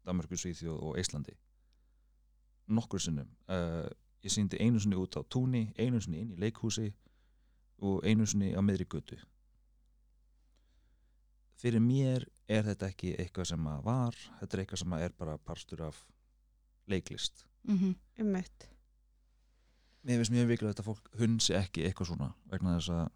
Danmarku, 0.06 0.36
Svíþjóð 0.36 0.82
og 0.82 0.98
Íslandi. 0.98 1.36
Nokkur 2.68 3.00
sinnum. 3.00 3.28
Uh, 3.48 3.88
ég 4.24 4.32
síndi 4.32 4.58
einu 4.60 4.80
sinni 4.80 4.96
út 4.96 5.16
á 5.16 5.22
túni 5.30 5.74
einu 5.78 6.00
sinni 6.02 6.22
inn 6.22 6.32
í 6.32 6.38
leikhúsi 6.40 6.94
og 7.82 8.04
einu 8.06 8.26
sinni 8.28 8.52
á 8.56 8.62
miðri 8.62 8.86
götu 8.92 9.18
fyrir 11.60 11.82
mér 11.84 12.26
er 12.50 12.64
þetta 12.70 12.88
ekki 12.94 13.14
eitthvað 13.20 13.50
sem 13.52 13.68
að 13.72 13.84
var 13.86 14.18
þetta 14.40 14.56
er 14.58 14.62
eitthvað 14.64 14.82
sem 14.84 14.96
að 14.96 15.06
er 15.08 15.16
bara 15.20 15.38
parstur 15.38 15.82
af 15.90 16.04
leiklist 16.90 17.46
Mhm. 17.68 17.96
Einmitt. 18.18 18.70
mér 20.08 20.18
finnst 20.22 20.32
mjög 20.32 20.48
vikilvægt 20.48 20.80
að 20.80 20.88
fólk 20.88 21.10
hunsi 21.20 21.54
ekki 21.54 21.84
eitthvað 21.86 22.08
svona 22.08 22.30
vegna 22.50 22.78
þess 22.78 22.90
að 22.96 23.10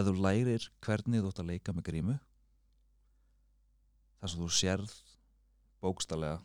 ef 0.00 0.06
þú 0.08 0.14
lærir 0.24 0.70
hvernig 0.80 1.20
þú 1.22 1.28
ætti 1.30 1.42
að 1.44 1.50
leika 1.52 1.72
með 1.76 1.84
grímu 1.90 2.16
þar 4.20 4.30
sem 4.32 4.40
þú 4.40 4.48
sérð 4.56 4.94
bókstallega 5.84 6.40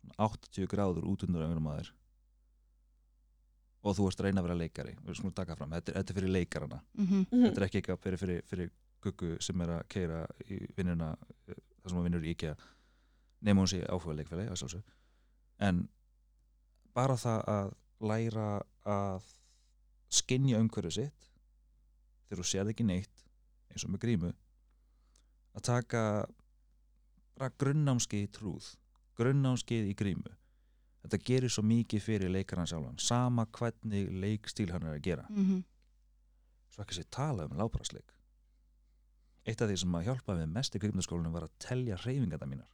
svona 0.00 0.14
80 0.30 0.70
gráður 0.70 1.04
út 1.10 1.26
undur 1.26 1.44
öðrum 1.48 1.66
aður 1.74 1.90
og 3.80 3.96
þú 3.96 4.06
ert 4.10 4.22
reyna 4.26 4.42
að 4.42 4.48
vera 4.48 4.58
leikari. 4.60 4.94
Við 5.06 5.16
skulum 5.16 5.34
taka 5.36 5.56
fram, 5.56 5.72
þetta 5.72 5.92
er, 5.92 5.98
þetta 6.00 6.12
er 6.12 6.20
fyrir 6.20 6.34
leikarana. 6.36 6.80
Mhm. 6.98 7.26
þetta 7.30 7.60
er 7.60 7.66
ekki 7.66 7.80
eitthvað 7.80 8.00
fyrir, 8.04 8.18
fyrir, 8.18 8.42
fyrir 8.50 8.70
guggu 9.00 9.36
sem 9.40 9.60
er 9.64 9.74
að 9.78 9.82
keira 9.88 10.24
í 10.44 10.60
vinnuna 10.76 11.14
eh, 11.48 11.60
þar 11.80 11.90
sem 11.90 11.98
hún 11.98 12.08
vinnur 12.08 12.24
í 12.24 12.34
IKEA. 12.34 12.56
Nema 13.40 13.62
hún 13.62 13.70
sé 13.72 13.80
áhuga 13.88 14.16
sjálfsög 14.56 14.82
en 15.60 15.84
bara 16.96 17.16
það 17.20 17.42
að 17.52 17.72
læra 18.10 18.48
að 18.88 19.32
skinja 20.10 20.60
umhverju 20.62 20.92
sitt 20.96 21.26
þegar 22.28 22.40
þú 22.40 22.46
sérð 22.48 22.72
ekki 22.72 22.86
neitt 22.88 23.24
eins 23.70 23.84
og 23.86 23.92
með 23.92 24.04
grímu 24.06 24.30
að 25.54 25.66
taka 25.68 26.02
bara 27.36 27.52
grunnámskeið 27.60 28.26
í 28.26 28.30
trúð 28.36 28.70
grunnámskeið 29.20 29.92
í 29.92 29.96
grímu 29.98 30.34
þetta 31.02 31.18
gerir 31.24 31.48
svo 31.50 31.62
mikið 31.64 32.02
fyrir 32.04 32.30
leikarann 32.30 32.66
sjálfan 32.70 32.98
sama 33.00 33.46
hvernig 33.46 34.10
leikstíl 34.20 34.70
hann 34.72 34.82
er 34.86 34.98
að 34.98 35.02
gera 35.02 35.26
Mhm. 35.30 35.62
svo 36.70 36.82
ekki 36.84 36.94
sé 37.00 37.04
tala 37.10 37.44
um 37.46 37.56
lábrasleik 37.58 38.12
eitt 39.46 39.60
af 39.62 39.68
því 39.70 39.76
sem 39.78 39.92
að 39.96 40.04
hjálpa 40.04 40.36
við 40.36 40.46
mest 40.52 40.74
í 40.76 40.78
kvikmyndaskólanum 40.78 41.32
var 41.32 41.42
að 41.48 41.56
telja 41.58 41.96
hreyfingarna 41.96 42.46
mínar 42.46 42.68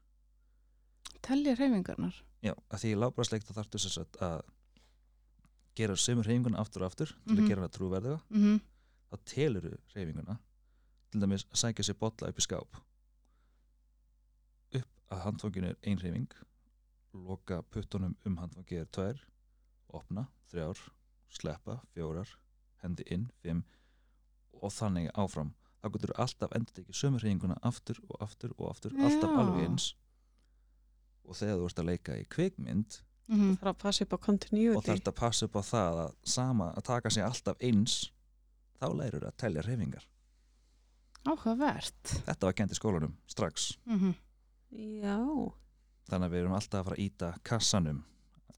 Telja 1.22 1.54
hreyfingarnar. 1.56 2.14
já, 2.42 2.52
að 2.70 2.78
því 2.82 2.90
í 2.92 2.96
lábrasleik 2.98 3.42
þá 3.44 3.52
þarftu 3.54 3.78
þess 3.78 3.98
að, 3.98 4.18
að 4.20 4.42
gera 5.76 5.94
sömu 5.96 6.22
hreyfinguna 6.24 6.58
aftur 6.60 6.82
og 6.82 6.90
aftur 6.90 7.06
til 7.06 7.34
Mhm. 7.36 7.44
að 7.44 7.48
gera 7.48 7.60
hana 7.60 7.68
trúverðuga 7.68 8.20
Mhm. 8.30 8.60
þá 9.12 9.16
teluru 9.24 9.78
hreyfinguna 9.94 10.38
til 11.10 11.20
dæmis 11.20 11.44
að 11.46 11.56
sækja 11.62 11.84
sér 11.84 11.98
bolla 11.98 12.28
upp 12.28 12.38
í 12.38 12.42
skáp 12.42 12.76
upp 14.74 14.88
að 15.10 15.22
handfanginu 15.24 15.68
er 15.70 15.76
ein 15.84 15.98
hreyfing 15.98 16.28
loka 17.26 17.62
puttunum 17.72 18.16
um 18.26 18.36
handfangið 18.40 18.80
er 18.84 18.88
tvær 18.92 19.20
opna, 19.96 20.26
þrjár, 20.50 20.78
sleppa 21.32 21.78
fjórar, 21.94 22.28
hendi 22.82 23.04
inn 23.10 23.30
fimm 23.42 23.64
og 24.56 24.70
þannig 24.72 25.10
áfram 25.14 25.54
þá 25.82 25.90
getur 25.94 26.12
þú 26.12 26.18
alltaf 26.24 26.54
endur 26.56 26.74
tekið 26.76 26.98
sömu 27.00 27.20
hreyfinguna 27.22 27.56
aftur 27.62 27.98
og 28.08 28.20
aftur 28.24 28.52
og 28.58 28.70
aftur 28.70 28.92
alltaf 28.98 29.30
Já. 29.30 29.38
alveg 29.42 29.64
eins 29.68 29.88
og 31.26 31.34
þegar 31.36 31.58
þú 31.60 31.66
ert 31.70 31.78
að 31.82 31.90
leika 31.92 32.18
í 32.20 32.24
kvikmynd 32.36 33.02
Mhm. 33.26 33.56
Það 33.58 33.62
er 33.66 33.68
að 33.72 33.78
passa 33.82 34.04
upp 34.04 34.12
á 34.12 34.14
og 34.14 34.20
continuity. 34.22 34.86
þarf 34.86 35.08
að 35.10 35.14
passa 35.18 35.44
upp 35.46 35.56
á 35.58 35.62
það 35.66 35.96
að 36.04 36.12
sama 36.22 36.68
að 36.76 36.82
taka 36.86 37.10
sig 37.10 37.22
alltaf 37.26 37.56
eins 37.60 38.12
þá 38.80 38.86
lærur 38.94 39.24
að 39.26 39.36
telja 39.36 39.62
hreyfingar 39.66 40.04
Áhugavert. 41.26 42.02
þetta 42.26 42.46
var 42.46 42.52
kent 42.54 42.70
í 42.70 42.78
skólanum 42.78 43.16
strax 43.26 43.72
Mhm. 43.86 44.14
Já. 45.02 45.52
Þannig 46.08 46.26
að 46.28 46.34
við 46.36 46.40
erum 46.44 46.52
alltaf 46.58 46.80
að 46.80 46.84
fara 46.90 46.96
að 46.96 47.04
íta 47.06 47.30
kassanum 47.42 48.02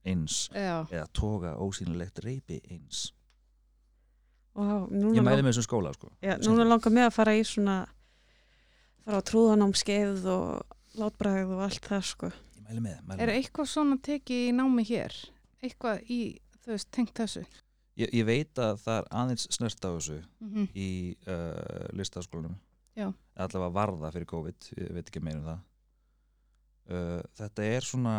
eins 0.09 0.49
Já. 0.55 0.87
eða 0.91 1.07
toga 1.13 1.55
ósýnilegt 1.57 2.19
reypi 2.25 2.61
eins 2.71 3.13
núna, 4.59 5.15
ég 5.15 5.23
mæli 5.23 5.37
lang- 5.39 5.45
með 5.47 5.53
þessum 5.53 5.67
skóla 5.69 5.93
sko. 5.95 6.11
já, 6.23 6.35
núna 6.43 6.65
langar 6.67 6.91
mig 6.93 7.05
að 7.07 7.13
fara 7.15 7.35
í 7.39 7.45
svona 7.47 7.77
fara 9.05 9.21
á 9.21 9.27
trúðanámskeið 9.31 10.25
og 10.27 10.63
látbræð 10.99 11.53
og 11.55 11.63
allt 11.63 11.85
það 11.87 12.03
sko. 12.05 12.31
ég 12.57 12.63
mæli 12.69 12.81
með, 12.83 12.99
mæli 13.07 13.21
Er 13.23 13.29
með. 13.29 13.35
eitthvað 13.43 13.67
svona 13.71 13.97
tekið 14.03 14.49
í 14.49 14.53
námi 14.53 14.85
hér? 14.89 15.15
Eitthvað 15.63 16.03
í, 16.11 16.39
þú 16.65 16.67
veist, 16.75 16.91
tengt 16.91 17.15
þessu? 17.15 17.45
Ég, 17.99 18.11
ég 18.15 18.25
veit 18.27 18.55
að 18.55 18.79
það 18.83 18.99
er 18.99 19.07
aðeins 19.11 19.47
snert 19.51 19.81
á 19.85 19.91
þessu 19.95 20.23
Mhm. 20.41 20.69
í 20.75 21.17
uh, 21.27 21.89
listaskólanum 21.93 22.57
Já. 22.97 23.13
allavega 23.37 23.73
varða 23.73 24.13
fyrir 24.13 24.27
COVID 24.27 24.59
ég 24.79 24.93
veit 24.93 25.07
ekki 25.11 25.23
meira 25.23 25.39
um 25.39 25.45
það 25.45 25.59
uh, 26.89 27.21
þetta 27.39 27.65
er 27.65 27.87
svona 27.87 28.15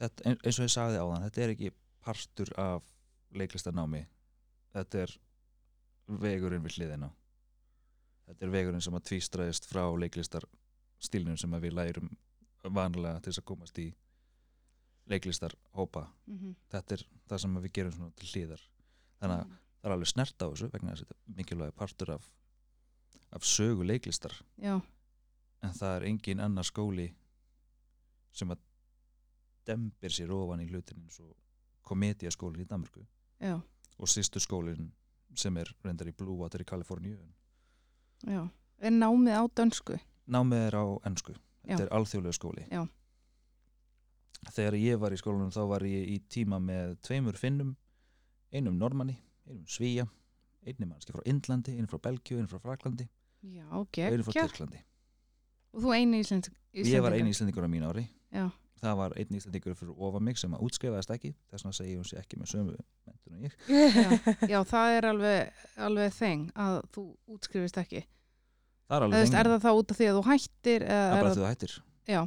þetta, 0.00 0.24
ein- 0.30 0.40
eins 0.44 0.58
og 0.60 0.66
ég 0.66 0.72
sagði 0.74 1.00
áðan 1.02 1.24
þetta 1.26 1.42
er 1.44 1.52
ekki 1.54 1.70
partur 2.04 2.52
af 2.60 2.86
leiklistanámi 3.36 4.04
þetta 4.74 5.04
er 5.04 5.16
vegurinn 6.10 6.64
við 6.64 6.76
hliðina. 6.80 7.08
Þetta 8.26 8.44
er 8.46 8.50
vegurinn 8.50 8.82
sem 8.82 8.94
að 8.98 9.04
tvístraðist 9.10 9.66
frá 9.70 9.84
leiklistarstílnum 10.02 11.36
sem 11.38 11.52
við 11.62 11.74
lærum 11.76 12.08
vanlega 12.64 13.20
til 13.22 13.30
þess 13.30 13.42
að 13.42 13.46
komast 13.50 13.78
í 13.78 13.88
leiklistarhópa. 15.10 16.08
Mhm. 16.26 16.54
þetta 16.70 16.94
er 16.96 17.04
það 17.30 17.38
sem 17.44 17.54
við 17.62 17.72
gerum 17.72 17.92
svona 17.94 18.12
til 18.18 18.28
hliðar. 18.32 18.62
Þannig 19.20 19.36
að 19.36 19.46
það 19.50 19.84
er 19.90 19.94
alveg 19.94 20.10
snert 20.10 20.42
á 20.42 20.46
þessu 20.50 20.70
vegna 20.72 20.90
þess 20.94 21.02
að 21.02 21.08
þetta 21.08 21.18
er 21.30 21.36
mikilvæg 21.38 21.74
partur 21.78 22.10
af, 22.16 22.28
af 23.32 23.42
sögu 23.46 23.86
leiklistar. 23.86 24.34
Já. 24.58 24.80
En 25.62 25.74
það 25.76 25.96
er 25.96 26.06
engin 26.08 26.40
annar 26.40 26.64
skóli 26.66 27.08
sem 28.32 28.50
að 28.52 28.60
dembir 29.68 30.14
sér 30.14 30.32
ofan 30.32 30.62
í 30.64 30.68
hlutin 30.70 31.02
eins 31.04 31.20
og 31.20 31.34
komediaskólin 31.86 32.64
í 32.64 32.68
Danmarku 32.70 33.02
Já. 33.40 33.58
og 33.98 34.08
sýstu 34.08 34.40
skólin 34.40 34.92
sem 35.36 35.56
er 35.60 35.68
reyndar 35.84 36.08
í 36.10 36.14
Blue 36.16 36.36
Water 36.40 36.62
í 36.62 36.66
Kaliforníu 36.68 37.18
Já. 38.26 38.48
Er 38.80 38.94
námið 38.96 39.36
á 39.36 39.44
dönsku? 39.56 39.98
námið 40.30 40.66
er 40.68 40.76
á 40.78 40.84
ennsku 41.08 41.34
þetta 41.34 41.82
Já. 41.82 41.86
er 41.86 41.92
alþjóðlega 41.98 42.36
skóli 42.38 42.66
Já. 42.70 42.86
þegar 44.54 44.78
ég 44.80 45.00
var 45.02 45.12
í 45.12 45.20
skólanum 45.20 45.52
þá 45.52 45.62
var 45.68 45.84
ég 45.88 46.08
í 46.14 46.18
tíma 46.32 46.60
með 46.62 46.96
tveimur 47.04 47.36
finnum 47.36 47.74
einum 48.50 48.78
normanni, 48.78 49.18
einum 49.46 49.66
svíja 49.68 50.06
einum 50.66 50.90
mannski 50.92 51.12
frá 51.14 51.22
Indlandi, 51.28 51.76
einum 51.76 51.90
frá 51.90 52.00
Belgíu 52.08 52.38
einum 52.38 52.50
frá 52.50 52.62
Fraklandi 52.62 53.08
Já, 53.42 53.64
og 53.72 53.98
einum 53.98 54.24
frá. 54.26 54.32
Tyrklandi 54.40 54.80
Og 55.74 55.84
þú 55.84 55.92
eini 55.94 56.20
Ísland, 56.22 56.48
Íslandingur? 56.72 56.96
ég 56.96 57.04
var 57.04 57.16
eini 57.16 57.30
íslendingur 57.34 57.66
á 57.66 57.70
mín 57.70 57.86
ári. 57.86 58.04
Já. 58.30 58.50
það 58.80 58.96
var 58.96 59.12
einn 59.20 59.36
íslendingur 59.36 59.74
fyrir 59.76 59.92
ofa 60.08 60.20
mig 60.24 60.38
sem 60.40 60.54
að 60.56 60.62
útskrifaðist 60.66 61.12
ekki. 61.12 61.34
Þess 61.50 61.64
vegna 61.66 61.76
segi 61.76 61.90
ég 61.92 61.98
hún 62.00 62.08
sé 62.08 62.16
ekki 62.20 62.38
með 62.40 62.48
sömu 62.54 62.72
mentun 63.08 63.36
og 63.36 63.40
ég. 63.44 63.52
Já. 63.68 64.08
Já, 64.54 64.58
það 64.70 64.88
er 64.96 65.04
alveg, 65.10 65.40
alveg 65.88 66.16
þeng 66.16 66.48
að 66.64 66.80
þú 66.96 67.04
útskrifist 67.36 67.80
ekki. 67.82 68.02
það 68.88 68.96
er 68.96 69.02
alveg 69.06 69.20
veist, 69.20 69.36
er 69.36 69.46
það 69.52 69.62
þá 69.66 69.72
út 69.82 69.90
af 69.90 69.96
því 70.00 70.06
að 70.08 70.16
þú 70.16 70.24
hættir 70.30 70.80
það 70.88 71.12
er 71.12 71.20
bara 71.20 71.34
því 71.34 71.42
þú 71.42 71.50
hættir. 71.50 71.72
Já, 72.08 72.22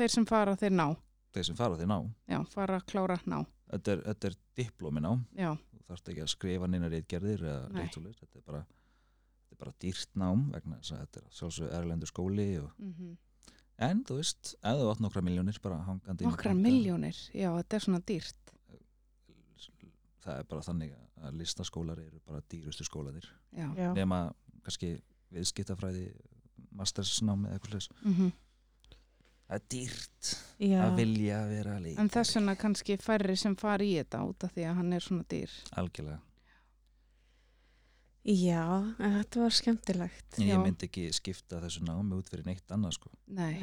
þeir 0.00 0.10
sem 0.16 0.26
fara 0.32 0.56
þeir 0.56 0.74
ná. 0.80 0.86
Þeir 1.30 1.46
sem 1.50 1.56
fara 1.60 1.78
þeir 1.78 1.90
ná. 1.92 1.98
Já, 2.32 2.38
fara 2.56 2.80
að 2.80 2.86
klára 2.90 3.18
ná. 3.28 3.38
Þetta 3.70 3.88
er, 3.92 4.00
er 4.16 4.34
diplómi 4.58 5.00
ná 5.04 5.12
Já, 5.38 5.50
þú 5.54 5.78
þarfst 5.86 6.08
ekki 6.10 6.24
að 6.24 6.32
skrifa 6.32 6.66
bara 9.60 9.74
er 9.74 9.80
dýrt 9.84 10.14
nám 10.20 10.46
vegna 10.54 10.78
þess 10.80 10.94
að 10.96 11.02
þetta 11.04 11.20
er 11.22 11.34
sjálfsög 11.40 11.74
erlendur 11.80 12.10
skóli 12.12 12.48
og, 12.62 12.70
mm 12.78 13.18
en 13.80 14.02
þú 14.04 14.18
veist, 14.18 14.54
þú 14.76 14.88
átt 14.92 15.00
nokkra 15.00 15.22
miljónir 15.24 15.58
bara 15.64 15.78
hangandi 15.86 16.26
nokkra 16.26 16.52
miljónir 16.52 17.16
Já, 17.32 17.48
þetta 17.56 17.78
er 17.78 17.84
svona 17.86 18.00
dýrt. 18.04 18.52
Það 20.20 20.34
er 20.36 20.48
bara 20.50 20.64
þannig 20.66 20.90
að 21.24 21.38
listaskólar 21.40 22.02
eru 22.02 22.20
bara 22.28 22.42
dýrustu 22.52 22.84
Já. 23.78 23.94
nema 23.96 24.18
kannski 24.66 24.90
viðskiptafræði 25.32 26.10
mastersnám 26.76 27.46
eða 27.48 27.56
eitthvað 27.56 27.76
slags 27.78 28.04
mm 28.04 28.30
það 29.50 29.56
er 29.58 29.64
dýrt 29.74 30.28
Já. 30.62 30.80
að 30.84 30.96
vilja 31.00 31.38
vera 31.50 31.78
líka 31.82 32.00
En 32.00 32.08
þess 32.12 32.36
vegna 32.36 32.54
kannski 32.54 32.96
færri 33.02 33.36
sem 33.36 33.56
fara 33.58 33.82
í 33.82 33.96
þetta 33.96 34.20
út 34.28 34.44
af 34.46 34.52
því 34.54 34.66
að 34.68 34.76
hann 34.78 34.92
er 34.92 35.00
svona 35.00 35.24
dýr. 35.32 35.50
Algjörlega, 35.80 36.20
Já, 38.20 38.64
en 39.00 39.14
þetta 39.16 39.40
var 39.40 39.54
skemmtilegt. 39.56 40.26
en 40.38 40.44
Já. 40.44 40.52
ég 40.54 40.60
myndi 40.62 40.88
ekki 40.90 41.06
skipta 41.16 41.60
þessu 41.62 41.86
námi 41.86 42.18
út 42.18 42.28
fyrir 42.28 42.44
neitt 42.44 42.68
annað 42.74 42.98
sko. 42.98 43.10
Nei, 43.32 43.54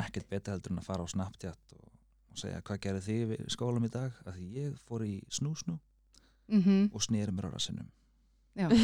ekkert 0.00 0.30
betur 0.32 0.56
heldur 0.56 0.72
en 0.72 0.80
að 0.80 0.88
fara 0.88 1.04
á 1.04 1.12
Snapchat 1.12 1.76
og, 1.76 1.90
og 2.32 2.40
segja 2.40 2.62
hvað 2.64 2.80
gerir 2.86 3.04
þið 3.04 3.36
í 3.36 3.50
skólam 3.52 3.84
í 3.84 3.92
dag? 3.92 4.16
Að 4.24 4.38
því 4.38 4.48
ég 4.56 4.80
fór 4.88 5.04
í 5.04 5.14
snúsnú 5.28 5.78
mm 6.48 6.90
og 6.94 7.02
snýri 7.04 7.34
mér 7.34 7.50
á 7.52 7.54
rassinum. 7.56 7.88
Já. 8.56 8.70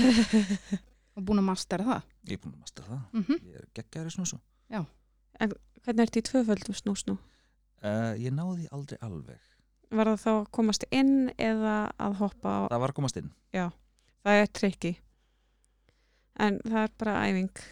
Og 1.12 1.24
búin 1.28 1.42
að 1.42 1.44
mastera 1.44 1.84
það? 1.84 2.04
Ég 2.24 2.38
er 2.38 2.40
búin 2.40 2.54
að 2.56 2.62
masta 2.64 2.84
það, 2.86 3.00
mm 3.12 3.48
ég 3.48 3.56
er 3.60 3.66
geggjæri 3.76 4.12
snúsú 4.14 4.38
Hvernig 5.82 6.04
ertu 6.06 6.20
í 6.20 6.22
tvöföldu 6.22 6.74
snús 6.78 7.02
nú? 7.08 7.16
uh, 7.82 8.12
ég 8.20 8.30
náði 8.34 8.68
aldrei 8.70 9.00
alveg. 9.02 9.40
Var 9.92 10.08
það 10.12 10.20
þá 10.22 10.30
að 10.32 10.44
komast 10.56 10.84
inn 10.94 11.16
eða 11.36 11.76
að 12.00 12.14
hoppa 12.20 12.52
á, 12.54 12.60
það 12.70 12.82
var 12.84 12.92
að 12.92 12.98
komast 13.00 13.18
inn 13.20 13.32
það 14.22 14.40
er 14.40 14.50
trikki 14.58 14.92
en 16.42 16.58
það 16.64 16.80
er 16.82 16.96
bara 17.02 17.16
æfing. 17.28 17.62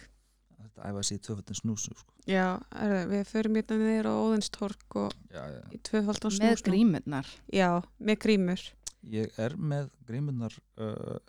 Þetta 0.61 0.91
æfa 0.91 1.03
sér 1.07 1.17
í 1.17 1.23
tvöfaldin 1.25 1.59
snúsu 1.59 1.95
sko. 1.97 2.13
já, 2.29 2.45
er, 2.77 2.95
við 3.09 3.25
förum 3.31 3.57
hérna 3.59 3.79
niður 3.81 4.11
á 4.11 4.13
Óðinstorg 4.21 4.97
og 5.01 5.17
já, 5.33 5.41
já. 5.55 5.61
í 5.73 5.81
tvöfaldan 5.89 6.37
með 6.37 6.55
snúsnú 6.55 6.69
grímurnar. 6.69 7.35
Já, 7.51 7.69
með 7.99 8.23
grímur. 8.27 8.69
Ég 9.11 9.41
er 9.41 9.57
með 9.57 9.89
grímunar 10.05 10.55
uh, 10.77 11.19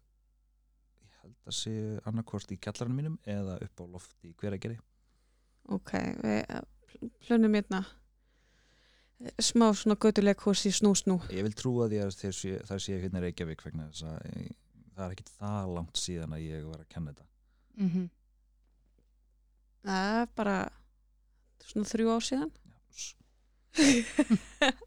ég 1.00 1.20
held 1.24 1.36
að 1.48 1.58
sé 1.62 1.76
annarkvort 2.04 2.52
í 2.52 2.60
kjallarinn 2.60 2.98
mínum 2.98 3.20
eða 3.24 3.56
upp 3.64 3.80
á 3.80 3.84
loft 3.88 4.18
í 4.28 4.34
hverageri 4.36 4.76
ok, 5.70 5.92
við 6.22 7.10
plönum 7.22 7.54
hérna 7.56 7.82
eh, 9.22 9.34
smá 9.42 9.68
svona 9.76 9.98
götuleikhús 10.00 10.64
í 10.68 10.74
snúsnú. 10.74 11.18
Ég 11.32 11.46
vil 11.46 11.54
trúa 11.56 11.88
því 11.90 12.02
að 12.04 12.18
það 12.68 12.82
sé 12.86 12.98
hérna 12.98 13.22
í 13.22 13.28
Reykjavík 13.28 13.64
vegna 13.66 13.88
þess 13.90 14.08
að 14.10 14.18
ég, 14.32 14.50
það 15.02 15.10
er 15.10 15.14
ekkit 15.16 15.32
það 15.40 15.72
langt 15.76 16.00
síðan 16.00 16.34
að 16.38 16.44
ég 16.46 16.64
var 16.70 16.80
að 16.84 16.88
kenna 16.94 17.12
þetta. 17.12 17.26
Mm 17.82 17.90
-hmm. 17.92 18.08
það 19.90 20.18
er 20.22 20.28
bara 20.38 20.56
svona 21.66 21.90
þrjú 21.92 22.10
ár 22.16 22.26
síðan. 22.30 22.52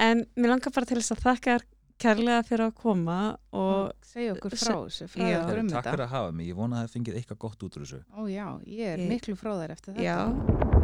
En 0.00 0.22
mér 0.36 0.48
langar 0.54 0.72
bara 0.72 0.86
til 0.88 0.96
þess 0.96 1.12
að 1.12 1.18
þakka 1.26 1.54
þér 1.58 1.64
kærlega 2.00 2.44
fyrir 2.48 2.62
að 2.64 2.74
koma 2.80 3.16
og 3.52 3.90
segja 4.06 4.32
okkur 4.32 4.54
Se- 4.56 4.64
frá 4.64 4.76
þessu 4.86 5.08
frá 5.12 5.26
Já. 5.28 5.40
okkur 5.42 5.58
um 5.60 5.68
takk 5.68 5.90
fyrir 5.90 6.04
að 6.06 6.14
hafa 6.14 6.30
mig, 6.32 6.46
ég 6.48 6.56
vona 6.56 6.78
að 6.78 6.86
það 6.86 6.94
fengið 6.94 7.18
eitthvað 7.20 7.38
gott 7.44 7.62
út 7.66 7.76
úr 7.76 7.84
þessu. 7.84 8.00
Ó 8.16 8.20
já, 8.30 8.46
ég 8.64 8.86
er 8.94 8.98
Ég- 8.98 9.08
miklu 9.10 9.36
frá 9.36 9.52
þær 9.60 9.70
eftir 9.76 9.94
þetta. 9.94 10.02
Já 10.08 10.79